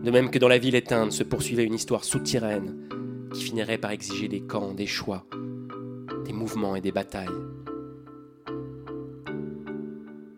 De 0.03 0.11
même 0.11 0.29
que 0.29 0.37
dans 0.37 0.49
la 0.49 0.57
ville 0.57 0.75
éteinte 0.75 1.13
se 1.13 1.23
poursuivait 1.23 1.63
une 1.63 1.73
histoire 1.73 2.03
souterraine 2.03 2.89
qui 3.33 3.41
finirait 3.41 3.77
par 3.77 3.91
exiger 3.91 4.27
des 4.27 4.41
camps, 4.41 4.73
des 4.73 4.85
choix, 4.85 5.25
des 6.25 6.33
mouvements 6.33 6.75
et 6.75 6.81
des 6.81 6.91
batailles. 6.91 7.29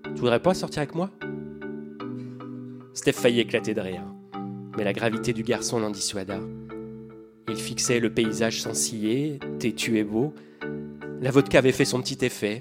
Tu 0.04 0.22
voudrais 0.22 0.40
pas 0.40 0.54
sortir 0.54 0.84
avec 0.84 0.94
moi? 0.94 1.10
Steph 2.94 3.14
faillit 3.14 3.40
éclater 3.40 3.74
de 3.74 3.82
rire, 3.82 4.04
mais 4.78 4.84
la 4.84 4.94
gravité 4.94 5.34
du 5.34 5.42
garçon 5.42 5.80
l'en 5.80 5.90
dissuada. 5.90 6.40
Il 7.50 7.58
fixait 7.58 8.00
le 8.00 8.14
paysage 8.14 8.62
sans 8.62 8.76
ciller, 8.76 9.40
têtu 9.60 9.98
et 9.98 10.04
beau. 10.04 10.34
La 11.22 11.32
vodka 11.32 11.58
avait 11.58 11.72
fait 11.72 11.86
son 11.86 12.02
petit 12.02 12.24
effet, 12.24 12.60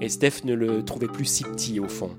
et 0.00 0.08
Steph 0.08 0.44
ne 0.44 0.54
le 0.54 0.84
trouvait 0.84 1.08
plus 1.08 1.24
si 1.24 1.42
petit 1.42 1.80
au 1.80 1.88
fond. 1.88 2.16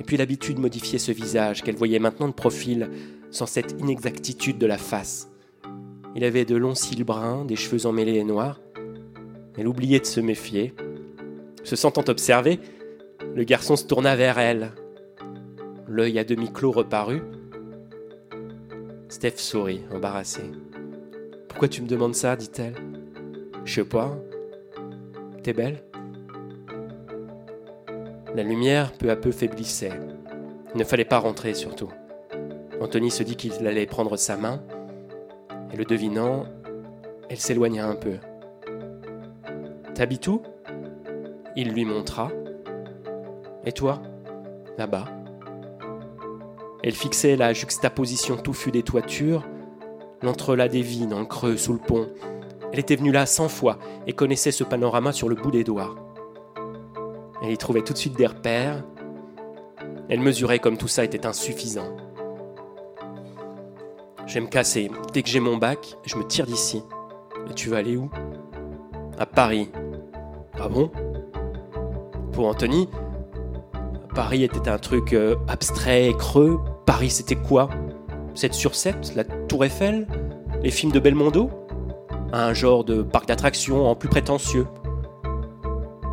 Et 0.00 0.04
puis 0.04 0.16
l'habitude 0.16 0.58
modifiait 0.58 0.98
ce 0.98 1.12
visage 1.12 1.62
qu'elle 1.62 1.76
voyait 1.76 1.98
maintenant 1.98 2.28
de 2.28 2.32
profil, 2.32 2.90
sans 3.30 3.46
cette 3.46 3.80
inexactitude 3.80 4.58
de 4.58 4.66
la 4.66 4.78
face. 4.78 5.30
Il 6.16 6.24
avait 6.24 6.44
de 6.44 6.56
longs 6.56 6.74
cils 6.74 7.04
bruns, 7.04 7.44
des 7.44 7.56
cheveux 7.56 7.86
emmêlés 7.86 8.16
et 8.16 8.24
noirs. 8.24 8.60
Elle 9.56 9.68
oubliait 9.68 10.00
de 10.00 10.06
se 10.06 10.20
méfier. 10.20 10.74
Se 11.62 11.76
sentant 11.76 12.04
observée, 12.08 12.58
le 13.34 13.44
garçon 13.44 13.76
se 13.76 13.84
tourna 13.84 14.16
vers 14.16 14.38
elle. 14.38 14.72
L'œil 15.86 16.18
à 16.18 16.24
demi 16.24 16.50
clos 16.52 16.72
reparut. 16.72 17.22
Steph 19.08 19.36
sourit, 19.36 19.82
embarrassée. 19.92 20.50
Pourquoi 21.48 21.68
tu 21.68 21.82
me 21.82 21.88
demandes 21.88 22.14
ça? 22.14 22.36
dit-elle. 22.36 22.74
Je 23.64 23.74
sais 23.74 23.84
pas. 23.84 24.16
T'es 25.42 25.52
belle? 25.52 25.82
La 28.34 28.42
lumière 28.42 28.92
peu 28.92 29.10
à 29.10 29.16
peu 29.16 29.32
faiblissait. 29.32 29.92
Il 30.74 30.78
ne 30.78 30.84
fallait 30.84 31.04
pas 31.04 31.18
rentrer 31.18 31.54
surtout. 31.54 31.88
Anthony 32.80 33.10
se 33.10 33.22
dit 33.22 33.36
qu'il 33.36 33.66
allait 33.66 33.86
prendre 33.86 34.16
sa 34.16 34.36
main, 34.36 34.62
et 35.72 35.76
le 35.76 35.84
devinant, 35.84 36.46
elle 37.28 37.38
s'éloigna 37.38 37.86
un 37.86 37.96
peu. 37.96 38.14
T'habites 39.94 40.28
où? 40.28 40.42
Il 41.56 41.72
lui 41.72 41.84
montra. 41.84 42.30
Et 43.64 43.72
toi? 43.72 44.00
Là-bas. 44.78 45.04
Elle 46.82 46.94
fixait 46.94 47.36
la 47.36 47.52
juxtaposition 47.52 48.36
touffue 48.36 48.70
des 48.70 48.82
toitures, 48.82 49.46
l'entrelac 50.22 50.70
des 50.70 51.06
dans 51.06 51.20
le 51.20 51.26
creux 51.26 51.56
sous 51.56 51.74
le 51.74 51.78
pont. 51.78 52.08
Elle 52.72 52.78
était 52.78 52.96
venue 52.96 53.12
là 53.12 53.26
cent 53.26 53.48
fois 53.48 53.78
et 54.06 54.12
connaissait 54.12 54.52
ce 54.52 54.64
panorama 54.64 55.12
sur 55.12 55.28
le 55.28 55.34
bout 55.34 55.50
des 55.50 55.64
doigts. 55.64 55.94
Elle 57.42 57.52
y 57.52 57.56
trouvait 57.56 57.82
tout 57.82 57.92
de 57.92 57.98
suite 57.98 58.16
des 58.16 58.26
repères. 58.26 58.84
Elle 60.08 60.20
mesurait 60.20 60.58
comme 60.58 60.76
tout 60.76 60.88
ça 60.88 61.04
était 61.04 61.26
insuffisant. 61.26 61.96
Je 64.26 64.34
vais 64.34 64.40
me 64.40 64.46
casser. 64.46 64.90
Dès 65.12 65.22
que 65.22 65.28
j'ai 65.28 65.40
mon 65.40 65.56
bac, 65.56 65.96
je 66.04 66.16
me 66.16 66.26
tire 66.26 66.46
d'ici. 66.46 66.82
Et 67.50 67.54
tu 67.54 67.68
vas 67.68 67.78
aller 67.78 67.96
où? 67.96 68.10
À 69.18 69.26
Paris. 69.26 69.70
Ah 70.60 70.68
bon? 70.68 70.90
Pour 72.32 72.46
Anthony, 72.46 72.88
Paris 74.14 74.44
était 74.44 74.68
un 74.68 74.78
truc 74.78 75.12
euh, 75.12 75.36
abstrait, 75.48 76.12
creux. 76.18 76.60
Paris, 76.86 77.10
c'était 77.10 77.36
quoi? 77.36 77.70
7 78.34 78.54
sur 78.54 78.74
7 78.74 79.14
La 79.16 79.24
Tour 79.24 79.64
Eiffel? 79.64 80.06
Les 80.62 80.70
films 80.70 80.92
de 80.92 81.00
Belmondo? 81.00 81.50
Un 82.32 82.52
genre 82.52 82.84
de 82.84 83.02
parc 83.02 83.26
d'attractions 83.26 83.86
en 83.86 83.94
plus 83.94 84.08
prétentieux. 84.08 84.66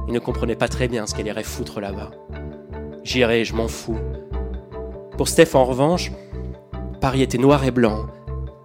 Il 0.08 0.14
ne 0.14 0.20
comprenait 0.20 0.56
pas 0.56 0.68
très 0.68 0.88
bien 0.88 1.06
ce 1.06 1.14
qu'elle 1.14 1.28
irait 1.28 1.44
foutre 1.44 1.82
là-bas. 1.82 2.12
J'irai, 3.04 3.44
je 3.44 3.54
m'en 3.54 3.68
fous. 3.68 4.00
Pour 5.18 5.28
Steph, 5.28 5.56
en 5.56 5.66
revanche, 5.66 6.12
Paris 7.02 7.22
était 7.22 7.38
noir 7.38 7.64
et 7.66 7.72
blanc. 7.72 8.06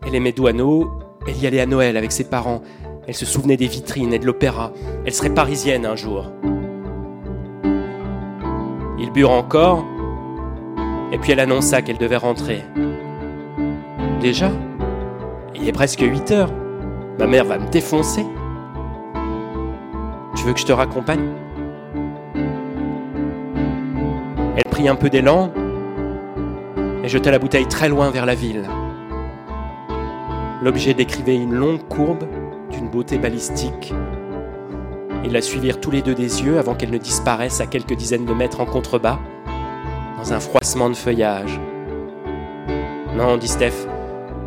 Elle 0.06 0.14
aimait 0.14 0.32
Douaneau, 0.32 0.90
elle 1.26 1.38
y 1.38 1.46
allait 1.46 1.60
à 1.60 1.66
Noël 1.66 1.96
avec 1.96 2.12
ses 2.12 2.24
parents. 2.24 2.62
Elle 3.06 3.14
se 3.14 3.26
souvenait 3.26 3.56
des 3.56 3.66
vitrines 3.66 4.12
et 4.12 4.18
de 4.18 4.26
l'opéra. 4.26 4.72
Elle 5.04 5.12
serait 5.12 5.34
parisienne 5.34 5.86
un 5.86 5.96
jour. 5.96 6.30
Ils 8.98 9.10
burent 9.12 9.32
encore, 9.32 9.84
et 11.12 11.18
puis 11.18 11.32
elle 11.32 11.40
annonça 11.40 11.82
qu'elle 11.82 11.98
devait 11.98 12.16
rentrer. 12.16 12.62
Déjà 14.20 14.50
Il 15.54 15.68
est 15.68 15.72
presque 15.72 16.00
8 16.00 16.30
heures. 16.30 16.52
Ma 17.18 17.26
mère 17.26 17.44
va 17.44 17.58
me 17.58 17.68
défoncer. 17.68 18.24
Tu 20.34 20.44
veux 20.44 20.52
que 20.52 20.60
je 20.60 20.66
te 20.66 20.72
raccompagne? 20.72 21.28
Elle 24.56 24.64
prit 24.70 24.88
un 24.88 24.96
peu 24.96 25.10
d'élan 25.10 25.52
et 27.04 27.08
jeta 27.08 27.30
la 27.30 27.38
bouteille 27.38 27.66
très 27.66 27.88
loin 27.88 28.10
vers 28.10 28.26
la 28.26 28.34
ville. 28.34 28.64
L'objet 30.62 30.94
décrivait 30.94 31.36
une 31.36 31.54
longue 31.54 31.86
courbe 31.88 32.24
d'une 32.70 32.88
beauté 32.88 33.18
balistique. 33.18 33.92
Ils 35.24 35.32
la 35.32 35.42
suivirent 35.42 35.80
tous 35.80 35.90
les 35.90 36.02
deux 36.02 36.14
des 36.14 36.42
yeux 36.42 36.58
avant 36.58 36.74
qu'elle 36.74 36.90
ne 36.90 36.98
disparaisse 36.98 37.60
à 37.60 37.66
quelques 37.66 37.94
dizaines 37.94 38.24
de 38.24 38.34
mètres 38.34 38.60
en 38.60 38.66
contrebas, 38.66 39.18
dans 40.18 40.32
un 40.32 40.40
froissement 40.40 40.88
de 40.88 40.94
feuillage. 40.94 41.60
Non, 43.16 43.36
dit 43.36 43.48
Steph, 43.48 43.86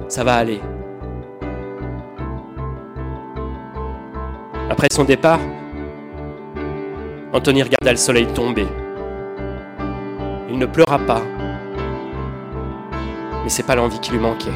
ça 0.08 0.24
va 0.24 0.36
aller. 0.36 0.62
Après 4.70 4.88
son 4.92 5.04
départ, 5.04 5.40
Anthony 7.36 7.64
regarda 7.64 7.92
le 7.92 7.98
soleil 7.98 8.28
tomber. 8.28 8.66
Il 10.50 10.58
ne 10.58 10.66
pleura 10.66 10.98
pas, 11.00 11.22
mais 13.44 13.50
c'est 13.50 13.64
pas 13.64 13.76
l'envie 13.76 14.00
qui 14.00 14.14
lui 14.14 14.20
manquait. 14.20 14.54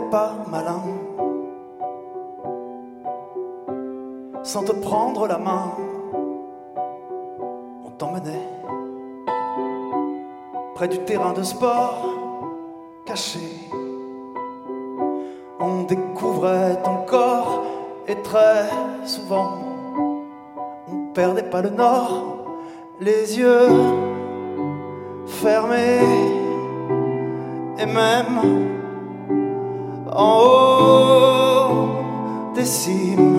Pas 0.00 0.32
malin. 0.50 0.82
Sans 4.42 4.64
te 4.64 4.72
prendre 4.72 5.26
la 5.26 5.38
main, 5.38 5.72
on 7.84 7.90
t'emmenait 7.90 8.48
près 10.74 10.88
du 10.88 10.98
terrain 11.00 11.32
de 11.32 11.42
sport 11.42 12.08
caché. 13.04 13.40
On 15.60 15.82
découvrait 15.84 16.82
ton 16.82 17.04
corps 17.06 17.64
et 18.08 18.16
très 18.16 18.68
souvent 19.04 19.58
on 20.88 21.12
perdait 21.12 21.48
pas 21.48 21.62
le 21.62 21.70
nord, 21.70 22.46
les 23.00 23.38
yeux 23.38 23.68
fermés 25.26 26.00
et 27.78 27.86
même 27.86 28.81
des 32.72 32.78
cimes, 32.78 33.31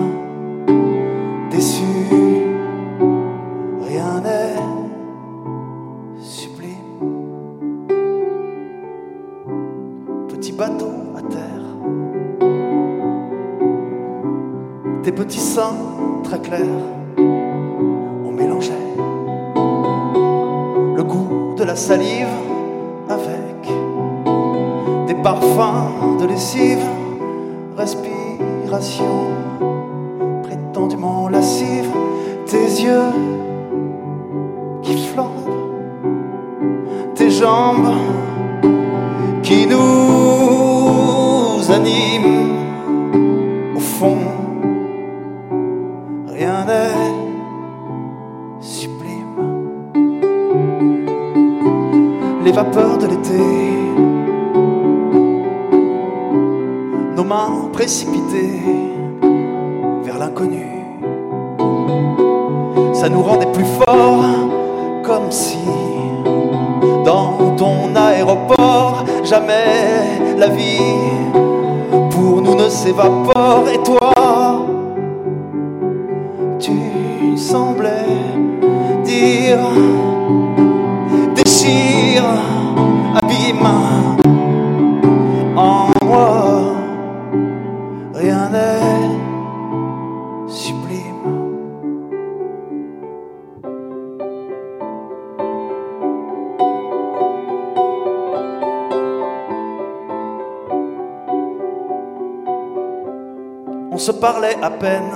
On 103.94 103.98
se 103.98 104.10
parlait 104.10 104.56
à 104.60 104.70
peine, 104.70 105.12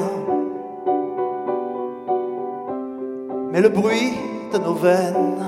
mais 3.51 3.61
le 3.61 3.70
bruit 3.70 4.12
de 4.53 4.59
nos 4.59 4.74
veines 4.74 5.43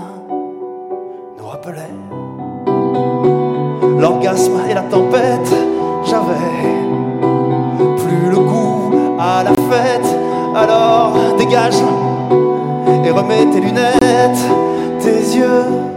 nous 1.38 1.46
rappelait 1.46 1.94
l'orgasme 4.00 4.60
et 4.68 4.74
la 4.74 4.82
tempête. 4.82 5.54
J'avais 6.06 6.34
plus 7.98 8.30
le 8.30 8.38
goût 8.40 8.94
à 9.20 9.44
la 9.44 9.52
fête, 9.52 10.16
alors 10.56 11.12
dégage 11.38 11.78
et 13.04 13.10
remets 13.12 13.46
tes 13.52 13.60
lunettes, 13.60 14.44
tes 14.98 15.36
yeux 15.36 15.89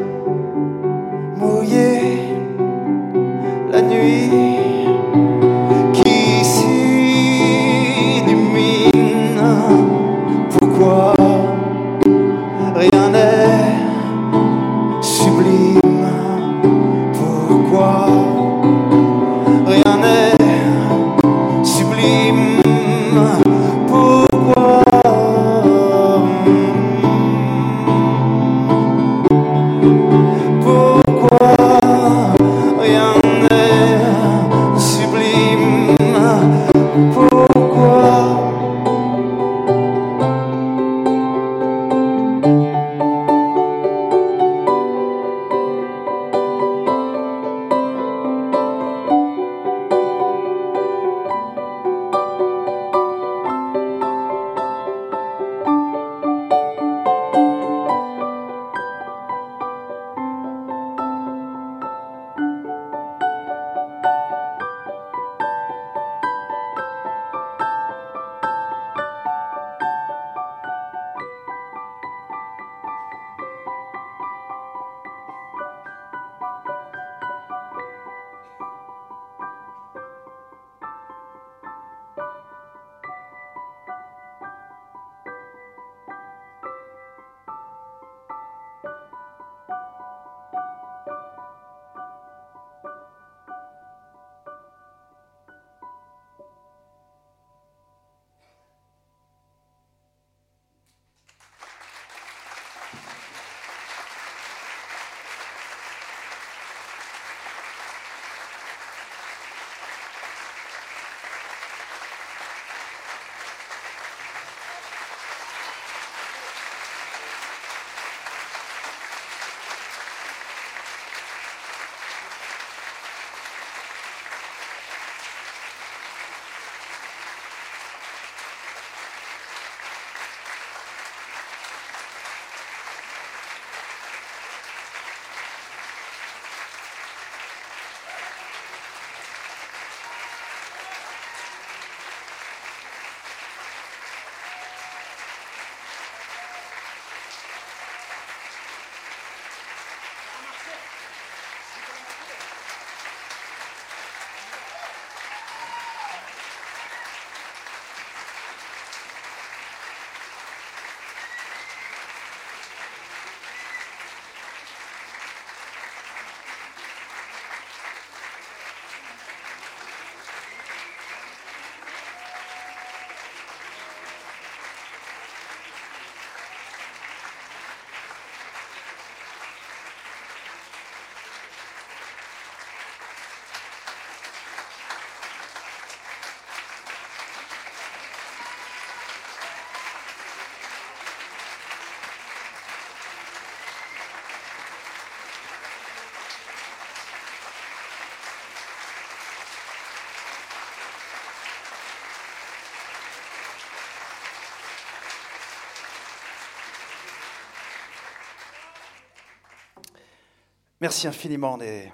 Merci 210.83 211.07
infiniment, 211.07 211.53
on 211.53 211.61
est 211.61 211.89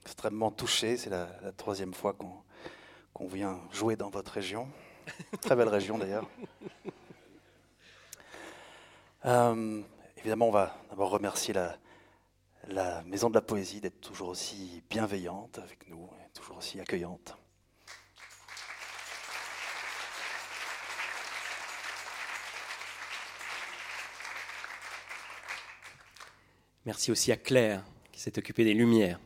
extrêmement 0.00 0.50
touchés. 0.50 0.96
C'est 0.96 1.10
la, 1.10 1.28
troisième 1.58 1.92
fois 1.92 2.14
qu'on 2.14 3.28
vient 3.28 3.60
jouer 3.70 3.96
dans 3.96 4.08
votre 4.08 4.32
région. 4.32 4.66
Très 5.42 5.54
belle 5.54 5.68
région 5.68 5.98
d'ailleurs. 5.98 6.26
Euh, 9.26 9.82
évidemment, 10.16 10.48
on 10.48 10.50
va 10.50 10.74
d'abord 10.88 11.10
remercier 11.10 11.52
la, 11.52 11.76
la 12.68 13.02
Maison 13.02 13.28
de 13.28 13.34
la 13.34 13.42
Poésie 13.42 13.82
d'être 13.82 14.00
toujours 14.00 14.30
aussi 14.30 14.82
bienveillante 14.88 15.58
avec 15.58 15.86
nous, 15.90 16.08
toujours 16.32 16.56
aussi 16.56 16.80
accueillante. 16.80 17.36
Merci 26.86 27.10
aussi 27.10 27.30
à 27.30 27.36
Claire 27.36 27.84
qui 28.20 28.24
s'est 28.24 28.38
occupée 28.38 28.64
des 28.64 28.74
lumières. 28.74 29.18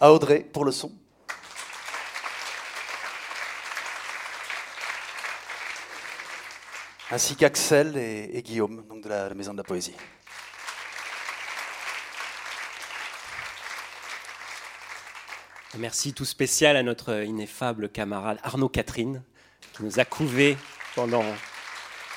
À 0.00 0.10
Audrey 0.10 0.40
pour 0.40 0.64
le 0.64 0.72
son. 0.72 0.90
Ainsi 7.10 7.36
qu'Axel 7.36 7.98
et, 7.98 8.42
Guillaume, 8.42 8.86
donc 8.88 9.02
de 9.02 9.10
la 9.10 9.34
Maison 9.34 9.52
de 9.52 9.58
la 9.58 9.64
Poésie. 9.64 9.94
Merci 15.76 16.14
tout 16.14 16.24
spécial 16.24 16.78
à 16.78 16.82
notre 16.82 17.22
ineffable 17.22 17.90
camarade 17.90 18.38
Arnaud 18.42 18.70
Catherine, 18.70 19.22
qui 19.74 19.82
nous 19.82 20.00
a 20.00 20.06
couvé 20.06 20.56
pendant, 20.94 21.22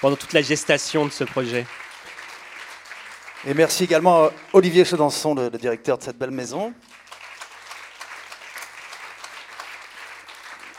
pendant 0.02 0.16
toute 0.16 0.34
la 0.34 0.42
gestation 0.42 1.06
de 1.06 1.12
ce 1.12 1.24
projet. 1.24 1.66
Et 3.46 3.54
merci 3.54 3.86
également 3.86 4.26
à 4.26 4.32
Olivier 4.54 4.84
Chedançon, 4.86 5.34
le, 5.34 5.50
directeur 5.50 5.98
de 5.98 6.04
cette 6.04 6.18
belle 6.18 6.32
maison. 6.32 6.74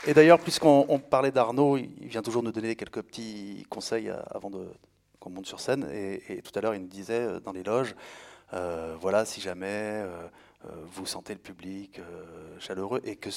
Et 0.07 0.13
d'ailleurs, 0.13 0.39
puisqu'on 0.39 0.99
parlait 0.99 1.31
d'Arnaud, 1.31 1.77
il 1.77 2.07
vient 2.07 2.21
toujours 2.23 2.41
nous 2.41 2.51
donner 2.51 2.75
quelques 2.75 3.01
petits 3.01 3.65
conseils 3.69 4.09
euh, 4.09 4.19
avant 4.31 4.49
qu'on 5.19 5.29
monte 5.29 5.45
sur 5.45 5.59
scène. 5.59 5.87
Et, 5.91 6.41
tout 6.41 6.51
à 6.57 6.61
l'heure, 6.61 6.73
il 6.73 6.81
nous 6.81 6.87
disait 6.87 7.13
euh, 7.13 7.39
dans 7.39 7.51
les 7.51 7.63
loges, 7.63 7.95
euh, 8.53 8.95
voilà, 8.99 9.25
si 9.25 9.41
jamais 9.41 10.03
vous 10.93 11.07
sentez 11.07 11.33
le 11.33 11.39
public 11.39 11.99
chaleureux 12.59 13.01
et 13.03 13.15
que 13.15 13.31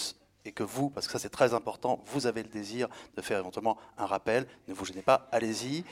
et 0.45 0.53
que 0.53 0.63
vous, 0.63 0.91
parce 0.91 1.07
que 1.07 1.13
ça 1.13 1.19
c'est 1.19 1.31
très 1.31 1.55
important, 1.55 2.01
vous 2.07 2.27
avez 2.27 2.43
le 2.43 2.49
désir 2.49 2.89
de 3.17 3.23
faire 3.23 3.39
éventuellement 3.39 3.79
un 3.97 4.07
rappel, 4.07 4.47
ne 4.69 4.75
vous 4.75 4.85
gênez 4.85 5.03
pas, 5.03 5.29
allez-y. 5.33 5.85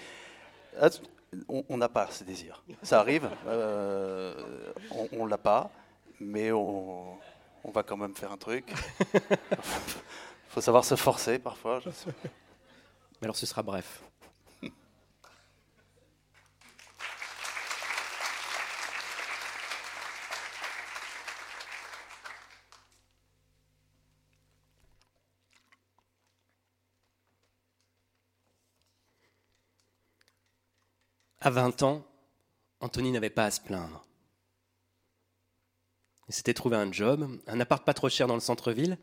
On 1.49 1.77
n'a 1.79 1.89
pas 1.89 2.09
ce 2.11 2.25
désir. 2.25 2.63
Ça 2.83 3.01
arrive, 3.01 3.29
euh, 3.47 4.35
on 5.13 5.25
ne 5.25 5.31
l'a 5.31 5.39
pas, 5.39 5.71
mais 6.21 6.53
on, 6.53 7.19
va 7.73 7.83
quand 7.83 7.97
même 7.97 8.15
faire 8.15 8.33
un 8.33 8.37
truc. 8.37 8.73
Il 9.15 9.21
faut 10.49 10.61
savoir 10.61 10.85
se 10.85 10.95
forcer 10.95 11.39
parfois. 11.39 11.81
Mais 11.87 13.25
alors 13.27 13.37
ce 13.37 13.47
sera 13.47 13.63
bref. 13.63 14.03
À 31.45 31.51
20 31.51 31.83
ans, 31.83 32.07
Anthony 32.79 33.11
n'avait 33.11 33.29
pas 33.29 33.47
à 33.47 33.51
se 33.51 33.61
plaindre. 33.61 34.07
Il 36.29 36.35
s'était 36.35 36.55
trouvé 36.55 36.77
un 36.77 36.93
job, 36.93 37.37
un 37.49 37.59
appart 37.59 37.85
pas 37.85 37.95
trop 37.95 38.09
cher 38.09 38.29
dans 38.29 38.35
le 38.35 38.41
centre-ville, 38.41 38.97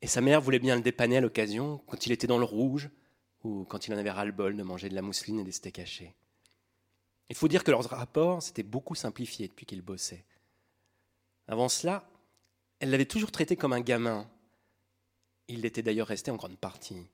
et 0.00 0.06
sa 0.06 0.20
mère 0.20 0.40
voulait 0.40 0.60
bien 0.60 0.76
le 0.76 0.80
dépanner 0.80 1.16
à 1.16 1.20
l'occasion 1.20 1.78
quand 1.88 2.06
il 2.06 2.12
était 2.12 2.28
dans 2.28 2.38
le 2.38 2.44
rouge 2.44 2.88
ou 3.42 3.64
quand 3.64 3.88
il 3.88 3.94
en 3.94 3.98
avait 3.98 4.12
ras-le-bol 4.12 4.56
de 4.56 4.62
manger 4.62 4.88
de 4.88 4.94
la 4.94 5.02
mousseline 5.02 5.40
et 5.40 5.44
des 5.44 5.50
steaks 5.50 5.80
hachés. 5.80 6.14
Il 7.30 7.34
faut 7.34 7.48
dire 7.48 7.64
que 7.64 7.72
leurs 7.72 7.82
rapports 7.82 8.44
s'étaient 8.44 8.62
beaucoup 8.62 8.94
simplifiés 8.94 9.48
depuis 9.48 9.66
qu'ils 9.66 9.82
bossaient. 9.82 10.24
Avant 11.48 11.68
cela, 11.68 12.08
elle 12.78 12.90
l'avait 12.90 13.06
toujours 13.06 13.32
traité 13.32 13.56
comme 13.56 13.72
un 13.72 13.80
gamin. 13.80 14.30
Il 15.48 15.62
l'était 15.62 15.82
d'ailleurs 15.82 16.06
resté 16.06 16.30
en 16.30 16.36
grande 16.36 16.58
partie. 16.58 17.08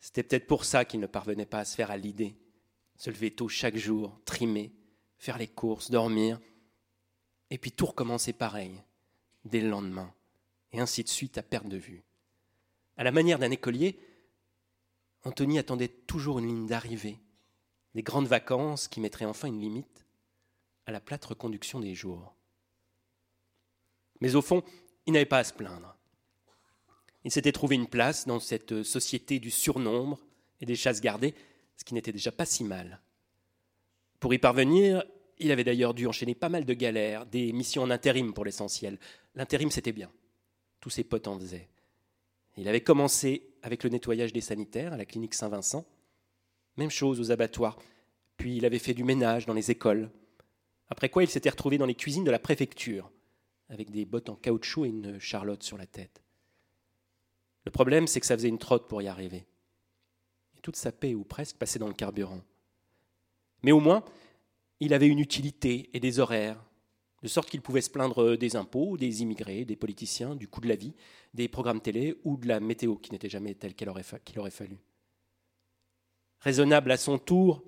C'était 0.00 0.22
peut-être 0.22 0.46
pour 0.46 0.66
ça 0.66 0.84
qu'il 0.84 1.00
ne 1.00 1.06
parvenait 1.06 1.46
pas 1.46 1.60
à 1.60 1.64
se 1.64 1.76
faire 1.76 1.90
à 1.90 1.96
l'idée 1.96 2.36
se 2.96 3.10
lever 3.10 3.30
tôt 3.30 3.48
chaque 3.48 3.76
jour, 3.76 4.18
trimer, 4.24 4.72
faire 5.18 5.38
les 5.38 5.48
courses, 5.48 5.90
dormir, 5.90 6.40
et 7.50 7.58
puis 7.58 7.72
tout 7.72 7.86
recommencer 7.86 8.32
pareil, 8.32 8.82
dès 9.44 9.60
le 9.60 9.70
lendemain, 9.70 10.12
et 10.72 10.80
ainsi 10.80 11.04
de 11.04 11.08
suite 11.08 11.38
à 11.38 11.42
perte 11.42 11.68
de 11.68 11.76
vue. 11.76 12.02
À 12.96 13.04
la 13.04 13.12
manière 13.12 13.38
d'un 13.38 13.50
écolier, 13.50 13.98
Anthony 15.24 15.58
attendait 15.58 15.88
toujours 15.88 16.38
une 16.38 16.48
ligne 16.48 16.66
d'arrivée, 16.66 17.18
des 17.94 18.02
grandes 18.02 18.26
vacances 18.26 18.88
qui 18.88 19.00
mettraient 19.00 19.24
enfin 19.24 19.48
une 19.48 19.60
limite 19.60 20.06
à 20.86 20.92
la 20.92 21.00
plate 21.00 21.24
reconduction 21.24 21.80
des 21.80 21.94
jours. 21.94 22.34
Mais 24.20 24.34
au 24.34 24.42
fond, 24.42 24.62
il 25.06 25.12
n'avait 25.12 25.26
pas 25.26 25.38
à 25.38 25.44
se 25.44 25.52
plaindre. 25.52 25.96
Il 27.24 27.30
s'était 27.30 27.52
trouvé 27.52 27.74
une 27.74 27.88
place 27.88 28.26
dans 28.26 28.38
cette 28.38 28.82
société 28.82 29.40
du 29.40 29.50
surnombre 29.50 30.20
et 30.60 30.66
des 30.66 30.76
chasses 30.76 31.00
gardées 31.00 31.34
ce 31.76 31.84
qui 31.84 31.94
n'était 31.94 32.12
déjà 32.12 32.32
pas 32.32 32.46
si 32.46 32.64
mal. 32.64 33.00
Pour 34.20 34.32
y 34.34 34.38
parvenir, 34.38 35.04
il 35.38 35.52
avait 35.52 35.64
d'ailleurs 35.64 35.94
dû 35.94 36.06
enchaîner 36.06 36.34
pas 36.34 36.48
mal 36.48 36.64
de 36.64 36.74
galères, 36.74 37.26
des 37.26 37.52
missions 37.52 37.82
en 37.82 37.90
intérim 37.90 38.32
pour 38.32 38.44
l'essentiel. 38.44 38.98
L'intérim, 39.34 39.70
c'était 39.70 39.92
bien. 39.92 40.10
Tous 40.80 40.90
ses 40.90 41.04
potes 41.04 41.28
en 41.28 41.38
faisaient. 41.38 41.68
Il 42.56 42.68
avait 42.68 42.80
commencé 42.80 43.50
avec 43.62 43.84
le 43.84 43.90
nettoyage 43.90 44.32
des 44.32 44.40
sanitaires 44.40 44.94
à 44.94 44.96
la 44.96 45.04
clinique 45.04 45.34
Saint-Vincent. 45.34 45.84
Même 46.76 46.90
chose 46.90 47.20
aux 47.20 47.30
abattoirs. 47.30 47.78
Puis 48.38 48.56
il 48.56 48.64
avait 48.64 48.78
fait 48.78 48.94
du 48.94 49.04
ménage 49.04 49.46
dans 49.46 49.54
les 49.54 49.70
écoles. 49.70 50.10
Après 50.88 51.10
quoi, 51.10 51.22
il 51.22 51.28
s'était 51.28 51.50
retrouvé 51.50 51.78
dans 51.78 51.86
les 51.86 51.94
cuisines 51.94 52.24
de 52.24 52.30
la 52.30 52.38
préfecture, 52.38 53.10
avec 53.68 53.90
des 53.90 54.04
bottes 54.04 54.30
en 54.30 54.36
caoutchouc 54.36 54.84
et 54.84 54.88
une 54.88 55.18
charlotte 55.18 55.62
sur 55.62 55.76
la 55.76 55.86
tête. 55.86 56.22
Le 57.64 57.70
problème, 57.70 58.06
c'est 58.06 58.20
que 58.20 58.26
ça 58.26 58.36
faisait 58.36 58.48
une 58.48 58.58
trotte 58.58 58.88
pour 58.88 59.02
y 59.02 59.08
arriver 59.08 59.46
toute 60.66 60.74
sa 60.74 60.90
paix, 60.90 61.14
ou 61.14 61.22
presque, 61.22 61.58
passait 61.58 61.78
dans 61.78 61.86
le 61.86 61.94
carburant. 61.94 62.42
Mais 63.62 63.70
au 63.70 63.78
moins, 63.78 64.04
il 64.80 64.94
avait 64.94 65.06
une 65.06 65.20
utilité 65.20 65.90
et 65.92 66.00
des 66.00 66.18
horaires, 66.18 66.60
de 67.22 67.28
sorte 67.28 67.48
qu'il 67.48 67.62
pouvait 67.62 67.80
se 67.80 67.88
plaindre 67.88 68.36
des 68.36 68.56
impôts, 68.56 68.96
des 68.96 69.22
immigrés, 69.22 69.64
des 69.64 69.76
politiciens, 69.76 70.34
du 70.34 70.48
coût 70.48 70.60
de 70.60 70.66
la 70.66 70.74
vie, 70.74 70.92
des 71.34 71.46
programmes 71.46 71.80
télé 71.80 72.20
ou 72.24 72.36
de 72.36 72.48
la 72.48 72.58
météo 72.58 72.96
qui 72.96 73.12
n'était 73.12 73.28
jamais 73.28 73.54
telle 73.54 73.76
qu'il 73.76 73.88
aurait, 73.88 74.02
aurait 74.38 74.50
fallu. 74.50 74.80
Raisonnable 76.40 76.90
à 76.90 76.96
son 76.96 77.18
tour, 77.18 77.62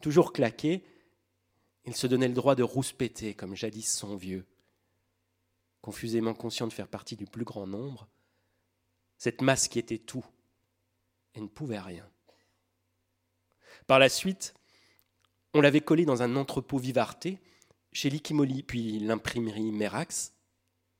toujours 0.00 0.32
claqué, 0.32 0.82
il 1.84 1.94
se 1.94 2.08
donnait 2.08 2.26
le 2.26 2.34
droit 2.34 2.56
de 2.56 2.64
rouspéter 2.64 3.34
comme 3.34 3.54
jadis 3.54 3.88
son 3.88 4.16
vieux. 4.16 4.44
Confusément 5.80 6.34
conscient 6.34 6.66
de 6.66 6.72
faire 6.72 6.88
partie 6.88 7.14
du 7.14 7.26
plus 7.26 7.44
grand 7.44 7.68
nombre, 7.68 8.08
cette 9.16 9.42
masse 9.42 9.68
qui 9.68 9.78
était 9.78 9.98
tout 9.98 10.26
et 11.36 11.40
ne 11.40 11.46
pouvait 11.46 11.78
rien. 11.78 12.08
Par 13.86 13.98
la 13.98 14.08
suite, 14.08 14.54
on 15.54 15.60
l'avait 15.60 15.80
collé 15.80 16.04
dans 16.04 16.22
un 16.22 16.36
entrepôt 16.36 16.78
Vivarté, 16.78 17.38
chez 17.92 18.08
Liquimoli, 18.08 18.62
puis 18.62 18.98
l'imprimerie 19.00 19.70
Merax, 19.70 20.32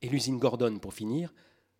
et 0.02 0.08
l'usine 0.08 0.38
Gordon 0.38 0.78
pour 0.78 0.94
finir, 0.94 1.32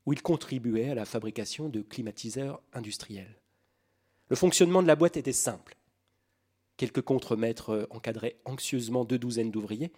où 0.07 0.13
il 0.13 0.23
contribuait 0.23 0.91
à 0.91 0.95
la 0.95 1.05
fabrication 1.05 1.69
de 1.69 1.83
climatiseurs 1.83 2.63
industriels. 2.73 3.41
Le 4.29 4.37
fonctionnement 4.37 4.83
de 4.83 4.87
la 4.87 4.97
boîte 4.97 5.17
était 5.17 5.33
simple. 5.33 5.77
Quelques 6.77 7.03
contremaîtres 7.03 7.87
encadraient 7.91 8.37
anxieusement 8.45 9.05
deux 9.05 9.19
douzaines 9.19 9.51
d'ouvriers 9.51 9.93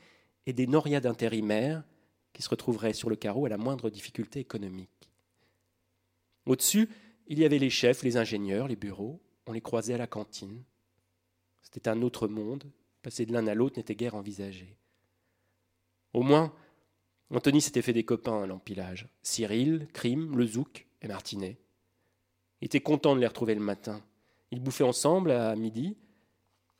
et 0.47 0.52
des 0.52 0.66
noriades 0.66 1.06
intérimaires 1.06 1.85
qui 2.32 2.43
se 2.43 2.51
retrouveraient 2.51 2.93
sur 2.93 3.09
le 3.09 3.16
carreau 3.16 3.47
à 3.47 3.48
la 3.48 3.56
moindre 3.56 3.90
difficulté 3.90 4.40
économique. 4.40 4.90
Au-dessus, 6.47 6.90
il 7.28 7.39
y 7.39 7.44
avait 7.44 7.59
les 7.59 7.70
chefs, 7.70 8.02
les 8.02 8.16
ingénieurs, 8.16 8.68
les 8.68 8.76
bureaux, 8.76 9.22
on 9.47 9.52
les 9.52 9.60
croisait 9.60 9.94
à 9.94 9.98
la 9.98 10.06
cantine. 10.06 10.62
C'était 11.65 11.89
un 11.89 12.03
autre 12.03 12.28
monde, 12.28 12.70
passer 13.03 13.27
de 13.27 13.32
l'un 13.32 13.49
à 13.49 13.55
l'autre 13.55 13.78
n'était 13.78 13.97
guère 13.97 14.15
envisagé. 14.15 14.77
Au 16.12 16.23
moins, 16.23 16.55
Anthony 17.31 17.61
s'était 17.61 17.82
fait 17.82 17.93
des 17.93 18.05
copains 18.05 18.43
à 18.43 18.47
l'empilage. 18.47 19.09
Cyril, 19.23 19.89
Crime, 19.93 20.36
Le 20.36 20.47
Zouk 20.47 20.86
et 21.03 21.09
Martinet. 21.09 21.59
Il 22.61 22.66
était 22.66 22.81
content 22.81 23.16
de 23.16 23.20
les 23.20 23.27
retrouver 23.27 23.55
le 23.57 23.61
matin. 23.61 24.01
Ils 24.53 24.61
bouffaient 24.61 24.85
ensemble 24.85 25.32
à 25.32 25.57
midi 25.57 25.97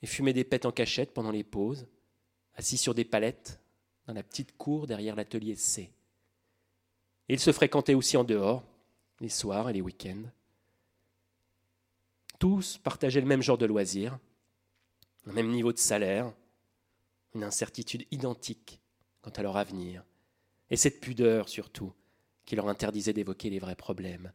et 0.03 0.07
fumaient 0.07 0.33
des 0.33 0.45
pètes 0.45 0.67
en 0.67 0.71
cachette 0.71 1.13
pendant 1.13 1.33
les 1.33 1.43
pauses, 1.43 1.87
assis 2.55 2.77
sur 2.77 2.95
des 2.95 3.05
palettes 3.05 3.61
dans 4.07 4.15
la 4.15 4.23
petite 4.23 4.57
cour 4.57 4.87
derrière 4.87 5.17
l'atelier 5.17 5.57
C. 5.57 5.91
Ils 7.29 7.41
se 7.41 7.53
fréquentaient 7.53 7.95
aussi 7.95 8.17
en 8.17 8.25
dehors, 8.25 8.63
les 9.21 9.29
soirs 9.29 9.71
et 9.71 9.73
les 9.73 9.81
week-ends. 9.81 10.25
Tous 12.39 12.79
partageaient 12.79 13.23
le 13.23 13.27
même 13.27 13.43
genre 13.43 13.59
de 13.59 13.67
loisirs, 13.67 14.19
le 15.25 15.33
même 15.33 15.51
niveau 15.51 15.73
de 15.73 15.79
salaire, 15.79 16.33
une 17.35 17.45
incertitude 17.45 18.07
identique 18.11 18.81
quant 19.23 19.31
à 19.31 19.43
leur 19.43 19.57
avenir, 19.57 20.05
et 20.71 20.77
cette 20.77 21.01
pudeur 21.01 21.49
surtout 21.49 21.93
qui 22.45 22.57
leur 22.57 22.69
interdisait 22.69 23.13
d'évoquer 23.13 23.51
les 23.51 23.59
vrais 23.59 23.77
problèmes. 23.77 24.33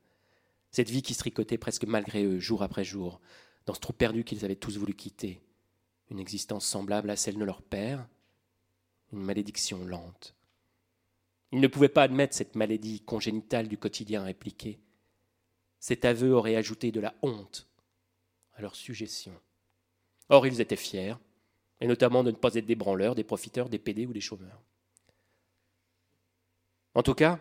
Cette 0.71 0.89
vie 0.89 1.01
qui 1.01 1.13
se 1.13 1.19
tricotait 1.19 1.57
presque 1.57 1.85
malgré 1.85 2.23
eux, 2.23 2.39
jour 2.39 2.63
après 2.63 2.83
jour, 2.83 3.21
dans 3.65 3.73
ce 3.73 3.79
trou 3.79 3.93
perdu 3.93 4.23
qu'ils 4.23 4.45
avaient 4.45 4.55
tous 4.55 4.77
voulu 4.77 4.93
quitter, 4.93 5.41
une 6.09 6.19
existence 6.19 6.65
semblable 6.65 7.09
à 7.09 7.15
celle 7.15 7.37
de 7.37 7.43
leur 7.43 7.61
père, 7.61 8.07
une 9.13 9.21
malédiction 9.23 9.83
lente. 9.85 10.35
Ils 11.51 11.61
ne 11.61 11.67
pouvaient 11.67 11.89
pas 11.89 12.03
admettre 12.03 12.35
cette 12.35 12.55
maladie 12.55 13.01
congénitale 13.01 13.67
du 13.67 13.77
quotidien 13.77 14.23
répliqué. 14.23 14.79
Cet 15.79 16.05
aveu 16.05 16.33
aurait 16.33 16.55
ajouté 16.55 16.91
de 16.91 16.99
la 16.99 17.15
honte 17.21 17.67
à 18.53 18.61
leur 18.61 18.75
suggestion. 18.75 19.33
Or, 20.29 20.45
ils 20.45 20.61
étaient 20.61 20.75
fiers, 20.75 21.15
et 21.81 21.87
notamment 21.87 22.23
de 22.23 22.31
ne 22.31 22.35
pas 22.35 22.53
être 22.55 22.65
des 22.65 22.75
branleurs, 22.75 23.15
des 23.15 23.23
profiteurs, 23.23 23.69
des 23.69 23.79
pédés 23.79 24.05
ou 24.05 24.13
des 24.13 24.21
chômeurs. 24.21 24.61
En 26.93 27.03
tout 27.03 27.13
cas, 27.13 27.39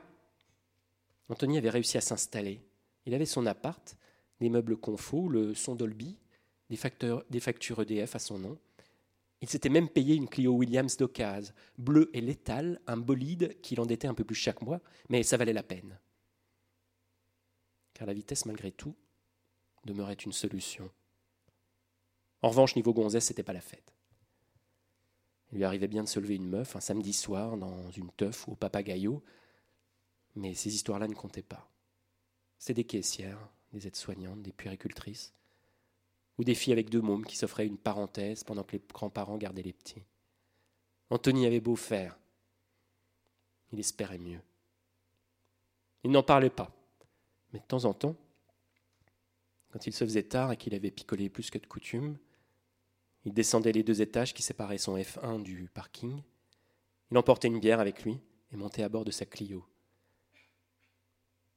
Anthony 1.29 1.59
avait 1.59 1.71
réussi 1.71 1.99
à 1.99 2.01
s'installer. 2.01 2.61
Il 3.07 3.15
avait 3.15 3.27
son 3.27 3.47
appart, 3.47 3.97
des 4.41 4.49
meubles 4.49 4.77
confos, 4.77 5.29
le 5.29 5.55
son 5.55 5.75
Dolby, 5.75 6.17
des, 6.71 6.79
des 7.31 7.41
factures 7.41 7.83
EDF 7.83 8.15
à 8.15 8.19
son 8.19 8.39
nom. 8.39 8.59
Il 9.41 9.49
s'était 9.49 9.69
même 9.69 9.89
payé 9.89 10.17
une 10.17 10.29
Clio 10.29 10.53
Williams 10.53 10.97
d'occasion, 10.97 11.55
bleue 11.77 12.11
et 12.13 12.21
létale, 12.21 12.81
un 12.87 12.97
bolide 12.97 13.61
qui 13.61 13.77
l'endettait 13.77 14.09
un 14.09 14.15
peu 14.15 14.25
plus 14.25 14.35
chaque 14.35 14.63
mois, 14.63 14.81
mais 15.09 15.23
ça 15.23 15.37
valait 15.37 15.53
la 15.53 15.63
peine. 15.63 15.99
Car 17.95 18.07
la 18.07 18.15
vitesse, 18.15 18.47
malgré 18.47 18.73
tout, 18.73 18.95
demeurait 19.85 20.15
une 20.15 20.33
solution. 20.33 20.91
En 22.43 22.51
revanche, 22.51 22.77
niveau 22.77 22.93
gonzesse, 22.93 23.27
c'était 23.27 23.43
pas 23.43 23.53
la 23.53 23.61
fête. 23.61 23.93
Il 25.51 25.59
lui 25.59 25.65
arrivait 25.65 25.89
bien 25.89 26.05
de 26.05 26.09
se 26.09 26.21
lever 26.21 26.37
une 26.37 26.49
meuf 26.49 26.77
un 26.77 26.81
samedi 26.81 27.13
soir 27.13 27.57
dans 27.57 27.91
une 27.93 28.11
teuf 28.11 28.47
ou 28.47 28.53
au 28.53 28.57
papagayo, 28.57 29.23
mais 30.37 30.55
ces 30.55 30.75
histoires-là 30.75 31.09
ne 31.09 31.15
comptaient 31.15 31.43
pas. 31.43 31.69
C'était 32.59 32.83
des 32.83 32.85
caissières, 32.85 33.49
des 33.73 33.87
aides-soignantes, 33.87 34.43
des 34.43 34.53
puéricultrices, 34.53 35.33
ou 36.39 36.45
des 36.45 36.55
filles 36.55 36.73
avec 36.73 36.91
deux 36.91 37.01
mômes 37.01 37.25
qui 37.25 37.37
s'offraient 37.37 37.67
une 37.67 37.79
parenthèse 37.79 38.45
pendant 38.45 38.63
que 38.63 38.73
les 38.73 38.83
grands-parents 38.93 39.39
gardaient 39.39 39.63
les 39.63 39.73
petits. 39.73 40.05
Anthony 41.11 41.47
avait 41.47 41.61
beau 41.61 41.77
faire, 41.77 42.19
il 43.73 43.81
espérait 43.81 44.19
mieux. 44.19 44.41
Il 46.05 46.11
n'en 46.11 46.23
parlait 46.23 46.51
pas, 46.51 46.71
mais 47.53 47.59
de 47.59 47.65
temps 47.65 47.87
en 47.87 47.95
temps, 47.95 48.17
quand 49.71 49.87
il 49.87 49.93
se 49.93 50.05
faisait 50.05 50.23
tard 50.23 50.53
et 50.53 50.57
qu'il 50.57 50.75
avait 50.75 50.91
picolé 50.91 51.29
plus 51.29 51.51
que 51.51 51.59
de 51.59 51.67
coutume, 51.67 52.19
il 53.25 53.33
descendait 53.33 53.73
les 53.73 53.83
deux 53.83 54.01
étages 54.01 54.35
qui 54.35 54.43
séparaient 54.43 54.79
son 54.79 54.97
F1 54.97 55.43
du 55.43 55.69
parking. 55.73 56.23
Il 57.11 57.19
emportait 57.19 57.49
une 57.49 57.61
bière 57.61 57.81
avec 57.81 58.05
lui 58.05 58.21
et 58.53 58.57
montait 58.57 58.83
à 58.83 58.89
bord 58.89 59.05
de 59.05 59.11
sa 59.11 59.27
Clio. 59.27 59.65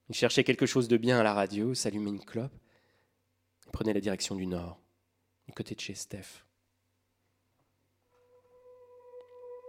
Il 0.09 0.15
cherchait 0.15 0.43
quelque 0.43 0.65
chose 0.65 0.87
de 0.87 0.97
bien 0.97 1.19
à 1.19 1.23
la 1.23 1.33
radio, 1.33 1.73
s'allumait 1.73 2.09
une 2.09 2.23
clope 2.23 2.53
et 3.67 3.71
prenait 3.71 3.93
la 3.93 4.01
direction 4.01 4.35
du 4.35 4.45
nord, 4.45 4.81
du 5.47 5.53
côté 5.53 5.75
de 5.75 5.79
chez 5.79 5.95
Steph. 5.95 6.43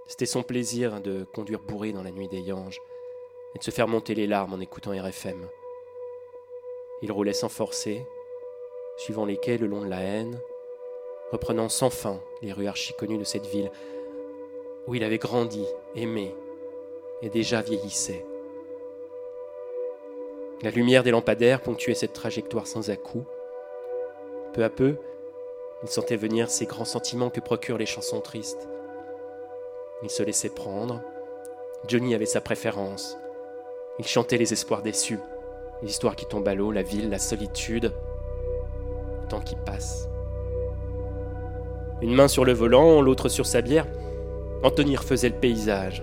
C'était 0.09 0.27
son 0.27 0.43
plaisir 0.43 1.01
de 1.01 1.25
conduire 1.33 1.63
bourré 1.63 1.93
dans 1.93 2.03
la 2.03 2.11
nuit 2.11 2.29
des 2.29 2.41
Yanges 2.41 2.81
et 3.55 3.59
de 3.59 3.65
se 3.65 3.71
faire 3.71 3.87
monter 3.87 4.15
les 4.15 4.27
larmes 4.27 4.53
en 4.53 4.61
écoutant 4.61 4.91
RFM. 4.91 5.49
Il 7.03 7.13
roulait 7.13 7.33
sans 7.33 7.49
forcer, 7.49 8.05
suivant 8.99 9.25
les 9.25 9.37
quais 9.37 9.59
le 9.59 9.67
long 9.67 9.83
de 9.83 9.89
la 9.89 10.01
haine, 10.01 10.41
reprenant 11.33 11.69
sans 11.69 11.91
fin 11.91 12.21
les 12.43 12.53
rues 12.53 12.67
archi-connues 12.69 13.19
de 13.19 13.25
cette 13.25 13.47
ville 13.47 13.71
où 14.87 14.95
il 14.95 15.05
avait 15.05 15.19
grandi, 15.19 15.65
aimé 15.95 16.35
et 17.23 17.29
déjà 17.29 17.63
vieillissait. 17.63 18.25
La 20.63 20.71
lumière 20.71 21.03
des 21.03 21.11
lampadaires 21.11 21.61
ponctuait 21.61 21.95
cette 21.95 22.13
trajectoire 22.13 22.67
sans 22.67 22.91
à-coups. 22.91 23.27
Peu 24.53 24.63
à 24.63 24.71
peu, 24.71 24.97
il 25.83 25.89
sentait 25.89 26.17
venir 26.17 26.51
ces 26.51 26.67
grands 26.67 26.85
sentiments 26.85 27.31
que 27.31 27.41
procurent 27.41 27.79
les 27.79 27.87
chansons 27.87 28.21
tristes. 28.21 28.69
Il 30.03 30.11
se 30.11 30.23
laissait 30.23 30.51
prendre. 30.51 31.01
Johnny 31.89 32.15
avait 32.15 32.27
sa 32.27 32.41
préférence. 32.41 33.17
Il 33.99 34.07
chantait 34.07 34.39
les 34.39 34.53
espoirs 34.53 34.83
déçus, 34.83 35.19
les 35.83 35.91
histoires 35.91 36.17
qui 36.17 36.27
tombent 36.27 36.49
à 36.49 36.55
l'eau, 36.55 36.71
la 36.71 36.83
ville, 36.83 37.11
la 37.11 37.19
solitude, 37.19 37.93
le 39.23 39.29
temps 39.29 39.41
qui 39.41 39.57
passe. 39.57 40.09
Une 42.03 42.15
main 42.15 42.27
sur 42.27 42.45
le 42.45 42.53
volant, 42.53 43.01
l'autre 43.01 43.29
sur 43.29 43.47
sa 43.47 43.63
bière, 43.63 43.87
Anthony 44.65 44.97
refaisait 44.97 45.29
le 45.29 45.37
paysage. 45.37 46.03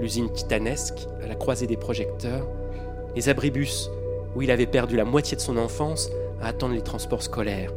L'usine 0.00 0.32
titanesque, 0.32 1.06
à 1.22 1.28
la 1.28 1.36
croisée 1.36 1.68
des 1.68 1.76
projecteurs, 1.76 2.48
les 3.14 3.28
abribus, 3.28 3.92
où 4.34 4.42
il 4.42 4.50
avait 4.50 4.66
perdu 4.66 4.96
la 4.96 5.04
moitié 5.04 5.36
de 5.36 5.40
son 5.40 5.56
enfance 5.56 6.10
à 6.42 6.48
attendre 6.48 6.74
les 6.74 6.82
transports 6.82 7.22
scolaires, 7.22 7.70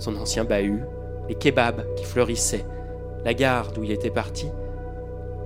son 0.00 0.16
ancien 0.16 0.44
bahut, 0.44 0.82
les 1.28 1.36
kebabs 1.36 1.94
qui 1.94 2.04
fleurissaient, 2.04 2.64
la 3.24 3.34
gare 3.34 3.70
d'où 3.70 3.84
il 3.84 3.92
était 3.92 4.10
parti, 4.10 4.48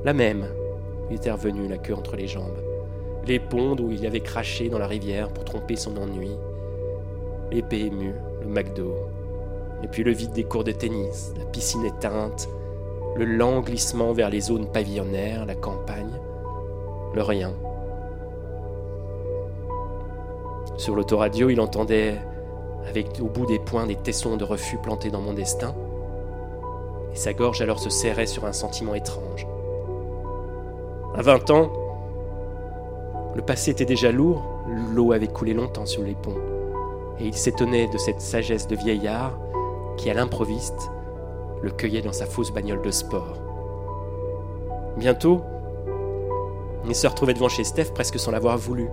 la 0.06 0.14
même 0.14 0.48
où 1.04 1.10
il 1.10 1.16
était 1.16 1.30
revenu 1.30 1.68
la 1.68 1.76
queue 1.76 1.94
entre 1.94 2.16
les 2.16 2.26
jambes, 2.26 2.56
les 3.26 3.38
ponts 3.38 3.76
où 3.78 3.90
il 3.90 4.06
avait 4.06 4.20
craché 4.20 4.70
dans 4.70 4.78
la 4.78 4.86
rivière 4.86 5.28
pour 5.28 5.44
tromper 5.44 5.76
son 5.76 5.94
ennui, 5.98 6.30
les 7.52 7.60
PMU, 7.60 8.14
le 8.40 8.48
McDo, 8.48 8.94
et 9.82 9.88
puis 9.88 10.02
le 10.02 10.12
vide 10.12 10.32
des 10.32 10.44
cours 10.44 10.64
de 10.64 10.72
tennis, 10.72 11.32
la 11.38 11.44
piscine 11.44 11.84
éteinte, 11.84 12.48
le 13.16 13.24
lent 13.24 13.60
glissement 13.60 14.12
vers 14.12 14.30
les 14.30 14.40
zones 14.40 14.70
pavillonnaires, 14.70 15.46
la 15.46 15.54
campagne, 15.54 16.20
le 17.14 17.22
rien. 17.22 17.52
Sur 20.76 20.94
l'autoradio, 20.94 21.50
il 21.50 21.60
entendait 21.60 22.16
avec 22.88 23.20
au 23.20 23.26
bout 23.26 23.46
des 23.46 23.58
poings 23.58 23.86
des 23.86 23.96
tessons 23.96 24.36
de 24.36 24.44
refus 24.44 24.78
plantés 24.78 25.10
dans 25.10 25.20
mon 25.20 25.32
destin, 25.32 25.74
et 27.12 27.16
sa 27.16 27.32
gorge 27.32 27.60
alors 27.60 27.80
se 27.80 27.90
serrait 27.90 28.26
sur 28.26 28.44
un 28.44 28.52
sentiment 28.52 28.94
étrange. 28.94 29.46
À 31.16 31.22
20 31.22 31.50
ans, 31.50 31.72
le 33.34 33.42
passé 33.42 33.72
était 33.72 33.84
déjà 33.84 34.12
lourd, 34.12 34.44
l'eau 34.94 35.12
avait 35.12 35.26
coulé 35.26 35.54
longtemps 35.54 35.86
sur 35.86 36.02
les 36.02 36.14
ponts, 36.14 36.38
et 37.18 37.26
il 37.26 37.34
s'étonnait 37.34 37.88
de 37.88 37.98
cette 37.98 38.20
sagesse 38.20 38.68
de 38.68 38.76
vieillard 38.76 39.38
qui, 39.98 40.08
à 40.08 40.14
l'improviste, 40.14 40.90
le 41.60 41.70
cueillait 41.70 42.00
dans 42.00 42.12
sa 42.12 42.24
fausse 42.24 42.50
bagnole 42.50 42.80
de 42.80 42.90
sport. 42.90 43.36
Bientôt, 44.96 45.42
il 46.86 46.94
se 46.94 47.06
retrouvait 47.06 47.34
devant 47.34 47.48
chez 47.48 47.64
Steph 47.64 47.92
presque 47.92 48.18
sans 48.18 48.30
l'avoir 48.30 48.56
voulu. 48.56 48.88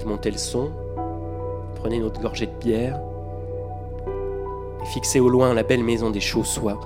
Il 0.00 0.06
montait 0.06 0.30
le 0.30 0.38
son, 0.38 0.70
prenait 1.76 1.98
une 1.98 2.04
autre 2.04 2.20
gorgée 2.20 2.46
de 2.46 2.58
bière, 2.58 3.00
et 4.82 4.86
fixait 4.86 5.20
au 5.20 5.28
loin 5.28 5.54
la 5.54 5.62
belle 5.62 5.84
maison 5.84 6.10
des 6.10 6.20
Chaussois, 6.20 6.80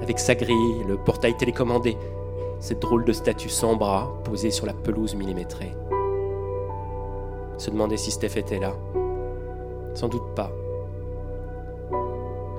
avec 0.00 0.18
sa 0.18 0.34
grille, 0.34 0.84
le 0.86 0.96
portail 0.96 1.36
télécommandé, 1.36 1.96
cette 2.60 2.80
drôle 2.80 3.04
de 3.04 3.12
statue 3.12 3.48
sans 3.48 3.76
bras 3.76 4.12
posée 4.24 4.50
sur 4.50 4.66
la 4.66 4.72
pelouse 4.72 5.14
millimétrée. 5.14 5.72
se 7.58 7.70
demandait 7.70 7.96
si 7.96 8.10
Steph 8.10 8.36
était 8.38 8.58
là. 8.58 8.72
Sans 9.94 10.08
doute 10.08 10.34
pas. 10.34 10.50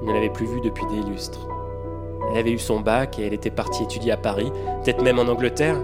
Il 0.01 0.07
ne 0.07 0.13
l'avait 0.13 0.29
plus 0.29 0.45
vue 0.45 0.61
depuis 0.61 0.85
des 0.87 1.01
lustres. 1.01 1.47
Elle 2.31 2.37
avait 2.37 2.51
eu 2.51 2.59
son 2.59 2.79
bac 2.79 3.19
et 3.19 3.27
elle 3.27 3.33
était 3.33 3.51
partie 3.51 3.83
étudier 3.83 4.11
à 4.11 4.17
Paris, 4.17 4.51
peut-être 4.83 5.03
même 5.03 5.19
en 5.19 5.27
Angleterre. 5.27 5.77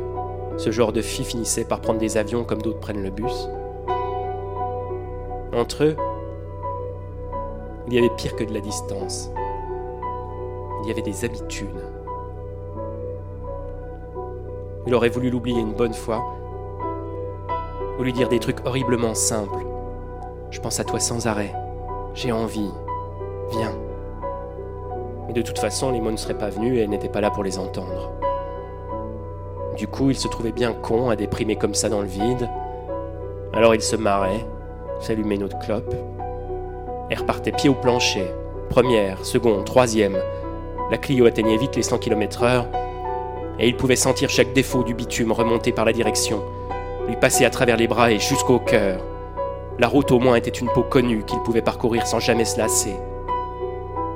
Ce 0.57 0.71
genre 0.71 0.91
de 0.91 1.01
fille 1.01 1.25
finissait 1.25 1.65
par 1.65 1.81
prendre 1.81 1.99
des 1.99 2.17
avions 2.17 2.43
comme 2.43 2.61
d'autres 2.61 2.79
prennent 2.79 3.03
le 3.03 3.11
bus. 3.11 3.49
Entre 5.53 5.83
eux, 5.83 5.95
il 7.87 7.93
y 7.93 7.97
avait 7.97 8.09
pire 8.17 8.35
que 8.35 8.43
de 8.43 8.53
la 8.53 8.59
distance. 8.59 9.31
Il 10.81 10.87
y 10.87 10.91
avait 10.91 11.01
des 11.01 11.25
habitudes. 11.25 11.83
Il 14.85 14.95
aurait 14.95 15.09
voulu 15.09 15.29
l'oublier 15.29 15.59
une 15.59 15.73
bonne 15.73 15.93
fois, 15.93 16.23
ou 17.99 18.03
lui 18.03 18.13
dire 18.13 18.29
des 18.29 18.39
trucs 18.39 18.65
horriblement 18.65 19.13
simples. 19.13 19.65
Je 20.49 20.59
pense 20.59 20.79
à 20.79 20.83
toi 20.83 20.99
sans 20.99 21.27
arrêt. 21.27 21.53
J'ai 22.13 22.31
envie. 22.31 22.71
Viens. 23.51 23.75
Mais 25.27 25.33
de 25.33 25.41
toute 25.41 25.59
façon, 25.59 25.91
les 25.91 25.99
mots 25.99 26.11
ne 26.11 26.17
seraient 26.17 26.37
pas 26.37 26.49
venus 26.49 26.77
et 26.77 26.81
elle 26.81 26.89
n'était 26.89 27.09
pas 27.09 27.21
là 27.21 27.29
pour 27.29 27.43
les 27.43 27.59
entendre. 27.59 28.11
Du 29.77 29.87
coup, 29.87 30.09
il 30.09 30.15
se 30.15 30.27
trouvait 30.27 30.51
bien 30.51 30.73
con 30.73 31.09
à 31.09 31.15
déprimer 31.15 31.55
comme 31.55 31.75
ça 31.75 31.89
dans 31.89 32.01
le 32.01 32.07
vide. 32.07 32.49
Alors 33.53 33.75
il 33.75 33.81
se 33.81 33.95
marrait, 33.95 34.45
s'allumait 34.99 35.35
une 35.35 35.43
autre 35.43 35.59
clope, 35.59 35.93
et 37.09 37.15
repartait 37.15 37.51
pied 37.51 37.69
au 37.69 37.73
plancher. 37.73 38.25
Première, 38.69 39.23
seconde, 39.25 39.65
troisième. 39.65 40.17
La 40.89 40.97
Clio 40.97 41.25
atteignait 41.25 41.57
vite 41.57 41.75
les 41.75 41.83
100 41.83 41.99
km/h, 41.99 42.65
et 43.59 43.67
il 43.67 43.77
pouvait 43.77 43.95
sentir 43.95 44.29
chaque 44.29 44.53
défaut 44.53 44.83
du 44.83 44.93
bitume 44.93 45.31
remonter 45.31 45.71
par 45.71 45.85
la 45.85 45.93
direction, 45.93 46.41
lui 47.07 47.15
passer 47.15 47.45
à 47.45 47.49
travers 47.49 47.77
les 47.77 47.87
bras 47.87 48.11
et 48.11 48.19
jusqu'au 48.19 48.59
cœur. 48.59 48.99
La 49.79 49.87
route 49.87 50.11
au 50.11 50.19
moins 50.19 50.35
était 50.35 50.49
une 50.49 50.69
peau 50.69 50.83
connue 50.83 51.23
qu'il 51.23 51.39
pouvait 51.41 51.61
parcourir 51.61 52.07
sans 52.07 52.19
jamais 52.19 52.45
se 52.45 52.57
lasser. 52.57 52.95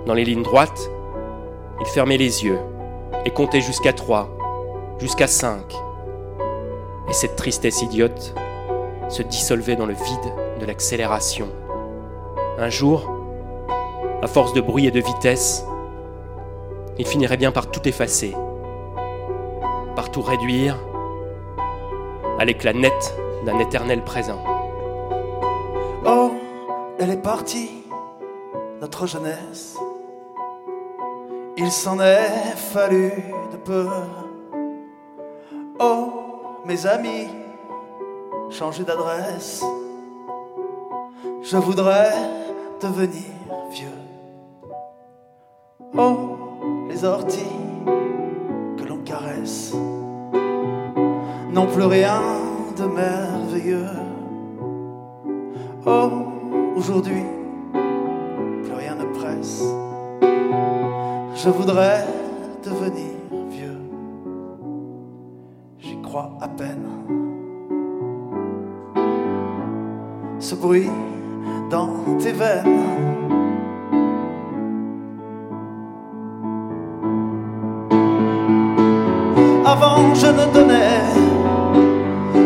Dans 0.06 0.16
les 0.16 0.26
lignes 0.26 0.44
droites, 0.44 0.90
il 1.82 1.88
fermait 1.88 2.18
les 2.18 2.46
yeux 2.46 2.60
et 3.26 3.32
comptait 3.32 3.60
jusqu'à 3.60 3.92
trois, 3.92 4.30
jusqu'à 5.00 5.28
cinq. 5.28 5.76
Et 7.10 7.14
cette 7.14 7.36
tristesse 7.36 7.82
idiote 7.82 8.36
se 9.10 9.24
dissolvait 9.24 9.76
dans 9.76 9.88
le 9.88 9.94
vide 9.94 10.34
de 10.60 10.66
l'accélération. 10.66 11.50
Un 12.58 12.70
jour, 12.70 13.12
à 14.22 14.28
force 14.28 14.54
de 14.54 14.62
bruit 14.62 14.86
et 14.86 14.92
de 14.92 15.02
vitesse, 15.02 15.66
il 17.00 17.08
finirait 17.08 17.38
bien 17.38 17.52
par 17.52 17.72
tout 17.72 17.86
effacer, 17.88 18.36
par 19.96 20.12
tout 20.12 20.22
réduire 20.22 20.78
à 22.38 22.46
l'éclat 22.46 22.74
net 22.74 23.18
d'un 23.46 23.58
éternel 23.60 24.04
présent. 24.04 24.42
Oh, 26.06 26.32
elle 27.00 27.10
est 27.10 27.22
partie, 27.22 27.84
notre 28.80 29.08
jeunesse. 29.08 29.78
Il 31.58 31.70
s'en 31.70 32.00
est 32.00 32.56
fallu 32.56 33.12
de 33.52 33.58
peu. 33.58 33.88
Oh, 35.80 36.62
mes 36.66 36.86
amis, 36.86 37.28
changer 38.50 38.84
d'adresse. 38.84 39.64
Je 41.42 41.58
voudrais 41.58 42.14
devenir 42.82 43.32
vieux. 43.72 43.88
Oh, 45.98 46.38
les 46.88 47.04
orties 47.04 47.58
que 48.78 48.84
l'on 48.84 49.00
caresse 49.00 49.74
n'ont 51.52 51.68
plus 51.68 51.84
rien 51.84 52.22
de 52.78 52.86
merveilleux. 52.86 53.88
Oh, 55.86 56.10
aujourd'hui, 56.76 57.24
plus 58.64 58.74
rien 58.74 58.96
ne 58.96 59.06
presse. 59.06 59.81
Je 61.44 61.50
voudrais 61.50 62.06
devenir 62.64 63.14
vieux. 63.50 63.82
J'y 65.80 66.00
crois 66.04 66.30
à 66.40 66.48
peine. 66.48 66.86
Ce 70.40 70.54
bruit 70.54 70.92
dans 71.72 71.90
tes 72.20 72.32
veines. 72.32 72.80
Avant, 79.66 80.14
je 80.14 80.28
ne 80.28 80.54
donnais 80.54 81.02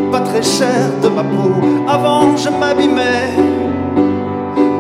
pas 0.10 0.22
très 0.22 0.42
cher 0.42 1.02
de 1.04 1.10
ma 1.10 1.24
peau. 1.24 1.52
Avant, 1.86 2.38
je 2.38 2.48
m'abîmais 2.48 3.34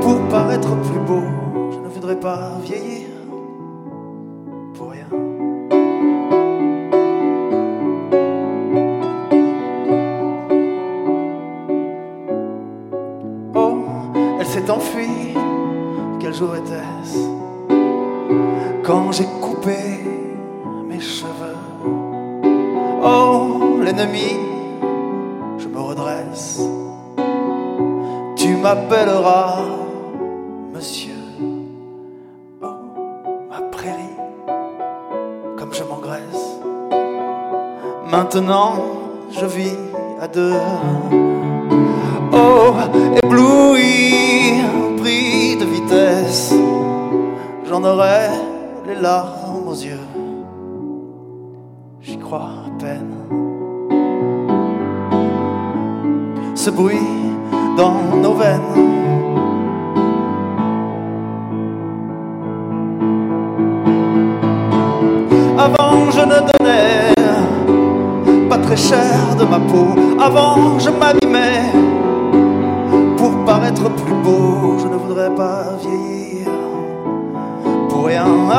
pour 0.01 0.21
paraître 0.29 0.73
plus 0.83 0.99
beau. 0.99 1.23
Je 1.73 1.79
ne 1.79 1.89
voudrais 1.89 2.19
pas 2.19 2.53
vieillir 2.63 3.04
Quel 16.19 16.33
jour 16.33 16.55
était-ce? 16.55 17.19
Quand 18.83 19.11
j'ai 19.11 19.27
coupé 19.41 19.77
mes 20.87 20.99
cheveux? 20.99 21.55
Oh, 23.03 23.77
l'ennemi, 23.83 24.39
je 25.59 25.67
me 25.67 25.79
redresse. 25.79 26.61
Tu 28.35 28.55
m'appelleras 28.57 29.57
monsieur. 30.73 31.13
Oh, 32.63 32.65
ma 33.51 33.61
prairie, 33.69 34.17
comme 35.57 35.73
je 35.73 35.83
m'engraisse. 35.83 36.59
Maintenant, 38.09 38.73
je 39.29 39.45
vis 39.45 39.77
à 40.19 40.27
deux. 40.27 40.55
Oh, 42.35 42.73
ébloui, 43.23 44.61
pris 44.97 45.57
de 45.57 45.65
vitesse. 45.65 46.53
J'en 47.67 47.83
aurai 47.83 48.29
les 48.87 48.95
larmes 48.95 49.67
aux 49.67 49.73
yeux 49.73 49.99
j'y 52.05 52.17
crois 52.17 52.49
à 52.65 52.79
peine. 52.79 53.15
Ce 56.53 56.69
bruit 56.69 56.99
dans 57.77 57.99
nos 58.21 58.33
veines. 58.33 58.61
Avant, 65.57 66.11
je 66.11 66.21
ne 66.21 66.39
donnais 66.51 67.13
pas 68.49 68.57
très 68.59 68.77
cher 68.77 69.35
de 69.39 69.45
ma 69.45 69.59
peau. 69.59 69.87
Avant, 70.19 70.77
je 70.79 70.89
m'abîmais 70.89 71.24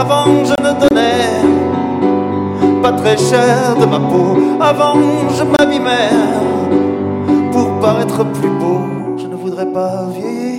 Avant, 0.08 0.44
je 0.44 0.54
ne 0.62 0.72
donnais 0.82 1.42
pas 2.80 2.92
très 2.92 3.16
cher 3.16 3.74
de 3.80 3.86
ma 3.86 3.98
peau. 3.98 4.38
Avant, 4.60 4.94
je 5.36 5.42
m'abîmais 5.42 6.10
pour 7.50 7.80
paraître 7.80 8.22
plus 8.22 8.50
beau. 8.50 8.82
Je 9.16 9.26
ne 9.26 9.34
voudrais 9.34 9.66
pas 9.66 10.04
vieillir 10.14 10.55